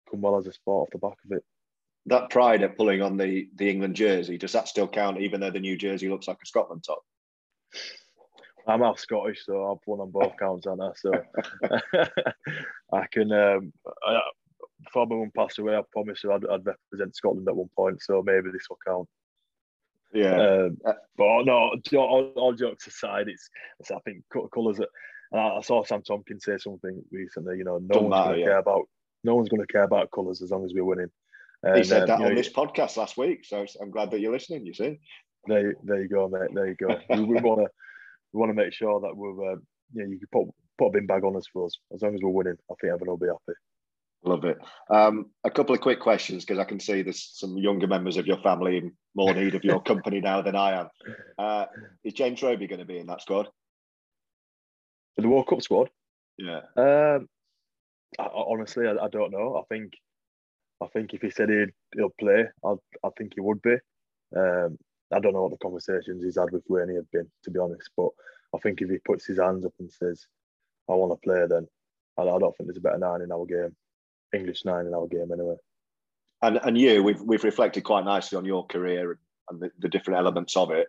come 0.09 0.21
well 0.21 0.37
as 0.37 0.47
a 0.47 0.53
sport 0.53 0.87
off 0.87 0.91
the 0.91 0.97
back 0.99 1.17
of 1.25 1.37
it. 1.37 1.43
That 2.05 2.29
pride 2.29 2.63
at 2.63 2.77
pulling 2.77 3.01
on 3.01 3.17
the 3.17 3.49
the 3.55 3.69
England 3.69 3.95
jersey 3.95 4.37
does 4.37 4.53
that 4.53 4.67
still 4.67 4.87
count, 4.87 5.19
even 5.19 5.41
though 5.41 5.51
the 5.51 5.59
new 5.59 5.77
jersey 5.77 6.09
looks 6.09 6.27
like 6.27 6.37
a 6.41 6.45
Scotland 6.45 6.83
top? 6.85 7.03
I'm 8.67 8.81
half 8.81 8.99
Scottish, 8.99 9.45
so 9.45 9.71
I've 9.71 9.85
won 9.85 9.99
on 9.99 10.11
both 10.11 10.37
counts, 10.37 10.65
and 10.65 10.81
I 10.81 10.91
so 10.95 11.11
I 12.93 13.05
can. 13.11 13.31
Um, 13.31 13.73
I, 14.05 14.21
before 14.83 15.07
my 15.07 15.17
mum 15.17 15.31
passed 15.35 15.59
away, 15.59 15.75
I 15.75 15.81
promised 15.91 16.23
her 16.23 16.31
I'd, 16.31 16.45
I'd, 16.45 16.65
represent 16.65 17.15
Scotland 17.15 17.47
at 17.49 17.55
one 17.55 17.69
point, 17.75 18.01
so 18.01 18.23
maybe 18.25 18.49
this 18.51 18.67
will 18.69 18.77
count. 18.85 19.09
Yeah, 20.13 20.67
um, 20.67 20.77
but 21.17 21.43
no, 21.43 21.71
all, 21.97 22.31
all, 22.35 22.53
jokes 22.53 22.87
aside, 22.87 23.27
it's, 23.27 23.49
it's 23.79 23.91
I 23.91 23.99
think 24.05 24.23
colours. 24.53 24.79
I 25.31 25.61
saw 25.61 25.83
Sam 25.83 26.01
Tomkins 26.01 26.45
say 26.45 26.57
something 26.57 27.03
recently. 27.11 27.57
You 27.57 27.63
know, 27.63 27.77
no 27.77 28.01
one's 28.01 28.25
going 28.25 28.35
to 28.35 28.39
yeah. 28.39 28.45
care 28.45 28.57
about 28.57 28.89
no 29.23 29.35
one's 29.35 29.49
going 29.49 29.61
to 29.61 29.71
care 29.71 29.83
about 29.83 30.11
colours 30.11 30.41
as 30.41 30.51
long 30.51 30.65
as 30.65 30.73
we're 30.73 30.85
winning. 30.85 31.11
And, 31.61 31.77
he 31.77 31.83
said 31.83 32.03
um, 32.03 32.07
that 32.07 32.15
on 32.15 32.29
know, 32.29 32.35
this 32.35 32.51
podcast 32.51 32.97
last 32.97 33.17
week, 33.17 33.45
so 33.45 33.65
I'm 33.81 33.91
glad 33.91 34.11
that 34.11 34.21
you're 34.21 34.31
listening. 34.31 34.65
You 34.65 34.73
see, 34.73 34.99
there, 35.45 35.75
there 35.83 36.01
you 36.01 36.07
go, 36.07 36.29
mate. 36.29 36.49
There 36.53 36.67
you 36.67 36.75
go. 36.75 36.99
we, 37.09 37.23
we 37.23 37.41
want 37.41 37.61
to 37.61 37.67
we 38.33 38.39
want 38.39 38.49
to 38.49 38.53
make 38.53 38.73
sure 38.73 38.99
that 39.01 39.15
we're, 39.15 39.53
uh, 39.53 39.55
you 39.93 40.03
know, 40.03 40.09
you 40.09 40.19
can 40.19 40.27
put 40.31 40.47
put 40.77 40.87
a 40.87 40.91
bin 40.91 41.07
bag 41.07 41.23
on 41.23 41.35
us 41.35 41.47
for 41.51 41.65
us. 41.65 41.77
As 41.93 42.01
long 42.01 42.15
as 42.15 42.21
we're 42.21 42.29
winning, 42.29 42.57
I 42.71 42.75
think 42.79 42.93
everyone 42.93 43.09
will 43.09 43.17
be 43.17 43.27
happy. 43.27 43.57
Love 44.23 44.43
it. 44.43 44.57
Um, 44.89 45.27
a 45.45 45.49
couple 45.49 45.73
of 45.73 45.81
quick 45.81 45.99
questions 45.99 46.43
because 46.43 46.59
I 46.59 46.65
can 46.65 46.79
see 46.79 47.01
there's 47.01 47.31
some 47.33 47.57
younger 47.57 47.87
members 47.87 48.17
of 48.17 48.27
your 48.27 48.37
family 48.37 48.77
in 48.77 48.91
more 49.15 49.33
need 49.33 49.55
of 49.55 49.63
your 49.63 49.81
company 49.83 50.19
now 50.19 50.41
than 50.41 50.55
I 50.55 50.81
am. 50.81 50.87
Uh, 51.37 51.65
is 52.03 52.13
James 52.13 52.41
Roby 52.41 52.67
going 52.67 52.79
to 52.79 52.85
be 52.85 52.97
in 52.97 53.07
that 53.07 53.21
squad? 53.21 53.47
For 55.15 55.21
the 55.21 55.29
World 55.29 55.47
Cup 55.47 55.61
squad? 55.61 55.89
Yeah. 56.37 56.61
Um, 56.75 57.27
I, 58.17 58.27
honestly, 58.33 58.87
I, 58.87 59.05
I, 59.05 59.07
don't 59.07 59.31
know. 59.31 59.55
I 59.55 59.73
think, 59.73 59.93
I 60.81 60.87
think 60.87 61.13
if 61.13 61.21
he 61.21 61.29
said 61.29 61.49
he'd, 61.49 61.71
he'll 61.95 62.13
play, 62.19 62.45
I, 62.65 62.73
I 63.03 63.09
think 63.17 63.33
he 63.35 63.41
would 63.41 63.61
be. 63.61 63.75
Um, 64.35 64.77
I 65.13 65.19
don't 65.19 65.33
know 65.33 65.43
what 65.43 65.51
the 65.51 65.57
conversations 65.57 66.23
he's 66.23 66.37
had 66.37 66.51
with 66.51 66.63
Wane 66.67 66.95
have 66.95 67.09
been, 67.11 67.29
to 67.43 67.51
be 67.51 67.59
honest. 67.59 67.89
But 67.97 68.09
I 68.55 68.59
think 68.59 68.81
if 68.81 68.89
he 68.89 68.97
puts 68.99 69.25
his 69.25 69.39
hands 69.39 69.65
up 69.65 69.73
and 69.79 69.91
says, 69.91 70.27
"I 70.89 70.93
want 70.93 71.11
to 71.11 71.27
play," 71.27 71.45
then 71.47 71.67
I, 72.17 72.21
I 72.21 72.39
don't 72.39 72.55
think 72.55 72.67
there's 72.67 72.77
a 72.77 72.81
better 72.81 72.97
nine 72.97 73.21
in 73.21 73.31
our 73.31 73.45
game, 73.45 73.75
English 74.33 74.65
nine 74.65 74.85
in 74.85 74.93
our 74.93 75.07
game 75.07 75.31
anyway. 75.31 75.55
And 76.41 76.59
and 76.63 76.77
you, 76.77 77.03
we've 77.03 77.21
we've 77.21 77.43
reflected 77.43 77.83
quite 77.83 78.05
nicely 78.05 78.37
on 78.37 78.45
your 78.45 78.65
career 78.67 79.19
and 79.49 79.59
the, 79.59 79.71
the 79.79 79.89
different 79.89 80.19
elements 80.19 80.55
of 80.55 80.71
it. 80.71 80.87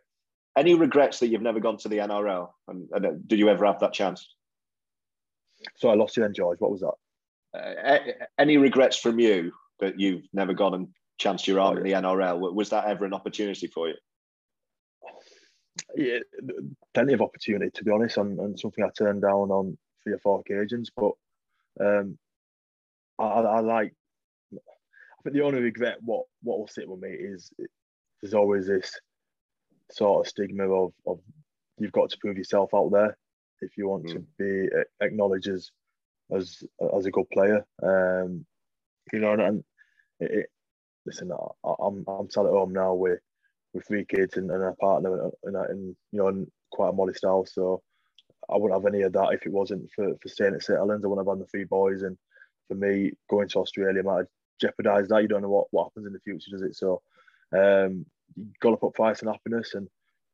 Any 0.57 0.75
regrets 0.75 1.21
that 1.21 1.29
you've 1.29 1.43
never 1.43 1.61
gone 1.61 1.79
to 1.79 1.89
the 1.89 1.99
NRL? 1.99 2.51
And, 2.69 2.89
and 2.93 3.07
uh, 3.07 3.11
did 3.27 3.39
you 3.39 3.49
ever 3.49 3.65
have 3.67 3.81
that 3.81 3.93
chance? 3.93 4.35
So 5.77 5.89
I 5.89 5.95
lost 5.95 6.17
you 6.17 6.23
then, 6.23 6.35
George. 6.35 6.59
What 6.59 6.73
was 6.73 6.81
that? 6.81 6.95
Uh, 7.55 7.99
any 8.39 8.57
regrets 8.57 8.97
from 8.97 9.19
you 9.19 9.53
that 9.81 9.99
you've 9.99 10.25
never 10.33 10.53
gone 10.55 10.75
and 10.75 10.89
chanced 11.19 11.47
your 11.47 11.61
arm 11.61 11.79
oh, 11.79 11.85
yeah. 11.85 11.99
in 11.99 12.03
the 12.03 12.09
NRL? 12.09 12.55
Was 12.55 12.71
that 12.71 12.87
ever 12.87 13.05
an 13.05 13.15
opportunity 13.15 13.67
for 13.69 13.89
you? 13.89 13.95
Yeah, 15.95 16.19
plenty 16.95 17.13
of 17.13 17.23
opportunity 17.23 17.71
to 17.75 17.85
be 17.85 17.91
honest, 17.91 18.17
and, 18.17 18.39
and 18.39 18.59
something 18.59 18.85
I 18.85 18.89
turned 18.97 19.23
down 19.23 19.51
on 19.51 19.79
three 20.03 20.13
or 20.13 20.19
four 20.19 20.41
occasions. 20.41 20.91
But 20.95 21.13
um, 21.81 22.19
I, 23.19 23.25
I, 23.25 23.61
like. 23.61 23.95
I 24.53 25.23
think 25.23 25.35
the 25.37 25.43
only 25.43 25.61
regret 25.61 25.99
what 26.01 26.25
what 26.43 26.59
will 26.59 26.69
sit 26.69 26.89
with 26.89 27.01
me 27.01 27.11
is 27.11 27.53
there's 28.23 28.35
always 28.35 28.67
this 28.67 28.99
sort 29.91 30.25
of 30.25 30.31
stigma 30.31 30.65
of, 30.69 30.93
of 31.07 31.21
you've 31.79 31.93
got 31.93 32.11
to 32.11 32.19
prove 32.19 32.39
yourself 32.39 32.71
out 32.75 32.91
there 32.91 33.17
if 33.61 33.77
you 33.77 33.89
want 33.89 34.07
mm. 34.07 34.13
to 34.13 34.25
be 34.39 34.69
acknowledged 35.01 35.49
as 35.49 35.71
as 36.33 36.63
as 36.97 37.07
a 37.07 37.11
good 37.11 37.29
player. 37.31 37.65
Um, 37.83 38.47
you 39.13 39.19
know, 39.19 39.33
and, 39.33 39.43
and 39.43 39.65
it, 40.21 40.31
it, 40.31 40.47
listen, 41.07 41.31
I, 41.33 41.75
I'm 41.81 42.05
I'm 42.09 42.31
sat 42.31 42.47
at 42.47 42.51
home 42.51 42.73
now 42.73 42.95
with 42.95 43.21
with 43.73 43.87
three 43.87 44.05
kids 44.05 44.37
and, 44.37 44.51
and 44.51 44.63
a 44.63 44.73
partner 44.73 45.31
and, 45.45 45.57
and 45.57 45.97
you 46.13 46.19
know 46.19 46.29
and 46.29 46.47
quite 46.71 46.91
a 46.91 46.93
modest 46.93 47.25
house. 47.25 47.55
So 47.55 47.83
I 48.49 48.57
wouldn't 48.57 48.83
have 48.83 48.93
any 48.93 49.03
of 49.03 49.13
that 49.13 49.33
if 49.33 49.47
it 49.47 49.53
wasn't 49.53 49.91
for, 49.95 50.15
for 50.21 50.29
staying 50.29 50.55
at 50.55 50.63
St 50.63 50.79
Helens. 50.79 51.05
I 51.05 51.09
wouldn't 51.09 51.27
have 51.27 51.39
had 51.39 51.45
the 51.45 51.51
three 51.51 51.65
boys, 51.65 52.03
and 52.03 52.17
for 52.69 52.75
me 52.75 53.13
going 53.29 53.49
to 53.49 53.59
Australia 53.59 54.03
might 54.03 54.19
have 54.19 54.27
jeopardised 54.61 55.11
that. 55.11 55.23
You 55.23 55.29
don't 55.29 55.43
know 55.43 55.49
what, 55.49 55.67
what 55.71 55.85
happens 55.85 56.07
in 56.07 56.13
the 56.13 56.21
future, 56.21 56.51
does 56.51 56.63
it? 56.63 56.77
So 56.77 57.03
um, 57.53 58.07
you 58.37 58.47
got 58.61 58.71
to 58.71 58.77
put 58.77 58.95
price 58.95 59.23
on 59.23 59.33
happiness, 59.33 59.75
and 59.75 59.89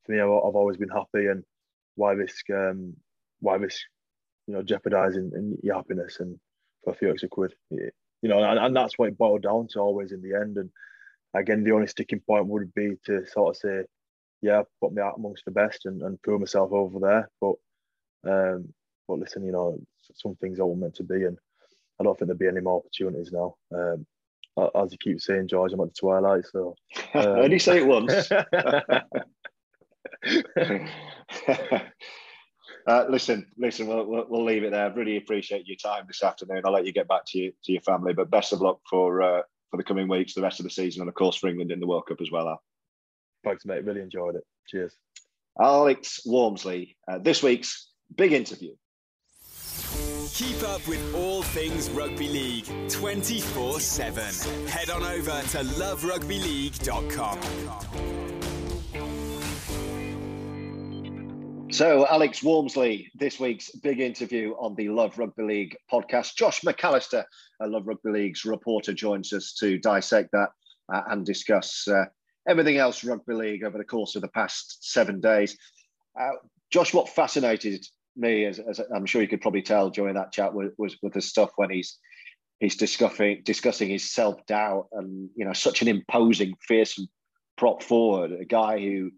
for 0.05 0.13
me, 0.13 0.21
I've, 0.21 0.29
I've 0.29 0.57
always 0.57 0.77
been 0.77 0.89
happy, 0.89 1.27
and 1.27 1.45
why 1.95 2.13
risk 2.13 2.49
um, 2.51 2.95
why 3.41 3.57
risk 3.57 3.81
you 4.47 4.55
know 4.55 4.63
jeopardising 4.63 5.59
your 5.63 5.77
happiness 5.77 6.21
and 6.21 6.39
for 6.85 6.93
a 6.93 6.97
few 6.97 7.11
extra 7.11 7.29
quid, 7.29 7.53
you 7.71 8.29
know, 8.29 8.43
and, 8.43 8.59
and 8.59 8.77
that's 8.77 8.97
what 8.97 9.09
it 9.09 9.19
boiled 9.19 9.43
down 9.43 9.67
to 9.69 9.81
always 9.81 10.13
in 10.13 10.23
the 10.23 10.35
end, 10.35 10.57
and 10.57 10.71
again, 11.35 11.65
the 11.65 11.73
only 11.73 11.87
sticking 11.87 12.21
point 12.21 12.47
would 12.47 12.73
be 12.75 12.97
to 13.07 13.27
sort 13.27 13.55
of 13.55 13.61
say, 13.61 13.85
yeah, 14.43 14.63
put 14.81 14.93
me 14.93 15.03
out 15.03 15.17
amongst 15.17 15.45
the 15.45 15.51
best 15.51 15.87
and, 15.87 16.03
and 16.03 16.21
prove 16.23 16.41
myself 16.41 16.73
over 16.73 16.99
there. 16.99 17.31
But 17.41 17.55
um, 18.29 18.73
but 19.09 19.19
listen, 19.19 19.45
you 19.45 19.53
know, 19.53 19.79
some 20.15 20.35
things 20.37 20.59
are 20.59 20.75
meant 20.75 20.95
to 20.97 21.05
be, 21.05 21.25
and 21.25 21.39
I 22.01 22.05
don't 22.05 22.19
think 22.19 22.29
there'll 22.29 22.39
be 22.39 22.49
any 22.49 22.61
more 22.61 22.79
opportunities 22.79 23.33
now. 23.33 23.55
Um, 23.75 24.07
as 24.75 24.91
you 24.91 24.99
keep 24.99 25.21
saying, 25.21 25.49
George, 25.49 25.73
I'm 25.73 25.81
at 25.81 25.89
the 25.89 26.01
twilight, 26.01 26.47
so 26.47 26.75
um... 27.15 27.27
only 27.27 27.59
say 27.59 27.79
it 27.79 27.87
once. 27.87 28.31
Uh, 32.87 33.05
listen, 33.11 33.47
listen, 33.59 33.89
we'll, 33.89 34.07
we'll, 34.07 34.27
we'll, 34.29 34.45
leave 34.45 34.63
it 34.63 34.71
there. 34.71 34.93
Really 34.93 35.17
appreciate 35.17 35.67
your 35.67 35.77
time 35.77 36.05
this 36.07 36.23
afternoon. 36.23 36.63
I'll 36.65 36.73
let 36.73 36.87
you 36.87 36.93
get 36.93 37.09
back 37.09 37.23
to 37.27 37.39
your 37.39 37.53
to 37.65 37.73
your 37.73 37.83
family, 37.83 38.13
but 38.13 38.31
best 38.31 38.53
of 38.53 38.61
luck 38.61 38.79
for 38.89 39.23
uh, 39.23 39.43
for 39.71 39.77
the 39.77 39.85
coming 39.85 40.09
weeks, 40.09 40.35
the 40.35 40.43
rest 40.43 40.61
of 40.61 40.65
the 40.65 40.71
season, 40.71 41.03
and 41.03 41.09
of 41.09 41.15
course 41.15 41.37
for 41.37 41.49
England 41.49 41.71
in 41.71 41.81
the 41.81 41.87
World 41.87 42.07
Cup 42.07 42.21
as 42.21 42.31
well. 42.31 42.49
Al. 42.49 42.63
Thanks, 43.45 43.65
mate. 43.65 43.85
Really 43.85 44.01
enjoyed 44.01 44.35
it. 44.35 44.45
Cheers. 44.69 44.97
Alex 45.61 46.21
Walmsley, 46.27 46.97
uh, 47.11 47.19
this 47.19 47.43
week's 47.43 47.91
big 48.15 48.33
interview. 48.33 48.75
Keep 50.33 50.63
up 50.65 50.87
with 50.87 51.15
all 51.15 51.43
things 51.43 51.89
rugby 51.91 52.29
league 52.29 52.67
24 52.91 53.81
7. 53.81 54.69
Head 54.69 54.91
on 54.91 55.03
over 55.03 55.31
to 55.31 55.59
loverugbyleague.com. 55.59 58.36
So, 61.71 62.07
Alex 62.07 62.43
Walmsley, 62.43 63.11
this 63.15 63.41
week's 63.41 63.71
big 63.71 64.01
interview 64.01 64.53
on 64.53 64.75
the 64.77 64.89
Love 64.89 65.19
Rugby 65.19 65.43
League 65.43 65.77
podcast. 65.93 66.37
Josh 66.37 66.61
McAllister, 66.61 67.25
Love 67.61 67.87
Rugby 67.87 68.11
League's 68.11 68.45
reporter, 68.45 68.95
joins 68.95 69.33
us 69.33 69.53
to 69.55 69.79
dissect 69.79 70.31
that 70.33 70.51
uh, 70.93 71.03
and 71.09 71.27
discuss 71.27 71.87
uh, 71.89 72.05
everything 72.49 72.77
else 72.77 73.05
rugby 73.05 73.35
league 73.35 73.65
over 73.65 73.79
the 73.79 73.85
course 73.85 74.15
of 74.15 74.23
the 74.23 74.29
past 74.29 74.93
seven 74.93 75.21
days. 75.21 75.57
Uh, 76.19 76.31
Josh, 76.71 76.95
what 76.95 77.09
fascinated 77.09 77.85
me, 78.17 78.45
as, 78.45 78.59
as, 78.59 78.81
I'm 78.95 79.07
sure 79.07 79.21
you 79.21 79.29
could 79.29 79.43
probably 79.43 79.63
tell 79.63 79.91
during 79.91 80.15
that 80.15 80.33
chat, 80.33 80.55
was, 80.55 80.71
was 80.79 80.97
with 81.03 81.15
the 81.15 81.21
stuff 81.21 81.51
when 81.57 81.71
he's 81.71 81.99
he's 82.61 82.77
discussing 82.77 83.43
discussing 83.45 83.91
his 83.91 84.11
self 84.15 84.45
doubt 84.47 84.87
and 84.93 85.29
you 85.37 85.45
know 85.45 85.53
such 85.53 85.83
an 85.83 85.89
imposing, 85.89 86.55
fearsome 86.67 87.09
prop 87.59 87.83
forward, 87.83 88.33
a 88.33 88.45
guy 88.45 88.79
who, 88.79 89.11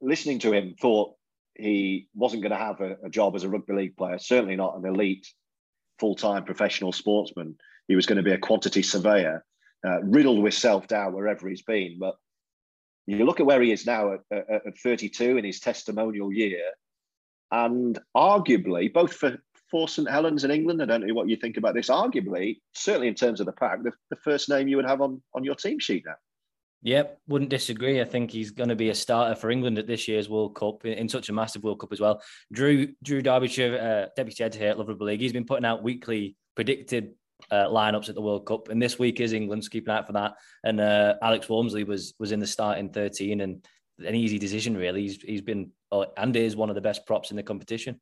listening 0.00 0.38
to 0.40 0.52
him, 0.52 0.74
thought 0.80 1.15
he 1.58 2.08
wasn't 2.14 2.42
going 2.42 2.52
to 2.52 2.58
have 2.58 2.80
a, 2.80 2.96
a 3.04 3.10
job 3.10 3.34
as 3.34 3.44
a 3.44 3.48
rugby 3.48 3.74
league 3.74 3.96
player, 3.96 4.18
certainly 4.18 4.56
not 4.56 4.76
an 4.76 4.86
elite 4.86 5.26
full 5.98 6.14
time 6.14 6.44
professional 6.44 6.92
sportsman. 6.92 7.56
He 7.88 7.96
was 7.96 8.06
going 8.06 8.16
to 8.16 8.22
be 8.22 8.32
a 8.32 8.38
quantity 8.38 8.82
surveyor 8.82 9.44
uh, 9.86 10.02
riddled 10.02 10.42
with 10.42 10.54
self 10.54 10.88
doubt 10.88 11.12
wherever 11.12 11.48
he's 11.48 11.62
been. 11.62 11.98
But 11.98 12.16
you 13.06 13.24
look 13.24 13.40
at 13.40 13.46
where 13.46 13.62
he 13.62 13.72
is 13.72 13.86
now 13.86 14.14
at, 14.14 14.20
at, 14.30 14.66
at 14.66 14.78
32 14.82 15.36
in 15.36 15.44
his 15.44 15.60
testimonial 15.60 16.32
year, 16.32 16.62
and 17.52 17.98
arguably, 18.16 18.92
both 18.92 19.12
for, 19.12 19.38
for 19.70 19.88
St 19.88 20.10
Helens 20.10 20.44
in 20.44 20.50
England, 20.50 20.82
I 20.82 20.86
don't 20.86 21.06
know 21.06 21.14
what 21.14 21.28
you 21.28 21.36
think 21.36 21.56
about 21.56 21.74
this, 21.74 21.88
arguably, 21.88 22.58
certainly 22.72 23.08
in 23.08 23.14
terms 23.14 23.40
of 23.40 23.46
the 23.46 23.52
pack, 23.52 23.82
the, 23.82 23.92
the 24.10 24.16
first 24.16 24.48
name 24.48 24.68
you 24.68 24.76
would 24.76 24.86
have 24.86 25.00
on, 25.00 25.22
on 25.34 25.44
your 25.44 25.54
team 25.54 25.78
sheet 25.78 26.04
now. 26.06 26.16
Yep, 26.82 27.18
wouldn't 27.26 27.50
disagree. 27.50 28.00
I 28.00 28.04
think 28.04 28.30
he's 28.30 28.50
going 28.50 28.68
to 28.68 28.76
be 28.76 28.90
a 28.90 28.94
starter 28.94 29.34
for 29.34 29.50
England 29.50 29.78
at 29.78 29.86
this 29.86 30.06
year's 30.06 30.28
World 30.28 30.54
Cup 30.54 30.84
in, 30.84 30.92
in 30.92 31.08
such 31.08 31.28
a 31.28 31.32
massive 31.32 31.64
World 31.64 31.80
Cup 31.80 31.92
as 31.92 32.00
well. 32.00 32.22
Drew 32.52 32.88
Drew 33.02 33.22
Derbyshire, 33.22 34.06
uh, 34.08 34.10
deputy 34.14 34.44
editor 34.44 34.58
here 34.60 34.70
at 34.70 34.78
Rugby 34.78 35.04
League, 35.04 35.20
he's 35.20 35.32
been 35.32 35.46
putting 35.46 35.64
out 35.64 35.82
weekly 35.82 36.36
predicted 36.54 37.14
uh, 37.50 37.66
lineups 37.66 38.08
at 38.08 38.14
the 38.14 38.20
World 38.20 38.46
Cup, 38.46 38.68
and 38.68 38.80
this 38.80 38.98
week 38.98 39.20
is 39.20 39.32
England. 39.32 39.64
So 39.64 39.70
keep 39.70 39.88
an 39.88 39.94
eye 39.94 39.98
out 39.98 40.06
for 40.06 40.12
that. 40.12 40.34
And 40.64 40.80
uh, 40.80 41.14
Alex 41.22 41.48
Walmsley 41.48 41.84
was 41.84 42.14
was 42.18 42.32
in 42.32 42.40
the 42.40 42.46
starting 42.46 42.90
thirteen, 42.90 43.40
and 43.40 43.66
an 43.98 44.14
easy 44.14 44.38
decision 44.38 44.76
really. 44.76 45.02
He's 45.02 45.22
he's 45.22 45.42
been 45.42 45.70
uh, 45.92 46.06
and 46.16 46.36
is 46.36 46.56
one 46.56 46.68
of 46.68 46.74
the 46.74 46.80
best 46.80 47.06
props 47.06 47.30
in 47.30 47.36
the 47.36 47.42
competition. 47.42 48.00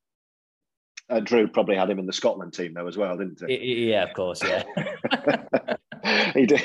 Uh, 1.11 1.21
Drew 1.21 1.47
probably 1.47 1.77
had 1.77 1.91
him 1.91 1.99
in 1.99 2.07
the 2.07 2.13
Scotland 2.13 2.55
team 2.55 2.75
though 2.75 2.87
as 2.87 2.97
well, 2.97 3.17
didn't 3.17 3.43
he? 3.47 3.91
Yeah, 3.91 4.05
of 4.05 4.15
course, 4.15 4.43
yeah. 4.43 4.63
he, 6.35 6.45
did, 6.45 6.61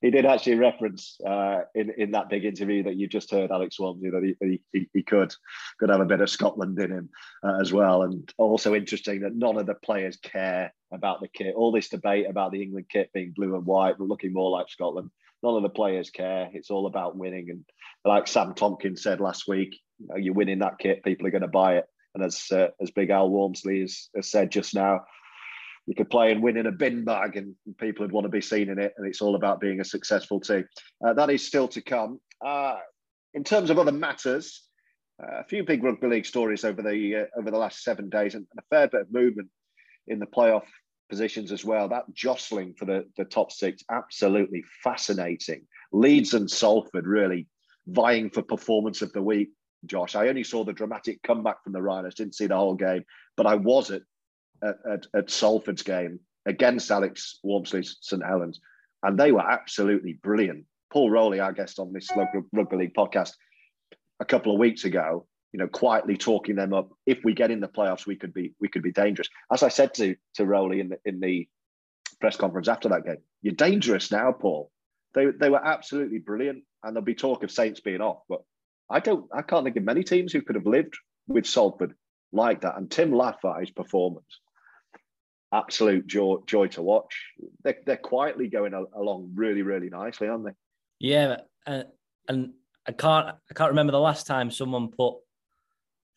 he, 0.00 0.10
did, 0.10 0.26
actually 0.26 0.56
reference 0.56 1.16
uh, 1.26 1.60
in 1.74 1.92
in 1.96 2.10
that 2.10 2.28
big 2.28 2.44
interview 2.44 2.82
that 2.82 2.96
you 2.96 3.06
just 3.06 3.30
heard, 3.30 3.52
Alex 3.52 3.78
Walmsley, 3.78 4.10
that 4.10 4.34
he, 4.40 4.60
he, 4.72 4.88
he 4.92 5.02
could 5.02 5.32
could 5.78 5.90
have 5.90 6.00
a 6.00 6.06
bit 6.06 6.20
of 6.20 6.28
Scotland 6.28 6.78
in 6.80 6.90
him 6.90 7.08
uh, 7.44 7.60
as 7.60 7.72
well. 7.72 8.02
And 8.02 8.28
also 8.36 8.74
interesting 8.74 9.20
that 9.20 9.36
none 9.36 9.58
of 9.58 9.66
the 9.66 9.74
players 9.74 10.16
care 10.16 10.72
about 10.92 11.20
the 11.20 11.28
kit. 11.28 11.54
All 11.54 11.70
this 11.70 11.88
debate 11.88 12.26
about 12.28 12.50
the 12.50 12.62
England 12.62 12.86
kit 12.90 13.10
being 13.14 13.32
blue 13.36 13.54
and 13.54 13.64
white, 13.64 13.96
but 13.98 14.08
looking 14.08 14.32
more 14.32 14.50
like 14.50 14.68
Scotland. 14.68 15.10
None 15.42 15.56
of 15.56 15.62
the 15.62 15.68
players 15.68 16.10
care. 16.10 16.48
It's 16.52 16.70
all 16.70 16.86
about 16.86 17.16
winning. 17.16 17.50
And 17.50 17.64
like 18.04 18.26
Sam 18.26 18.54
Tomkins 18.54 19.02
said 19.02 19.20
last 19.20 19.46
week, 19.46 19.78
you 19.98 20.06
know, 20.08 20.16
you're 20.16 20.34
winning 20.34 20.60
that 20.60 20.78
kit, 20.78 21.04
people 21.04 21.26
are 21.26 21.30
going 21.30 21.42
to 21.42 21.48
buy 21.48 21.76
it. 21.76 21.84
And 22.14 22.24
as 22.24 22.46
uh, 22.50 22.68
as 22.80 22.90
Big 22.90 23.10
Al 23.10 23.28
Walmsley 23.28 23.82
has, 23.82 24.08
has, 24.16 24.30
said 24.30 24.50
just 24.50 24.74
now, 24.74 25.00
you 25.86 25.94
could 25.94 26.10
play 26.10 26.32
and 26.32 26.42
win 26.42 26.56
in 26.56 26.66
a 26.66 26.72
bin 26.72 27.04
bag, 27.04 27.36
and 27.36 27.54
people 27.78 28.04
would 28.04 28.12
want 28.12 28.24
to 28.24 28.30
be 28.30 28.40
seen 28.40 28.70
in 28.70 28.78
it. 28.78 28.94
And 28.96 29.06
it's 29.06 29.20
all 29.20 29.34
about 29.34 29.60
being 29.60 29.80
a 29.80 29.84
successful 29.84 30.40
team. 30.40 30.64
Uh, 31.04 31.12
that 31.14 31.30
is 31.30 31.46
still 31.46 31.68
to 31.68 31.82
come. 31.82 32.20
Uh, 32.44 32.76
in 33.34 33.44
terms 33.44 33.70
of 33.70 33.78
other 33.78 33.92
matters, 33.92 34.62
uh, 35.22 35.40
a 35.40 35.44
few 35.44 35.64
big 35.64 35.82
rugby 35.82 36.06
league 36.06 36.26
stories 36.26 36.64
over 36.64 36.82
the 36.82 37.16
uh, 37.16 37.38
over 37.38 37.50
the 37.50 37.58
last 37.58 37.82
seven 37.82 38.08
days, 38.08 38.34
and 38.34 38.46
a 38.58 38.62
fair 38.70 38.88
bit 38.88 39.02
of 39.02 39.12
movement 39.12 39.48
in 40.06 40.18
the 40.18 40.26
playoff 40.26 40.66
positions 41.08 41.52
as 41.52 41.64
well. 41.64 41.88
That 41.88 42.04
jostling 42.12 42.74
for 42.78 42.86
the, 42.86 43.04
the 43.16 43.24
top 43.24 43.52
six, 43.52 43.82
absolutely 43.90 44.64
fascinating. 44.82 45.66
Leeds 45.92 46.34
and 46.34 46.50
Salford 46.50 47.06
really 47.06 47.46
vying 47.86 48.30
for 48.30 48.42
performance 48.42 49.02
of 49.02 49.12
the 49.12 49.22
week, 49.22 49.50
Josh. 49.86 50.14
I 50.14 50.28
only 50.28 50.44
saw 50.44 50.64
the 50.64 50.72
dramatic 50.72 51.22
comeback 51.22 51.62
from 51.62 51.72
the 51.72 51.82
Rhinos, 51.82 52.14
didn't 52.14 52.34
see 52.34 52.46
the 52.46 52.56
whole 52.56 52.74
game, 52.74 53.04
but 53.36 53.46
I 53.46 53.54
was 53.54 53.90
at, 53.90 54.02
at, 54.62 55.06
at 55.14 55.30
Salford's 55.30 55.82
game 55.82 56.20
against 56.46 56.90
Alex 56.90 57.38
Walmsley's 57.42 57.96
St 58.00 58.24
Helens, 58.24 58.60
and 59.02 59.18
they 59.18 59.32
were 59.32 59.48
absolutely 59.48 60.14
brilliant. 60.14 60.64
Paul 60.92 61.10
Rowley, 61.10 61.40
our 61.40 61.52
guest 61.52 61.78
on 61.78 61.92
this 61.92 62.08
rugby 62.52 62.76
league 62.76 62.94
podcast 62.94 63.32
a 64.20 64.24
couple 64.24 64.52
of 64.52 64.60
weeks 64.60 64.84
ago, 64.84 65.26
you 65.52 65.58
know, 65.58 65.68
quietly 65.68 66.16
talking 66.16 66.56
them 66.56 66.72
up. 66.72 66.90
If 67.06 67.24
we 67.24 67.34
get 67.34 67.50
in 67.50 67.60
the 67.60 67.68
playoffs, 67.68 68.06
we 68.06 68.16
could 68.16 68.34
be 68.34 68.54
we 68.60 68.68
could 68.68 68.82
be 68.82 68.92
dangerous. 68.92 69.28
As 69.52 69.62
I 69.62 69.68
said 69.68 69.94
to 69.94 70.16
to 70.34 70.44
Rowley 70.44 70.80
in 70.80 70.90
the 70.90 70.98
in 71.04 71.20
the 71.20 71.48
press 72.20 72.36
conference 72.36 72.68
after 72.68 72.88
that 72.90 73.04
game, 73.04 73.18
you're 73.42 73.54
dangerous 73.54 74.10
now, 74.10 74.32
Paul. 74.32 74.70
They 75.14 75.26
they 75.26 75.50
were 75.50 75.64
absolutely 75.64 76.18
brilliant, 76.18 76.64
and 76.82 76.94
there'll 76.94 77.04
be 77.04 77.14
talk 77.14 77.42
of 77.42 77.50
Saints 77.50 77.80
being 77.80 78.00
off, 78.00 78.22
but 78.28 78.42
I 78.90 79.00
don't 79.00 79.26
I 79.32 79.42
can't 79.42 79.64
think 79.64 79.76
of 79.76 79.84
many 79.84 80.02
teams 80.02 80.32
who 80.32 80.42
could 80.42 80.56
have 80.56 80.66
lived 80.66 80.94
with 81.26 81.46
Salford 81.46 81.94
like 82.32 82.62
that. 82.62 82.76
And 82.76 82.90
Tim 82.90 83.12
Lafai's 83.12 83.70
performance, 83.70 84.40
absolute 85.54 86.06
joy 86.06 86.36
joy 86.46 86.66
to 86.68 86.82
watch. 86.82 87.14
They're 87.62 87.78
they're 87.86 87.96
quietly 87.96 88.48
going 88.48 88.74
along 88.74 89.32
really 89.34 89.62
really 89.62 89.88
nicely, 89.88 90.28
aren't 90.28 90.44
they? 90.46 90.52
Yeah, 90.98 91.36
uh, 91.66 91.84
and 92.28 92.52
I 92.86 92.92
can't 92.92 93.28
I 93.28 93.54
can't 93.54 93.70
remember 93.70 93.92
the 93.92 94.00
last 94.00 94.26
time 94.26 94.50
someone 94.50 94.88
put 94.88 95.16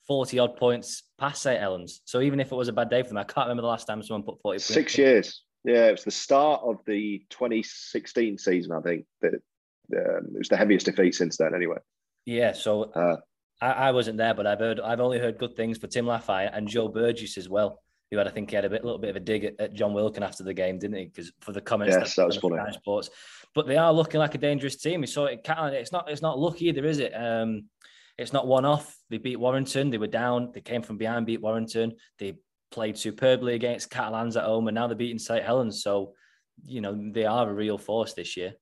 40 0.08 0.40
odd 0.40 0.56
points 0.56 1.04
past 1.18 1.42
St. 1.42 1.60
Helens. 1.60 2.02
So 2.06 2.22
even 2.22 2.40
if 2.40 2.52
it 2.52 2.56
was 2.56 2.70
a 2.70 2.74
bad 2.74 2.90
day 2.90 3.04
for 3.04 3.10
them, 3.10 3.18
I 3.18 3.24
can't 3.24 3.48
remember 3.48 3.62
the 3.62 3.68
last 3.68 3.86
time 3.86 4.02
someone 4.02 4.24
put 4.24 4.42
40 4.42 4.60
Six 4.60 4.98
years. 4.98 5.44
Yeah, 5.66 5.88
it 5.88 5.92
was 5.92 6.06
the 6.06 6.12
start 6.12 6.62
of 6.64 6.78
the 6.86 7.26
2016 7.30 8.38
season, 8.38 8.72
I 8.72 8.80
think. 8.82 9.06
That 9.22 9.34
um, 9.34 10.28
it 10.34 10.38
was 10.38 10.50
the 10.50 10.56
heaviest 10.56 10.86
defeat 10.86 11.14
since 11.16 11.38
then, 11.38 11.54
anyway. 11.54 11.78
Yeah, 12.26 12.54
so 12.54 12.84
uh, 12.84 13.18
I, 13.62 13.72
I, 13.72 13.92
wasn't 13.92 14.18
there, 14.18 14.34
but 14.34 14.48
I've 14.48 14.60
heard 14.60 14.80
I've 14.80 15.00
only 15.00 15.20
heard 15.20 15.38
good 15.38 15.56
things 15.56 15.78
for 15.78 15.88
Tim 15.88 16.06
Lafai 16.06 16.50
and 16.52 16.68
Joe 16.68 16.88
Burgess 16.88 17.38
as 17.38 17.50
well. 17.50 17.82
Who 18.12 18.18
had 18.18 18.28
I 18.28 18.32
think 18.32 18.50
he 18.50 18.56
had 18.56 18.66
a 18.66 18.70
bit, 18.70 18.86
little 18.86 19.00
bit 19.00 19.10
of 19.10 19.16
a 19.18 19.20
dig 19.20 19.44
at, 19.44 19.60
at 19.60 19.74
Jon 19.74 19.94
Wilkin 19.94 20.24
after 20.24 20.44
the 20.44 20.54
game, 20.54 20.80
didn't 20.80 20.98
he? 20.98 21.06
Because 21.06 21.32
for 21.42 21.52
the 21.52 21.62
comments, 21.62 21.96
yes, 21.98 22.16
that, 22.16 22.22
that 22.22 22.28
was 22.28 22.38
funny. 22.38 22.58
Sports, 22.72 23.10
but 23.54 23.68
they 23.68 23.78
are 23.78 23.92
looking 23.92 24.20
like 24.20 24.36
a 24.36 24.38
dangerous 24.38 24.78
team. 24.78 25.02
We 25.02 25.08
saw 25.08 25.26
it. 25.26 25.42
It's 25.46 25.92
not. 25.92 26.10
It's 26.10 26.22
not 26.22 26.40
lucky 26.40 26.68
either, 26.68 26.86
is 26.86 27.00
it? 27.00 27.12
Um, 27.12 27.66
it's 28.18 28.34
not 28.34 28.48
one 28.48 28.66
off. 28.66 28.98
They 29.10 29.18
beat 29.18 29.40
Warrington. 29.40 29.90
They 29.90 29.98
were 29.98 30.08
down. 30.08 30.52
They 30.54 30.62
came 30.62 30.82
from 30.82 30.98
behind, 30.98 31.26
beat 31.26 31.42
Warrington. 31.42 31.96
They 32.18 32.38
played 32.72 32.98
superbly 32.98 33.56
against 33.56 33.90
Catalans 33.90 34.38
at 34.38 34.46
home, 34.46 34.68
and 34.68 34.76
now 34.76 34.88
they're 34.88 34.96
beating 34.96 35.20
St 35.20 35.44
Helens. 35.44 35.84
So, 35.84 36.14
you 36.66 36.82
know, 36.82 37.12
they 37.12 37.26
are 37.26 37.50
a 37.50 37.54
real 37.54 37.78
force 37.78 38.14
this 38.14 38.36
year. 38.38 38.54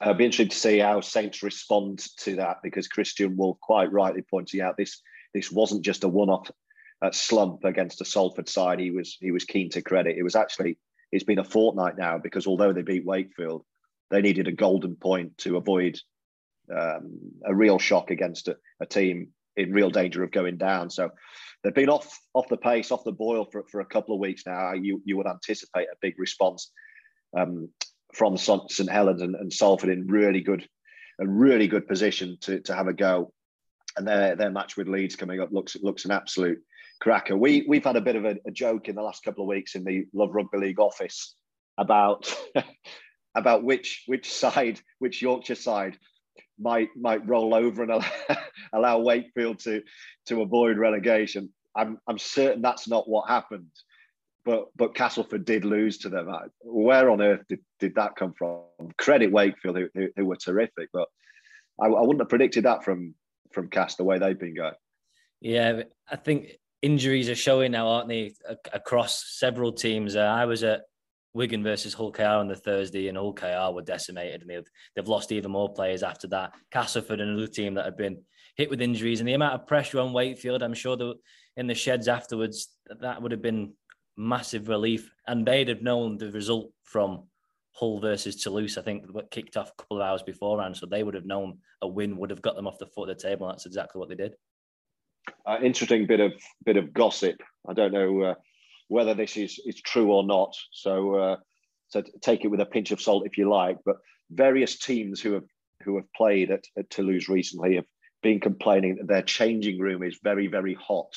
I'd 0.00 0.16
be 0.16 0.24
interested 0.24 0.50
to 0.50 0.56
see 0.56 0.78
how 0.78 1.00
Saints 1.00 1.42
respond 1.42 2.02
to 2.20 2.36
that 2.36 2.58
because 2.62 2.88
Kristian 2.88 3.36
Woolf 3.36 3.60
quite 3.60 3.92
rightly 3.92 4.22
pointing 4.22 4.62
out 4.62 4.76
this 4.76 5.02
this 5.34 5.52
wasn't 5.52 5.82
just 5.82 6.04
a 6.04 6.08
one-off 6.08 6.50
uh, 7.02 7.10
slump 7.10 7.64
against 7.64 8.00
a 8.00 8.04
Salford 8.04 8.48
side. 8.48 8.78
He 8.78 8.90
was 8.90 9.16
he 9.20 9.30
was 9.30 9.44
keen 9.44 9.70
to 9.70 9.82
credit. 9.82 10.16
It 10.18 10.22
was 10.22 10.36
actually 10.36 10.78
it's 11.12 11.24
been 11.24 11.38
a 11.38 11.44
fortnight 11.44 11.98
now 11.98 12.18
because 12.18 12.46
although 12.46 12.72
they 12.72 12.82
beat 12.82 13.04
Wakefield, 13.04 13.64
they 14.10 14.20
needed 14.20 14.48
a 14.48 14.52
golden 14.52 14.96
point 14.96 15.36
to 15.38 15.56
avoid 15.56 15.98
um, 16.70 17.18
a 17.44 17.54
real 17.54 17.78
shock 17.78 18.10
against 18.10 18.48
a, 18.48 18.56
a, 18.80 18.86
team 18.86 19.28
in 19.56 19.72
real 19.72 19.90
danger 19.90 20.22
of 20.22 20.30
going 20.30 20.56
down. 20.56 20.88
So 20.88 21.10
they've 21.62 21.74
been 21.74 21.88
off 21.88 22.18
off 22.34 22.48
the 22.48 22.56
pace, 22.56 22.90
off 22.90 23.04
the 23.04 23.12
boil 23.12 23.46
for, 23.50 23.64
for 23.70 23.80
a 23.80 23.86
couple 23.86 24.14
of 24.14 24.20
weeks 24.20 24.44
now. 24.46 24.72
You 24.74 25.02
you 25.04 25.16
would 25.16 25.26
anticipate 25.26 25.88
a 25.92 25.96
big 26.00 26.14
response 26.18 26.70
um, 27.36 27.68
from 28.14 28.36
St 28.36 28.90
Helens 28.90 29.22
and, 29.22 29.34
and 29.34 29.52
Salford 29.52 29.90
in 29.90 30.06
really 30.06 30.40
good 30.40 30.68
a 31.20 31.26
really 31.26 31.66
good 31.66 31.86
position 31.86 32.38
to, 32.40 32.60
to 32.60 32.74
have 32.74 32.88
a 32.88 32.92
go. 32.92 33.32
And 33.96 34.06
their 34.06 34.36
their 34.36 34.50
match 34.50 34.76
with 34.76 34.88
Leeds 34.88 35.16
coming 35.16 35.40
up 35.40 35.50
looks 35.50 35.76
looks 35.82 36.04
an 36.04 36.12
absolute 36.12 36.60
cracker. 37.00 37.36
We 37.36 37.64
we've 37.66 37.84
had 37.84 37.96
a 37.96 38.00
bit 38.00 38.16
of 38.16 38.24
a, 38.24 38.36
a 38.46 38.50
joke 38.50 38.88
in 38.88 38.94
the 38.94 39.02
last 39.02 39.24
couple 39.24 39.44
of 39.44 39.48
weeks 39.48 39.74
in 39.74 39.84
the 39.84 40.06
Love 40.12 40.34
Rugby 40.34 40.58
League 40.58 40.80
office 40.80 41.34
about 41.78 42.32
about 43.34 43.64
which 43.64 44.04
which 44.06 44.32
side, 44.32 44.80
which 44.98 45.22
Yorkshire 45.22 45.54
side 45.54 45.98
might 46.58 46.88
might 46.96 47.26
roll 47.26 47.54
over 47.54 47.82
and 47.82 47.92
allow, 47.92 48.10
allow 48.72 48.98
Wakefield 48.98 49.58
to 49.60 49.82
to 50.26 50.42
avoid 50.42 50.78
relegation. 50.78 51.52
I'm 51.74 51.98
I'm 52.06 52.18
certain 52.18 52.62
that's 52.62 52.88
not 52.88 53.08
what 53.08 53.28
happened. 53.28 53.70
But 54.44 54.68
but 54.76 54.94
Castleford 54.94 55.44
did 55.44 55.64
lose 55.64 55.98
to 55.98 56.08
them. 56.08 56.30
Where 56.62 57.10
on 57.10 57.20
earth 57.20 57.42
did, 57.48 57.60
did 57.78 57.94
that 57.96 58.16
come 58.16 58.32
from? 58.32 58.62
Credit 58.96 59.30
Wakefield, 59.30 59.76
who, 59.76 59.88
who, 59.94 60.08
who 60.16 60.24
were 60.24 60.36
terrific, 60.36 60.88
but 60.94 61.08
I, 61.80 61.86
I 61.86 62.00
wouldn't 62.00 62.20
have 62.20 62.30
predicted 62.30 62.64
that 62.64 62.82
from 62.82 63.14
from 63.52 63.68
Cast 63.68 63.98
the 63.98 64.04
way 64.04 64.18
they've 64.18 64.38
been 64.38 64.54
going. 64.54 64.74
Yeah, 65.40 65.82
I 66.10 66.16
think 66.16 66.58
injuries 66.82 67.28
are 67.28 67.34
showing 67.34 67.72
now, 67.72 67.88
aren't 67.88 68.08
they, 68.08 68.32
across 68.72 69.38
several 69.38 69.72
teams? 69.72 70.16
Uh, 70.16 70.20
I 70.20 70.44
was 70.46 70.62
at 70.62 70.82
Wigan 71.34 71.62
versus 71.62 71.94
Hull 71.94 72.12
KR 72.12 72.22
on 72.22 72.48
the 72.48 72.56
Thursday, 72.56 73.08
and 73.08 73.16
Hull 73.16 73.32
KR 73.32 73.72
were 73.72 73.82
decimated, 73.82 74.42
and 74.42 74.50
they've, 74.50 74.68
they've 74.94 75.08
lost 75.08 75.32
even 75.32 75.50
more 75.50 75.72
players 75.72 76.02
after 76.02 76.26
that. 76.28 76.54
Castleford, 76.70 77.20
another 77.20 77.46
team 77.46 77.74
that 77.74 77.84
have 77.84 77.96
been 77.96 78.22
hit 78.56 78.70
with 78.70 78.80
injuries, 78.80 79.20
and 79.20 79.28
the 79.28 79.34
amount 79.34 79.54
of 79.54 79.66
pressure 79.66 80.00
on 80.00 80.12
Wakefield, 80.12 80.62
I'm 80.62 80.74
sure 80.74 80.96
that 80.96 81.14
in 81.56 81.66
the 81.66 81.74
sheds 81.74 82.08
afterwards, 82.08 82.68
that 83.00 83.22
would 83.22 83.32
have 83.32 83.42
been 83.42 83.72
massive 84.16 84.68
relief, 84.68 85.10
and 85.26 85.46
they'd 85.46 85.68
have 85.68 85.82
known 85.82 86.18
the 86.18 86.30
result 86.30 86.72
from 86.82 87.24
Hull 87.72 88.00
versus 88.00 88.36
Toulouse. 88.36 88.76
I 88.76 88.82
think 88.82 89.04
kicked 89.30 89.56
off 89.56 89.70
a 89.70 89.82
couple 89.82 90.00
of 90.00 90.06
hours 90.06 90.22
beforehand, 90.22 90.76
so 90.76 90.86
they 90.86 91.02
would 91.02 91.14
have 91.14 91.26
known 91.26 91.58
a 91.82 91.88
win 91.88 92.16
would 92.16 92.30
have 92.30 92.42
got 92.42 92.56
them 92.56 92.66
off 92.66 92.78
the 92.78 92.86
foot 92.86 93.08
of 93.08 93.16
the 93.16 93.22
table. 93.22 93.46
And 93.46 93.54
that's 93.54 93.66
exactly 93.66 93.98
what 93.98 94.08
they 94.08 94.14
did. 94.14 94.34
Uh, 95.50 95.58
interesting 95.64 96.06
bit 96.06 96.20
of 96.20 96.32
bit 96.64 96.76
of 96.76 96.92
gossip. 96.92 97.42
I 97.68 97.72
don't 97.72 97.92
know 97.92 98.22
uh, 98.22 98.34
whether 98.86 99.14
this 99.14 99.36
is 99.36 99.58
is 99.66 99.80
true 99.80 100.12
or 100.12 100.22
not. 100.22 100.54
So 100.70 101.14
uh, 101.16 101.36
so 101.88 102.04
take 102.20 102.44
it 102.44 102.48
with 102.48 102.60
a 102.60 102.66
pinch 102.66 102.92
of 102.92 103.00
salt 103.00 103.26
if 103.26 103.36
you 103.36 103.50
like. 103.50 103.78
But 103.84 103.96
various 104.30 104.78
teams 104.78 105.20
who 105.20 105.32
have 105.32 105.48
who 105.82 105.96
have 105.96 106.12
played 106.14 106.52
at, 106.52 106.62
at 106.78 106.88
Toulouse 106.88 107.28
recently 107.28 107.74
have 107.74 107.86
been 108.22 108.38
complaining 108.38 108.96
that 108.96 109.08
their 109.08 109.22
changing 109.22 109.80
room 109.80 110.04
is 110.04 110.20
very 110.22 110.46
very 110.46 110.74
hot 110.74 111.12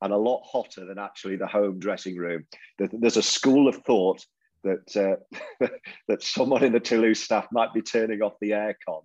and 0.00 0.12
a 0.12 0.16
lot 0.16 0.42
hotter 0.44 0.84
than 0.84 0.98
actually 0.98 1.36
the 1.36 1.46
home 1.46 1.78
dressing 1.78 2.16
room. 2.16 2.44
There's 2.78 3.16
a 3.16 3.22
school 3.22 3.68
of 3.68 3.76
thought 3.84 4.26
that 4.64 4.96
uh, 4.96 5.68
that 6.08 6.24
someone 6.24 6.64
in 6.64 6.72
the 6.72 6.80
Toulouse 6.80 7.20
staff 7.20 7.46
might 7.52 7.72
be 7.72 7.82
turning 7.82 8.22
off 8.22 8.34
the 8.40 8.50
aircon 8.50 9.04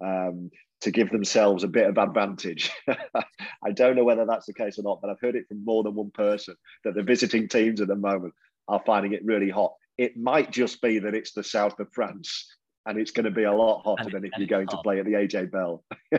um, 0.00 0.50
to 0.80 0.90
give 0.90 1.10
themselves 1.10 1.64
a 1.64 1.68
bit 1.68 1.88
of 1.88 1.98
advantage. 1.98 2.70
I 2.88 3.72
don't 3.72 3.96
know 3.96 4.04
whether 4.04 4.24
that's 4.24 4.46
the 4.46 4.54
case 4.54 4.78
or 4.78 4.82
not, 4.82 5.00
but 5.00 5.10
I've 5.10 5.20
heard 5.20 5.36
it 5.36 5.48
from 5.48 5.64
more 5.64 5.82
than 5.82 5.94
one 5.94 6.10
person 6.10 6.54
that 6.84 6.94
the 6.94 7.02
visiting 7.02 7.48
teams 7.48 7.80
at 7.80 7.88
the 7.88 7.96
moment 7.96 8.34
are 8.68 8.82
finding 8.86 9.12
it 9.12 9.24
really 9.24 9.50
hot. 9.50 9.74
It 9.96 10.16
might 10.16 10.52
just 10.52 10.80
be 10.80 11.00
that 11.00 11.14
it's 11.14 11.32
the 11.32 11.42
south 11.42 11.80
of 11.80 11.92
France 11.92 12.46
and 12.86 12.98
it's 12.98 13.10
going 13.10 13.24
to 13.24 13.30
be 13.30 13.42
a 13.42 13.52
lot 13.52 13.82
hotter 13.82 14.04
and, 14.04 14.12
than 14.12 14.24
if 14.24 14.32
you're 14.38 14.46
going 14.46 14.68
hot. 14.68 14.76
to 14.76 14.82
play 14.82 14.98
at 15.00 15.04
the 15.04 15.12
AJ 15.12 15.50
Bell. 15.50 15.84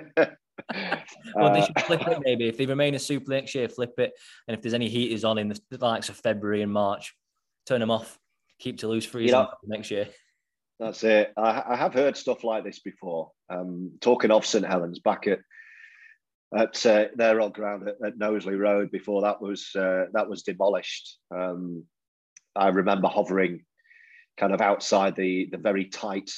well, 1.35 1.53
they 1.53 1.61
uh, 1.61 1.65
should 1.65 1.81
flip 1.81 2.01
it 2.07 2.19
maybe. 2.23 2.47
If 2.47 2.57
they 2.57 2.65
remain 2.65 2.95
a 2.95 2.99
super 2.99 3.31
next 3.31 3.55
year, 3.55 3.69
flip 3.69 3.93
it. 3.97 4.11
And 4.47 4.55
if 4.55 4.61
there's 4.61 4.73
any 4.73 4.89
heaters 4.89 5.23
on 5.23 5.37
in 5.37 5.47
the, 5.47 5.77
likes 5.79 6.09
of 6.09 6.17
February 6.17 6.61
and 6.61 6.71
March, 6.71 7.15
turn 7.65 7.79
them 7.79 7.91
off. 7.91 8.19
Keep 8.59 8.77
Toulouse 8.77 9.05
freezing 9.05 9.37
you 9.37 9.43
know, 9.43 9.49
next 9.65 9.89
year. 9.89 10.09
That's 10.79 11.03
it. 11.03 11.33
I, 11.35 11.63
I, 11.67 11.75
have 11.75 11.93
heard 11.93 12.15
stuff 12.15 12.43
like 12.43 12.63
this 12.63 12.79
before. 12.79 13.31
Um, 13.49 13.91
talking 13.99 14.31
of 14.31 14.45
St 14.45 14.65
Helens 14.65 14.99
back 14.99 15.27
at 15.27 15.39
at 16.57 16.85
uh, 16.85 17.05
their 17.15 17.41
old 17.41 17.53
ground 17.53 17.87
at, 17.87 17.95
at, 18.03 18.17
Knowsley 18.17 18.55
Road 18.55 18.89
before 18.89 19.21
that 19.21 19.41
was 19.41 19.75
uh, 19.75 20.05
that 20.13 20.29
was 20.29 20.43
demolished. 20.43 21.17
Um, 21.35 21.83
I 22.55 22.69
remember 22.69 23.07
hovering 23.07 23.65
kind 24.37 24.53
of 24.53 24.61
outside 24.61 25.15
the 25.15 25.49
the 25.51 25.57
very 25.57 25.85
tight 25.85 26.31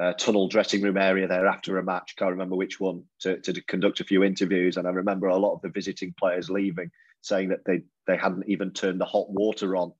uh, 0.00 0.12
tunnel 0.14 0.48
dressing 0.48 0.82
room 0.82 0.96
area 0.96 1.28
there 1.28 1.46
after 1.46 1.78
a 1.78 1.84
match. 1.84 2.16
Can't 2.16 2.32
remember 2.32 2.56
which 2.56 2.80
one 2.80 3.04
to, 3.20 3.40
to 3.40 3.60
conduct 3.62 4.00
a 4.00 4.04
few 4.04 4.24
interviews, 4.24 4.76
and 4.76 4.86
I 4.86 4.90
remember 4.90 5.28
a 5.28 5.36
lot 5.36 5.54
of 5.54 5.62
the 5.62 5.68
visiting 5.68 6.12
players 6.18 6.50
leaving, 6.50 6.90
saying 7.20 7.50
that 7.50 7.64
they 7.64 7.82
they 8.08 8.16
hadn't 8.16 8.48
even 8.48 8.72
turned 8.72 9.00
the 9.00 9.04
hot 9.04 9.30
water 9.30 9.76
on. 9.76 9.92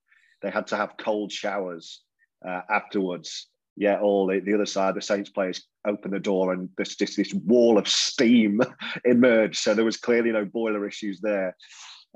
They 0.42 0.50
had 0.50 0.66
to 0.68 0.76
have 0.76 0.96
cold 0.98 1.30
showers 1.30 2.02
uh, 2.46 2.62
afterwards. 2.68 3.48
Yeah, 3.76 4.00
all 4.00 4.26
the, 4.26 4.40
the 4.40 4.54
other 4.54 4.66
side, 4.66 4.94
the 4.94 5.02
Saints 5.02 5.30
players 5.30 5.66
opened 5.86 6.14
the 6.14 6.20
door 6.20 6.52
and 6.52 6.70
this 6.78 6.96
just 6.96 7.16
this 7.16 7.34
wall 7.34 7.76
of 7.76 7.86
steam 7.86 8.60
emerged. 9.04 9.58
So 9.58 9.74
there 9.74 9.84
was 9.84 9.98
clearly 9.98 10.32
no 10.32 10.44
boiler 10.44 10.86
issues 10.86 11.20
there. 11.20 11.56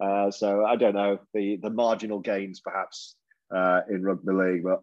Uh, 0.01 0.31
so 0.31 0.65
I 0.65 0.77
don't 0.77 0.95
know 0.95 1.19
the 1.35 1.59
the 1.63 1.71
marginal 1.71 2.21
gains 2.21 2.61
perhaps 2.61 3.17
uh, 3.55 3.83
in 3.91 4.03
rugby 4.03 4.33
league, 4.33 4.65
but 4.65 4.83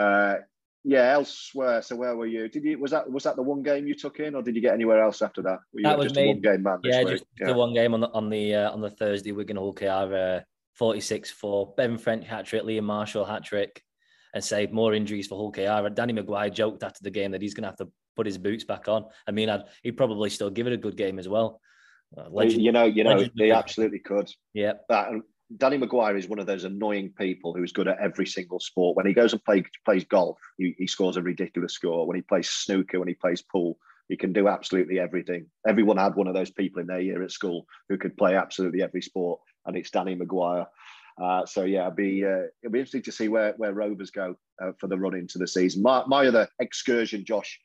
uh, 0.00 0.38
yeah, 0.84 1.12
elsewhere. 1.12 1.82
So 1.82 1.96
where 1.96 2.16
were 2.16 2.26
you? 2.26 2.48
Did 2.48 2.64
you 2.64 2.78
was 2.78 2.92
that 2.92 3.10
was 3.10 3.24
that 3.24 3.36
the 3.36 3.42
one 3.42 3.62
game 3.62 3.86
you 3.86 3.94
took 3.94 4.18
in, 4.20 4.34
or 4.34 4.42
did 4.42 4.54
you 4.54 4.62
get 4.62 4.72
anywhere 4.74 5.02
else 5.02 5.20
after 5.20 5.42
that? 5.42 5.58
Were 5.72 5.80
you 5.80 5.82
that 5.84 5.98
was 5.98 6.06
just 6.06 6.16
me. 6.16 6.28
one 6.28 6.40
game 6.40 6.62
man? 6.62 6.78
Yeah, 6.82 7.04
just 7.04 7.24
yeah. 7.38 7.48
the 7.48 7.54
one 7.54 7.74
game 7.74 7.92
on 7.92 8.00
the 8.00 8.08
on 8.10 8.30
the 8.30 8.54
uh, 8.54 8.70
on 8.70 8.80
the 8.80 8.90
Thursday. 8.90 9.32
Wigan 9.32 9.56
Hull 9.56 9.74
KR 9.74 9.84
uh, 9.86 10.40
forty 10.74 11.00
six 11.00 11.30
for 11.30 11.74
Bevan 11.76 11.98
French 11.98 12.26
hat 12.26 12.46
trick, 12.46 12.62
Liam 12.62 12.84
Marshall 12.84 13.26
hat 13.26 13.44
trick, 13.44 13.82
and 14.34 14.42
save 14.42 14.72
more 14.72 14.94
injuries 14.94 15.26
for 15.26 15.36
Hull 15.36 15.52
KR. 15.52 15.88
Danny 15.88 16.12
McGuire 16.12 16.52
joked 16.52 16.82
after 16.82 17.02
the 17.02 17.10
game 17.10 17.32
that 17.32 17.42
he's 17.42 17.54
going 17.54 17.62
to 17.62 17.68
have 17.68 17.78
to 17.78 17.88
put 18.16 18.26
his 18.26 18.38
boots 18.38 18.64
back 18.64 18.88
on. 18.88 19.06
I 19.26 19.30
mean, 19.30 19.48
I'd, 19.48 19.64
he'd 19.82 19.96
probably 19.96 20.30
still 20.30 20.50
give 20.50 20.66
it 20.66 20.72
a 20.72 20.78
good 20.78 20.96
game 20.96 21.18
as 21.18 21.28
well. 21.28 21.60
Uh, 22.16 22.28
legend, 22.30 22.62
you 22.62 22.72
know, 22.72 22.84
you 22.84 23.04
know, 23.04 23.24
they 23.36 23.52
absolutely 23.52 24.00
could. 24.00 24.30
Yeah. 24.52 24.74
That, 24.88 25.10
Danny 25.56 25.78
McGuire 25.78 26.16
is 26.16 26.28
one 26.28 26.38
of 26.38 26.46
those 26.46 26.64
annoying 26.64 27.12
people 27.18 27.54
who's 27.54 27.72
good 27.72 27.88
at 27.88 27.98
every 27.98 28.26
single 28.26 28.60
sport. 28.60 28.96
When 28.96 29.06
he 29.06 29.12
goes 29.12 29.32
and 29.32 29.44
play, 29.44 29.64
plays 29.84 30.04
golf, 30.04 30.38
he, 30.58 30.74
he 30.78 30.86
scores 30.86 31.16
a 31.16 31.22
ridiculous 31.22 31.72
score. 31.72 32.06
When 32.06 32.16
he 32.16 32.22
plays 32.22 32.48
snooker, 32.48 32.98
when 32.98 33.08
he 33.08 33.14
plays 33.14 33.42
pool, 33.42 33.76
he 34.08 34.16
can 34.16 34.32
do 34.32 34.48
absolutely 34.48 34.98
everything. 34.98 35.46
Everyone 35.66 35.96
had 35.96 36.14
one 36.14 36.26
of 36.26 36.34
those 36.34 36.50
people 36.50 36.80
in 36.80 36.86
their 36.86 37.00
year 37.00 37.22
at 37.22 37.32
school 37.32 37.66
who 37.88 37.96
could 37.96 38.16
play 38.16 38.36
absolutely 38.36 38.82
every 38.82 39.02
sport, 39.02 39.40
and 39.66 39.76
it's 39.76 39.90
Danny 39.90 40.16
McGuire. 40.16 40.66
Uh, 41.20 41.44
so 41.44 41.64
yeah, 41.64 41.80
it'll 41.80 41.92
be 41.92 42.24
uh, 42.24 42.46
it'll 42.62 42.72
be 42.72 42.78
interesting 42.78 43.02
to 43.02 43.12
see 43.12 43.28
where 43.28 43.52
where 43.58 43.74
Rovers 43.74 44.10
go 44.10 44.36
uh, 44.62 44.72
for 44.78 44.86
the 44.86 44.98
run 44.98 45.14
into 45.14 45.38
the 45.38 45.46
season. 45.46 45.82
My, 45.82 46.02
my 46.06 46.26
other 46.26 46.48
excursion, 46.60 47.24
Josh, 47.24 47.60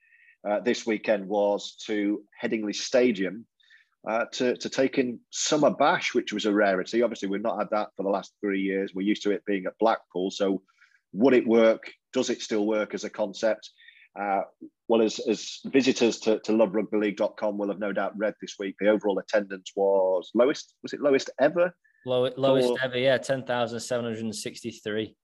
uh, 0.48 0.60
this 0.60 0.86
weekend 0.86 1.28
was 1.28 1.76
to 1.86 2.24
Headingley 2.42 2.76
Stadium 2.76 3.46
uh, 4.08 4.26
to, 4.34 4.56
to 4.58 4.70
take 4.70 4.98
in 4.98 5.20
Summer 5.32 5.72
Bash, 5.72 6.14
which 6.14 6.34
was 6.34 6.46
a 6.46 6.54
rarity. 6.54 7.02
Obviously, 7.02 7.30
we've 7.30 7.42
not 7.42 7.58
had 7.58 7.70
that 7.72 7.90
for 7.96 8.04
the 8.04 8.10
last 8.10 8.34
three 8.42 8.62
years. 8.62 8.92
We're 8.94 9.08
used 9.08 9.24
to 9.24 9.32
it 9.32 9.46
being 9.46 9.66
at 9.66 9.78
Blackpool. 9.80 10.32
So, 10.32 10.62
would 11.14 11.34
it 11.34 11.48
work? 11.48 11.92
Does 12.14 12.30
it 12.30 12.42
still 12.42 12.66
work 12.66 12.94
as 12.94 13.06
a 13.06 13.10
concept? 13.10 13.70
Uh, 14.20 14.42
well, 14.88 15.02
as, 15.02 15.20
as 15.28 15.60
visitors 15.66 16.20
to, 16.20 16.40
to 16.40 16.52
loverugbyleague.com 16.52 17.58
will 17.58 17.68
have 17.70 17.80
no 17.80 17.92
doubt 17.92 18.18
read 18.18 18.34
this 18.42 18.56
week, 18.60 18.76
the 18.80 18.90
overall 18.90 19.20
attendance 19.20 19.72
was 19.76 20.30
lowest. 20.34 20.74
Was 20.84 20.94
it 20.94 21.02
lowest 21.02 21.30
ever? 21.40 21.74
Low, 22.06 22.30
lowest 22.38 22.74
ever, 22.84 22.98
yeah, 22.98 23.18
10,763. 23.18 25.16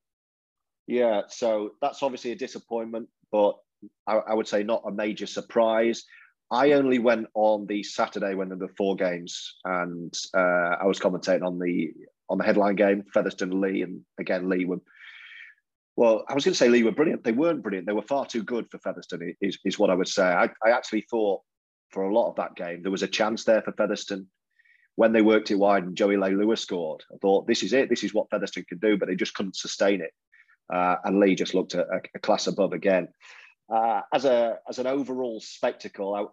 Yeah, 0.87 1.21
so 1.27 1.71
that's 1.81 2.01
obviously 2.01 2.31
a 2.31 2.35
disappointment, 2.35 3.07
but 3.31 3.57
I, 4.07 4.15
I 4.15 4.33
would 4.33 4.47
say 4.47 4.63
not 4.63 4.83
a 4.85 4.91
major 4.91 5.27
surprise. 5.27 6.03
I 6.51 6.73
only 6.73 6.99
went 6.99 7.27
on 7.33 7.65
the 7.67 7.83
Saturday 7.83 8.35
when 8.35 8.49
there 8.49 8.57
were 8.57 8.73
four 8.77 8.95
games, 8.95 9.55
and 9.63 10.13
uh, 10.35 10.75
I 10.81 10.85
was 10.85 10.99
commentating 10.99 11.45
on 11.45 11.59
the 11.59 11.93
on 12.29 12.37
the 12.37 12.43
headline 12.43 12.75
game, 12.75 13.03
Featherstone 13.13 13.61
Leigh, 13.61 13.83
and 13.83 14.01
again 14.19 14.49
Leigh 14.49 14.65
were. 14.65 14.81
Well, 15.97 16.25
I 16.27 16.33
was 16.33 16.43
going 16.43 16.53
to 16.53 16.57
say 16.57 16.67
Leigh 16.67 16.83
were 16.83 16.91
brilliant. 16.91 17.23
They 17.23 17.31
weren't 17.31 17.61
brilliant. 17.61 17.85
They 17.85 17.93
were 17.93 18.01
far 18.01 18.25
too 18.25 18.43
good 18.43 18.69
for 18.71 18.79
Featherstone. 18.79 19.35
Is, 19.39 19.59
is 19.63 19.77
what 19.77 19.89
I 19.89 19.93
would 19.93 20.07
say. 20.07 20.23
I, 20.23 20.49
I 20.65 20.71
actually 20.71 21.01
thought 21.01 21.41
for 21.89 22.03
a 22.03 22.13
lot 22.13 22.29
of 22.29 22.35
that 22.37 22.55
game 22.55 22.81
there 22.81 22.91
was 22.91 23.03
a 23.03 23.07
chance 23.07 23.43
there 23.43 23.61
for 23.61 23.73
Featherstone 23.73 24.27
when 24.95 25.13
they 25.13 25.21
worked 25.21 25.51
it 25.51 25.55
wide 25.55 25.83
and 25.83 25.95
Joey 25.95 26.15
Leilua 26.15 26.57
scored. 26.57 27.03
I 27.13 27.17
thought 27.21 27.47
this 27.47 27.63
is 27.63 27.73
it. 27.73 27.89
This 27.89 28.03
is 28.03 28.13
what 28.13 28.29
Featherstone 28.29 28.65
can 28.67 28.79
do, 28.79 28.97
but 28.97 29.07
they 29.07 29.15
just 29.15 29.33
couldn't 29.33 29.55
sustain 29.55 30.01
it. 30.01 30.13
Uh, 30.73 30.95
and 31.03 31.19
Leigh 31.19 31.35
just 31.35 31.53
looked 31.53 31.73
a, 31.73 31.85
a 32.15 32.19
class 32.19 32.47
above 32.47 32.73
again. 32.73 33.07
Uh, 33.73 34.01
as 34.13 34.25
a 34.25 34.57
as 34.67 34.79
an 34.79 34.87
overall 34.87 35.39
spectacle, 35.39 36.13
I, 36.13 36.25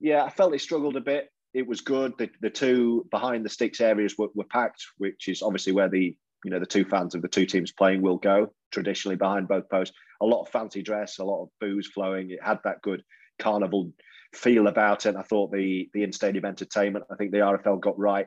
yeah, 0.00 0.24
I 0.24 0.30
felt 0.30 0.52
they 0.52 0.58
struggled 0.58 0.96
a 0.96 1.00
bit. 1.00 1.28
It 1.52 1.66
was 1.66 1.80
good. 1.80 2.14
The, 2.18 2.30
the 2.40 2.50
two 2.50 3.06
behind 3.10 3.44
the 3.44 3.48
sticks 3.48 3.80
areas 3.80 4.16
were, 4.18 4.28
were 4.34 4.44
packed, 4.44 4.84
which 4.98 5.28
is 5.28 5.42
obviously 5.42 5.72
where 5.72 5.88
the 5.88 6.16
you 6.44 6.50
know 6.50 6.60
the 6.60 6.66
two 6.66 6.84
fans 6.84 7.14
of 7.14 7.22
the 7.22 7.28
two 7.28 7.46
teams 7.46 7.72
playing 7.72 8.02
will 8.02 8.18
go 8.18 8.52
traditionally 8.70 9.16
behind 9.16 9.48
both 9.48 9.68
posts. 9.68 9.96
A 10.20 10.26
lot 10.26 10.42
of 10.42 10.48
fancy 10.48 10.82
dress, 10.82 11.18
a 11.18 11.24
lot 11.24 11.42
of 11.42 11.48
booze 11.60 11.86
flowing. 11.86 12.30
It 12.30 12.42
had 12.42 12.58
that 12.64 12.82
good 12.82 13.02
carnival 13.38 13.92
feel 14.34 14.66
about 14.66 15.06
it. 15.06 15.16
I 15.16 15.22
thought 15.22 15.52
the 15.52 15.88
the 15.92 16.02
in 16.02 16.12
stadium 16.12 16.44
entertainment. 16.44 17.06
I 17.10 17.16
think 17.16 17.32
the 17.32 17.38
RFL 17.38 17.80
got 17.80 17.98
right. 17.98 18.26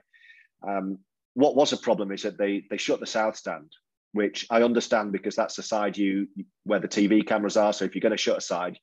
Um, 0.68 1.00
what 1.34 1.56
was 1.56 1.74
a 1.74 1.78
problem 1.78 2.12
is 2.12 2.24
that 2.24 2.38
they 2.38 2.64
they 2.70 2.78
shut 2.78 3.00
the 3.00 3.06
south 3.06 3.36
stand, 3.36 3.72
which 4.14 4.48
I 4.50 4.64
understand 4.64 5.12
because 5.12 5.36
that's 5.36 5.56
the 5.56 5.64
side 5.64 5.98
you 5.98 6.28
where 6.64 6.80
the 6.80 6.88
TV 6.88 7.26
cameras 7.26 7.58
are. 7.58 7.74
So 7.74 7.86
if 7.86 7.96
you're 7.96 8.02
going 8.02 8.12
to 8.12 8.18
shut 8.18 8.38
a 8.38 8.42
side, 8.42 8.80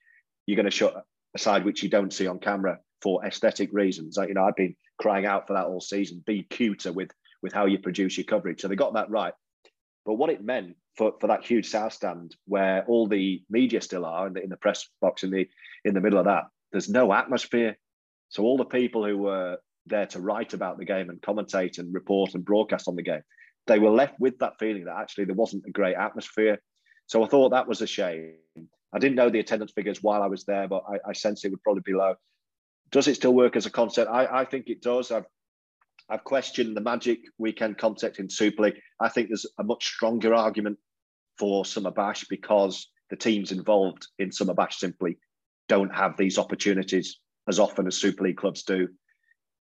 you're 0.46 0.56
going 0.56 0.64
to 0.64 0.70
shut 0.70 0.94
a 1.34 1.38
side 1.38 1.64
which 1.64 1.82
you 1.82 1.88
don't 1.88 2.12
see 2.12 2.26
on 2.26 2.38
camera 2.38 2.78
for 3.02 3.24
aesthetic 3.24 3.70
reasons. 3.72 4.16
You 4.16 4.34
know, 4.34 4.44
I've 4.44 4.56
been 4.56 4.76
crying 5.00 5.26
out 5.26 5.46
for 5.46 5.54
that 5.54 5.66
all 5.66 5.80
season. 5.80 6.22
Be 6.26 6.44
cuter 6.44 6.92
with 6.92 7.10
with 7.42 7.52
how 7.52 7.66
you 7.66 7.78
produce 7.78 8.16
your 8.16 8.24
coverage. 8.24 8.60
So 8.60 8.68
they 8.68 8.76
got 8.76 8.94
that 8.94 9.10
right. 9.10 9.34
But 10.06 10.14
what 10.14 10.30
it 10.30 10.42
meant 10.42 10.76
for, 10.96 11.14
for 11.20 11.26
that 11.26 11.44
huge 11.44 11.66
south 11.68 11.92
stand, 11.92 12.36
where 12.46 12.84
all 12.86 13.08
the 13.08 13.42
media 13.50 13.80
still 13.80 14.04
are 14.04 14.26
in 14.26 14.34
the, 14.34 14.42
in 14.42 14.50
the 14.50 14.56
press 14.56 14.88
box 15.00 15.22
in 15.22 15.30
the 15.30 15.48
in 15.84 15.94
the 15.94 16.00
middle 16.00 16.18
of 16.18 16.26
that, 16.26 16.44
there's 16.74 16.90
no 16.90 17.12
atmosphere. 17.12 17.78
So 18.30 18.42
all 18.42 18.56
the 18.56 18.64
people 18.64 19.06
who 19.06 19.16
were 19.16 19.58
there 19.86 20.06
to 20.06 20.20
write 20.20 20.54
about 20.54 20.76
the 20.76 20.84
game 20.84 21.08
and 21.08 21.22
commentate 21.22 21.78
and 21.78 21.94
report 21.94 22.34
and 22.34 22.44
broadcast 22.44 22.88
on 22.88 22.96
the 22.96 23.02
game, 23.02 23.22
they 23.68 23.78
were 23.78 23.90
left 23.90 24.18
with 24.18 24.40
that 24.40 24.58
feeling 24.58 24.86
that 24.86 24.96
actually 24.96 25.26
there 25.26 25.36
wasn't 25.36 25.64
a 25.68 25.70
great 25.70 25.94
atmosphere. 25.94 26.60
So 27.06 27.22
I 27.22 27.28
thought 27.28 27.50
that 27.50 27.68
was 27.68 27.80
a 27.80 27.86
shame. 27.86 28.34
I 28.92 28.98
didn't 28.98 29.14
know 29.14 29.30
the 29.30 29.38
attendance 29.38 29.70
figures 29.70 30.02
while 30.02 30.20
I 30.20 30.26
was 30.26 30.44
there, 30.46 30.66
but 30.66 30.82
I, 30.88 31.10
I 31.10 31.12
sense 31.12 31.44
it 31.44 31.52
would 31.52 31.62
probably 31.62 31.82
be 31.86 31.94
low. 31.94 32.16
Does 32.90 33.06
it 33.06 33.14
still 33.14 33.34
work 33.34 33.54
as 33.54 33.66
a 33.66 33.70
concept? 33.70 34.10
I, 34.10 34.40
I 34.40 34.44
think 34.44 34.68
it 34.68 34.82
does. 34.82 35.12
I've 35.12 35.26
I've 36.10 36.24
questioned 36.24 36.76
the 36.76 36.80
Magic 36.80 37.20
weekend 37.38 37.78
concept 37.78 38.18
in 38.18 38.28
Super 38.28 38.64
League. 38.64 38.80
I 39.00 39.08
think 39.08 39.28
there's 39.28 39.46
a 39.58 39.64
much 39.64 39.86
stronger 39.86 40.34
argument 40.34 40.78
for 41.38 41.64
Summer 41.64 41.92
Bash 41.92 42.24
because 42.28 42.90
the 43.10 43.16
teams 43.16 43.52
involved 43.52 44.08
in 44.18 44.32
Summer 44.32 44.54
Bash 44.54 44.78
simply 44.78 45.18
don't 45.68 45.94
have 45.94 46.16
these 46.16 46.38
opportunities 46.38 47.18
as 47.48 47.58
often 47.58 47.86
as 47.86 47.96
Super 47.96 48.24
League 48.24 48.36
clubs 48.36 48.62
do. 48.62 48.88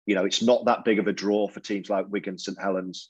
You 0.05 0.15
know, 0.15 0.25
it's 0.25 0.41
not 0.41 0.65
that 0.65 0.83
big 0.83 0.99
of 0.99 1.07
a 1.07 1.13
draw 1.13 1.47
for 1.47 1.59
teams 1.59 1.89
like 1.89 2.07
Wigan, 2.09 2.37
St 2.37 2.59
Helens, 2.59 3.09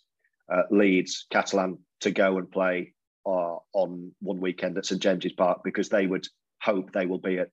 uh, 0.52 0.64
Leeds, 0.70 1.26
Catalan 1.32 1.78
to 2.02 2.12
go 2.12 2.38
and 2.38 2.52
play 2.52 2.94
uh, 3.26 3.56
on 3.74 4.12
one 4.20 4.40
weekend 4.40 4.78
at 4.78 4.86
St 4.86 5.02
James's 5.02 5.34
Park 5.34 5.62
because 5.64 5.90
they 5.90 6.08
would 6.08 6.28
hope 6.62 6.92
they 6.92 7.06
will 7.06 7.20
be 7.20 7.40
at 7.40 7.50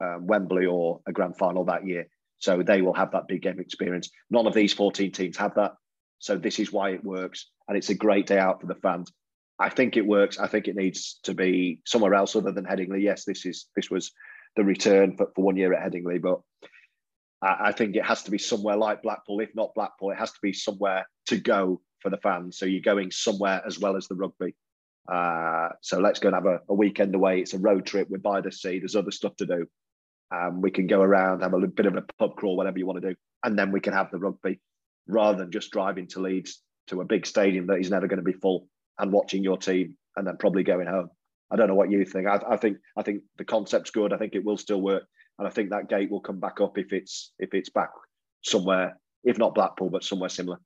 um, 0.00 0.26
Wembley 0.26 0.66
or 0.66 1.00
a 1.06 1.12
grand 1.12 1.36
final 1.36 1.64
that 1.66 1.86
year. 1.86 2.08
So 2.38 2.62
they 2.62 2.82
will 2.82 2.94
have 2.94 3.12
that 3.12 3.28
big 3.28 3.42
game 3.42 3.60
experience. 3.60 4.10
None 4.30 4.46
of 4.46 4.54
these 4.54 4.74
14 4.74 5.12
teams 5.12 5.36
have 5.36 5.54
that. 5.54 5.72
So 6.18 6.36
this 6.36 6.58
is 6.58 6.72
why 6.72 6.90
it 6.90 7.04
works. 7.04 7.50
And 7.68 7.76
it's 7.76 7.88
a 7.88 7.94
great 7.94 8.26
day 8.26 8.38
out 8.38 8.60
for 8.60 8.66
the 8.66 8.74
fans. 8.74 9.12
I 9.58 9.70
think 9.70 9.96
it 9.96 10.06
works. 10.06 10.38
I 10.38 10.46
think 10.46 10.68
it 10.68 10.76
needs 10.76 11.18
to 11.22 11.34
be 11.34 11.80
somewhere 11.86 12.14
else 12.14 12.36
other 12.36 12.52
than 12.52 12.66
Headingley. 12.66 13.02
Yes, 13.02 13.24
this 13.24 13.46
is 13.46 13.66
this 13.74 13.90
was 13.90 14.12
the 14.56 14.64
return 14.64 15.16
for, 15.16 15.28
for 15.34 15.44
one 15.44 15.56
year 15.56 15.72
at 15.72 15.92
Headingley, 15.92 16.20
but 16.20 16.40
I, 17.42 17.68
I 17.68 17.72
think 17.72 17.96
it 17.96 18.04
has 18.04 18.22
to 18.24 18.30
be 18.30 18.38
somewhere 18.38 18.76
like 18.76 19.02
Blackpool. 19.02 19.40
If 19.40 19.54
not 19.54 19.74
Blackpool, 19.74 20.10
it 20.10 20.18
has 20.18 20.32
to 20.32 20.38
be 20.42 20.52
somewhere 20.52 21.06
to 21.26 21.36
go 21.36 21.80
for 22.00 22.10
the 22.10 22.18
fans. 22.18 22.58
So 22.58 22.66
you're 22.66 22.80
going 22.80 23.10
somewhere 23.10 23.62
as 23.66 23.78
well 23.78 23.96
as 23.96 24.08
the 24.08 24.14
rugby. 24.14 24.54
Uh, 25.10 25.68
so 25.82 25.98
let's 26.00 26.18
go 26.18 26.28
and 26.28 26.34
have 26.34 26.46
a, 26.46 26.60
a, 26.68 26.74
weekend 26.74 27.14
away. 27.14 27.40
It's 27.40 27.54
a 27.54 27.58
road 27.58 27.86
trip. 27.86 28.08
We're 28.10 28.18
by 28.18 28.40
the 28.40 28.50
sea. 28.50 28.80
There's 28.80 28.96
other 28.96 29.12
stuff 29.12 29.36
to 29.36 29.46
do. 29.46 29.66
Um, 30.34 30.60
we 30.60 30.72
can 30.72 30.88
go 30.88 31.00
around, 31.00 31.42
have 31.42 31.54
a 31.54 31.66
bit 31.68 31.86
of 31.86 31.94
a 31.94 32.04
pub 32.18 32.34
crawl, 32.34 32.56
whatever 32.56 32.78
you 32.78 32.86
want 32.86 33.00
to 33.00 33.10
do, 33.10 33.16
and 33.44 33.56
then 33.56 33.70
we 33.70 33.78
can 33.78 33.92
have 33.92 34.10
the 34.10 34.18
rugby 34.18 34.60
rather 35.06 35.38
than 35.38 35.52
just 35.52 35.70
driving 35.70 36.08
to 36.08 36.20
Leeds 36.20 36.60
to 36.88 37.00
a 37.00 37.04
big 37.04 37.26
stadium 37.26 37.68
that 37.68 37.78
is 37.78 37.90
never 37.90 38.08
going 38.08 38.18
to 38.18 38.24
be 38.24 38.32
full 38.32 38.68
and 38.98 39.12
watching 39.12 39.44
your 39.44 39.56
team 39.56 39.96
and 40.16 40.26
then 40.26 40.36
probably 40.36 40.64
going 40.64 40.88
home. 40.88 41.10
I 41.50 41.56
don't 41.56 41.68
know 41.68 41.74
what 41.74 41.90
you 41.90 42.04
think. 42.04 42.26
I, 42.26 42.40
I, 42.48 42.56
think 42.56 42.78
I 42.96 43.02
think 43.02 43.22
the 43.36 43.44
concept's 43.44 43.90
good. 43.90 44.12
I 44.12 44.16
think 44.16 44.34
it 44.34 44.44
will 44.44 44.56
still 44.56 44.80
work, 44.80 45.04
and 45.38 45.46
I 45.46 45.50
think 45.50 45.70
that 45.70 45.88
gate 45.88 46.10
will 46.10 46.20
come 46.20 46.40
back 46.40 46.60
up 46.60 46.78
if 46.78 46.92
it's 46.92 47.32
if 47.38 47.54
it's 47.54 47.70
back 47.70 47.90
somewhere, 48.42 48.98
if 49.24 49.38
not 49.38 49.54
Blackpool, 49.54 49.90
but 49.90 50.04
somewhere 50.04 50.28
similar. 50.28 50.58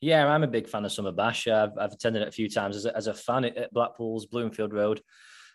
Yeah, 0.00 0.26
I'm 0.26 0.42
a 0.42 0.48
big 0.48 0.68
fan 0.68 0.84
of 0.84 0.92
Summer 0.92 1.12
Bash. 1.12 1.48
I've, 1.48 1.76
I've 1.78 1.92
attended 1.92 2.22
it 2.22 2.28
a 2.28 2.32
few 2.32 2.50
times 2.50 2.76
as 2.76 2.84
a, 2.84 2.96
as 2.96 3.06
a 3.06 3.14
fan 3.14 3.46
at 3.46 3.72
Blackpool's 3.72 4.26
Bloomfield 4.26 4.72
Road, 4.72 5.00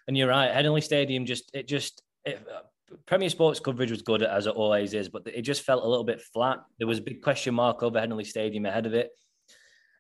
and 0.08 0.18
you're 0.18 0.30
right. 0.30 0.52
Headingley 0.52 0.84
Stadium 0.84 1.26
just 1.26 1.52
it 1.54 1.68
just 1.68 2.02
it, 2.26 2.46
Premier 3.06 3.30
Sports 3.30 3.60
coverage 3.60 3.92
was 3.92 4.02
good 4.02 4.24
as 4.24 4.48
it 4.48 4.56
always 4.56 4.94
is, 4.94 5.10
but 5.10 5.24
it 5.28 5.44
just 5.44 5.64
felt 5.64 5.84
a 5.84 5.88
little 5.88 6.04
bit 6.04 6.22
flat. 6.22 6.60
There 6.78 6.88
was 6.88 7.00
a 7.00 7.04
big 7.04 7.22
question 7.22 7.54
mark 7.54 7.84
over 7.84 8.00
Headingley 8.00 8.26
Stadium 8.26 8.66
ahead 8.66 8.86
of 8.86 8.94
it. 8.94 9.12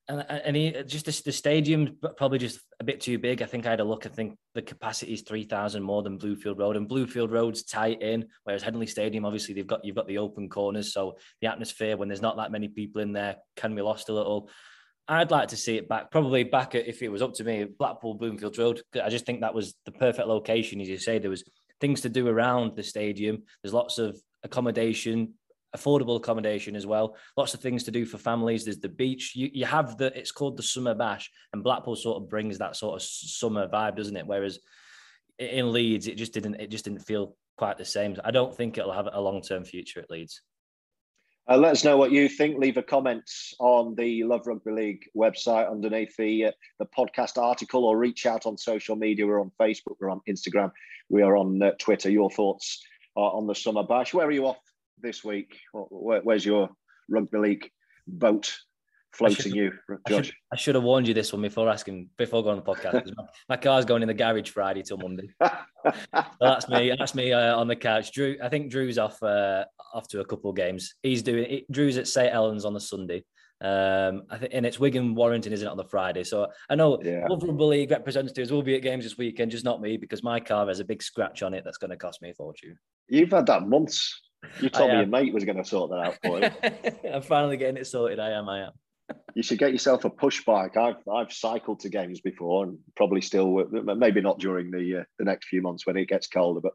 And, 0.07 0.21
uh, 0.21 0.39
and 0.45 0.55
he, 0.55 0.75
uh, 0.75 0.83
just 0.83 1.05
the, 1.05 1.21
the 1.25 1.31
stadium 1.31 1.97
probably 2.17 2.39
just 2.39 2.59
a 2.79 2.83
bit 2.83 3.01
too 3.01 3.17
big. 3.19 3.41
I 3.41 3.45
think 3.45 3.65
I 3.65 3.69
had 3.69 3.79
a 3.79 3.83
look. 3.83 4.05
I 4.05 4.09
think 4.09 4.37
the 4.55 4.61
capacity 4.61 5.13
is 5.13 5.21
three 5.21 5.43
thousand 5.43 5.83
more 5.83 6.01
than 6.03 6.17
Bloomfield 6.17 6.57
Road, 6.57 6.75
and 6.75 6.87
Bloomfield 6.87 7.31
Road's 7.31 7.63
tight 7.63 8.01
in. 8.01 8.25
Whereas 8.43 8.63
Headingley 8.63 8.89
Stadium, 8.89 9.25
obviously, 9.25 9.53
they've 9.53 9.67
got 9.67 9.85
you've 9.85 9.95
got 9.95 10.07
the 10.07 10.17
open 10.17 10.49
corners, 10.49 10.93
so 10.93 11.17
the 11.39 11.47
atmosphere 11.47 11.97
when 11.97 12.07
there's 12.07 12.21
not 12.21 12.37
that 12.37 12.51
many 12.51 12.67
people 12.67 13.01
in 13.01 13.13
there 13.13 13.35
can 13.55 13.75
be 13.75 13.81
lost 13.81 14.09
a 14.09 14.13
little. 14.13 14.49
I'd 15.07 15.31
like 15.31 15.49
to 15.49 15.57
see 15.57 15.77
it 15.77 15.89
back, 15.89 16.09
probably 16.09 16.43
back 16.43 16.73
at, 16.73 16.87
if 16.87 17.01
it 17.01 17.09
was 17.09 17.21
up 17.21 17.33
to 17.35 17.43
me, 17.43 17.65
Blackpool 17.65 18.13
Bloomfield 18.13 18.57
Road. 18.57 18.81
I 19.01 19.09
just 19.09 19.25
think 19.25 19.41
that 19.41 19.53
was 19.53 19.75
the 19.85 19.91
perfect 19.91 20.27
location, 20.27 20.79
as 20.79 20.87
you 20.87 20.97
say. 20.97 21.19
There 21.19 21.29
was 21.29 21.43
things 21.81 22.01
to 22.01 22.09
do 22.09 22.27
around 22.27 22.75
the 22.75 22.83
stadium. 22.83 23.43
There's 23.61 23.73
lots 23.73 23.97
of 23.97 24.17
accommodation, 24.43 25.33
affordable 25.75 26.17
accommodation 26.17 26.75
as 26.75 26.85
well. 26.85 27.15
Lots 27.37 27.53
of 27.53 27.61
things 27.61 27.83
to 27.83 27.91
do 27.91 28.05
for 28.05 28.17
families. 28.17 28.65
There's 28.65 28.79
the 28.79 28.89
beach. 28.89 29.33
You, 29.35 29.49
you 29.53 29.65
have 29.65 29.97
the, 29.97 30.17
it's 30.17 30.31
called 30.31 30.57
the 30.57 30.63
Summer 30.63 30.93
Bash, 30.93 31.31
and 31.53 31.63
Blackpool 31.63 31.95
sort 31.95 32.21
of 32.21 32.29
brings 32.29 32.57
that 32.57 32.75
sort 32.75 32.95
of 32.95 33.07
summer 33.07 33.67
vibe, 33.67 33.95
doesn't 33.95 34.17
it? 34.17 34.27
Whereas 34.27 34.59
in 35.39 35.71
Leeds, 35.71 36.07
it 36.07 36.15
just 36.15 36.33
didn't, 36.33 36.55
it 36.55 36.69
just 36.69 36.85
didn't 36.85 36.99
feel 36.99 37.35
quite 37.57 37.77
the 37.77 37.85
same. 37.85 38.15
I 38.23 38.31
don't 38.31 38.55
think 38.55 38.77
it'll 38.77 38.91
have 38.91 39.09
a 39.11 39.21
long 39.21 39.41
term 39.41 39.63
future 39.63 39.99
at 39.99 40.09
Leeds. 40.09 40.41
Uh, 41.49 41.57
let 41.57 41.71
us 41.71 41.83
know 41.83 41.97
what 41.97 42.11
you 42.11 42.29
think. 42.29 42.57
Leave 42.57 42.77
a 42.77 42.83
comment 42.83 43.29
on 43.59 43.95
the 43.95 44.23
Love 44.23 44.45
Rugby 44.45 44.71
League 44.71 45.09
website 45.17 45.69
underneath 45.69 46.15
the 46.15 46.45
uh, 46.45 46.51
the 46.79 46.85
podcast 46.85 47.37
article, 47.37 47.85
or 47.85 47.97
reach 47.97 48.25
out 48.25 48.45
on 48.45 48.57
social 48.57 48.95
media. 48.95 49.25
We're 49.25 49.41
on 49.41 49.51
Facebook, 49.59 49.95
we're 49.99 50.11
on 50.11 50.21
Instagram, 50.29 50.71
we 51.09 51.23
are 51.23 51.35
on 51.35 51.61
uh, 51.61 51.71
Twitter. 51.79 52.09
Your 52.09 52.29
thoughts 52.29 52.81
on 53.15 53.47
the 53.47 53.55
summer 53.55 53.83
bash. 53.83 54.13
Where 54.13 54.27
are 54.27 54.31
you 54.31 54.47
off 54.47 54.59
this 55.01 55.23
week? 55.23 55.59
Where, 55.73 56.21
where's 56.21 56.45
your 56.45 56.69
rugby 57.09 57.37
league 57.37 57.71
boat 58.07 58.55
floating 59.13 59.53
you, 59.55 59.71
Josh? 60.07 60.19
I 60.19 60.21
should, 60.21 60.35
I 60.53 60.55
should, 60.55 60.75
have 60.75 60.83
warned 60.83 61.07
you 61.07 61.13
this 61.13 61.33
one 61.33 61.41
before 61.41 61.69
asking 61.69 62.09
before 62.17 62.43
going 62.43 62.59
on 62.59 62.63
the 62.63 62.71
podcast. 62.71 63.05
my, 63.15 63.23
my, 63.49 63.57
car's 63.57 63.85
going 63.85 64.01
in 64.01 64.07
the 64.07 64.13
garage 64.13 64.49
Friday 64.49 64.81
till 64.83 64.97
Monday. 64.97 65.29
so 65.43 66.21
that's 66.39 66.69
me. 66.69 66.93
That's 66.97 67.15
me 67.15 67.31
uh, 67.33 67.55
on 67.57 67.67
the 67.67 67.75
couch. 67.75 68.11
Drew, 68.11 68.37
I 68.41 68.49
think 68.49 68.71
Drew's 68.71 68.97
off 68.97 69.21
uh, 69.23 69.65
off 69.93 70.07
to 70.09 70.21
a 70.21 70.25
couple 70.25 70.49
of 70.49 70.55
games. 70.55 70.95
He's 71.03 71.21
doing. 71.21 71.45
It, 71.49 71.71
Drew's 71.71 71.97
at 71.97 72.07
St 72.07 72.31
Helens 72.31 72.65
on 72.65 72.73
the 72.73 72.79
Sunday. 72.79 73.23
Um, 73.61 74.23
I 74.31 74.37
think, 74.39 74.53
and 74.55 74.65
it's 74.65 74.79
Wigan 74.79 75.13
Warrington, 75.13 75.53
isn't 75.53 75.67
it, 75.67 75.69
on 75.69 75.77
the 75.77 75.85
Friday? 75.85 76.23
So 76.23 76.47
I 76.69 76.75
know 76.75 76.99
yeah. 77.03 77.27
Rugby 77.29 77.51
League 77.63 77.91
representatives 77.91 78.51
will 78.51 78.63
be 78.63 78.75
at 78.75 78.81
games 78.81 79.03
this 79.03 79.19
weekend, 79.19 79.51
just 79.51 79.65
not 79.65 79.81
me 79.81 79.97
because 79.97 80.23
my 80.23 80.39
car 80.39 80.67
has 80.67 80.79
a 80.79 80.85
big 80.85 81.03
scratch 81.03 81.43
on 81.43 81.53
it 81.53 81.63
that's 81.63 81.77
going 81.77 81.91
to 81.91 81.97
cost 81.97 82.23
me 82.23 82.31
a 82.31 82.33
fortune. 82.33 82.75
You've 83.07 83.31
had 83.31 83.45
that 83.45 83.67
months. 83.67 84.19
You 84.59 84.69
told 84.69 84.91
me 84.91 84.97
your 84.97 85.05
mate 85.05 85.33
was 85.33 85.45
going 85.45 85.57
to 85.57 85.65
sort 85.65 85.91
that 85.91 85.97
out 85.97 86.17
for 86.23 86.39
you. 86.39 87.09
I'm 87.13 87.21
finally 87.21 87.57
getting 87.57 87.77
it 87.77 87.85
sorted. 87.85 88.19
I 88.19 88.31
am. 88.31 88.49
I 88.49 88.65
am 88.65 88.71
you 89.35 89.43
should 89.43 89.59
get 89.59 89.71
yourself 89.71 90.05
a 90.05 90.09
push 90.09 90.43
bike. 90.43 90.77
I've 90.77 91.07
I've 91.07 91.31
cycled 91.31 91.79
to 91.81 91.89
games 91.89 92.21
before, 92.21 92.65
and 92.65 92.77
probably 92.95 93.21
still 93.21 93.65
maybe 93.71 94.21
not 94.21 94.39
during 94.39 94.71
the 94.71 95.01
uh, 95.01 95.03
the 95.17 95.25
next 95.25 95.47
few 95.47 95.61
months 95.61 95.85
when 95.85 95.97
it 95.97 96.07
gets 96.07 96.27
colder. 96.27 96.61
But 96.61 96.73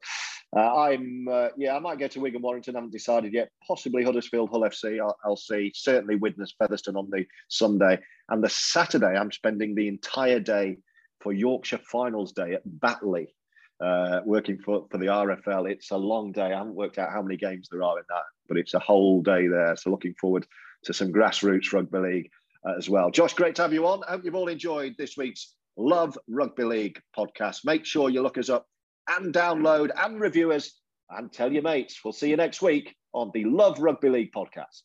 uh, 0.57 0.75
I'm 0.75 1.27
uh, 1.31 1.49
yeah, 1.57 1.77
I 1.77 1.79
might 1.79 1.99
go 1.99 2.09
to 2.09 2.21
Wigan 2.21 2.43
Warrington. 2.43 2.77
I 2.77 2.79
haven't 2.79 2.93
decided 2.93 3.33
yet. 3.33 3.51
Possibly 3.67 4.05
Huddersfield 4.05 4.51
Hull 4.51 4.63
FC. 4.63 5.01
I'll, 5.01 5.17
I'll, 5.25 5.37
see. 5.37 5.73
Certainly 5.75 6.17
Widnes 6.17 6.55
Featherstone 6.59 6.97
on 6.97 7.11
the 7.11 7.25
Sunday, 7.49 7.99
and 8.29 8.43
the 8.43 8.51
Saturday 8.51 9.17
I'm 9.17 9.33
spending 9.33 9.75
the 9.75 9.89
entire 9.89 10.41
day 10.41 10.79
for 11.21 11.33
Yorkshire 11.33 11.81
Finals 11.91 12.33
Day 12.33 12.55
at 12.55 12.63
Batley. 12.65 13.35
Uh, 13.79 14.21
working 14.25 14.59
for, 14.59 14.87
for 14.91 14.97
the 14.97 15.07
RFL. 15.07 15.71
It's 15.71 15.91
a 15.91 15.97
long 15.97 16.33
day. 16.33 16.53
I 16.53 16.59
haven't 16.59 16.75
worked 16.75 16.97
out 16.97 17.13
how 17.13 17.21
many 17.21 17.37
games 17.37 17.69
there 17.71 17.83
are 17.83 17.99
in 17.99 18.05
that, 18.09 18.23
but 18.49 18.57
it's 18.57 18.73
a 18.73 18.79
whole 18.79 19.21
day 19.21 19.49
there. 19.49 19.77
So 19.77 19.91
looking 19.91 20.15
forward 20.15 20.47
to 20.85 20.95
some 20.95 21.13
grassroots 21.13 21.73
rugby 21.75 21.99
league 21.99 22.31
uh, 22.67 22.73
as 22.79 22.89
well. 22.89 23.11
Josh, 23.11 23.35
great 23.35 23.55
to 23.57 23.63
have 23.63 23.75
you 23.75 23.87
on. 23.87 24.03
I 24.05 24.13
hope 24.13 24.25
you've 24.25 24.35
all 24.35 24.49
enjoyed 24.49 24.95
this 24.97 25.19
week's 25.19 25.57
Love 25.77 26.19
Rugby 26.27 26.65
League 26.65 27.01
podcast. 27.17 27.67
Make 27.67 27.85
sure 27.85 28.09
you 28.09 28.23
look 28.23 28.39
us 28.39 28.49
up 28.49 28.67
and 29.09 29.35
download 29.35 29.91
and 30.03 30.21
review 30.21 30.53
us 30.53 30.81
and 31.11 31.33
tell 31.33 31.53
your 31.53 31.63
mates. 31.63 32.01
We'll 32.03 32.13
see 32.13 32.31
you 32.31 32.37
next 32.37 32.63
week 32.63 32.95
on 33.13 33.31
the 33.35 33.45
Love 33.45 33.79
Rugby 33.79 34.09
League 34.09 34.33
podcast. 34.33 34.83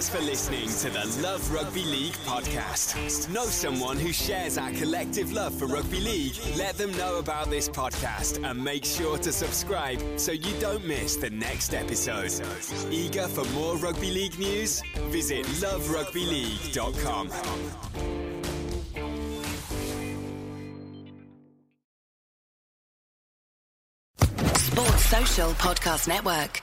Thanks 0.00 0.16
for 0.16 0.22
listening 0.22 0.66
to 0.66 0.88
the 0.88 1.20
Love 1.20 1.52
Rugby 1.52 1.84
League 1.84 2.14
podcast. 2.24 3.28
Know 3.28 3.44
someone 3.44 3.98
who 3.98 4.14
shares 4.14 4.56
our 4.56 4.70
collective 4.70 5.30
love 5.30 5.52
for 5.52 5.66
rugby 5.66 6.00
league? 6.00 6.36
Let 6.56 6.78
them 6.78 6.90
know 6.92 7.18
about 7.18 7.50
this 7.50 7.68
podcast 7.68 8.42
and 8.42 8.64
make 8.64 8.86
sure 8.86 9.18
to 9.18 9.30
subscribe 9.30 10.02
so 10.16 10.32
you 10.32 10.58
don't 10.58 10.86
miss 10.86 11.16
the 11.16 11.28
next 11.28 11.74
episode. 11.74 12.32
Eager 12.90 13.28
for 13.28 13.44
more 13.52 13.76
rugby 13.76 14.10
league 14.10 14.38
news? 14.38 14.80
Visit 15.10 15.44
loverugbyleague.com. 15.44 17.28
Sports 24.56 25.04
Social 25.04 25.50
Podcast 25.50 26.08
Network. 26.08 26.62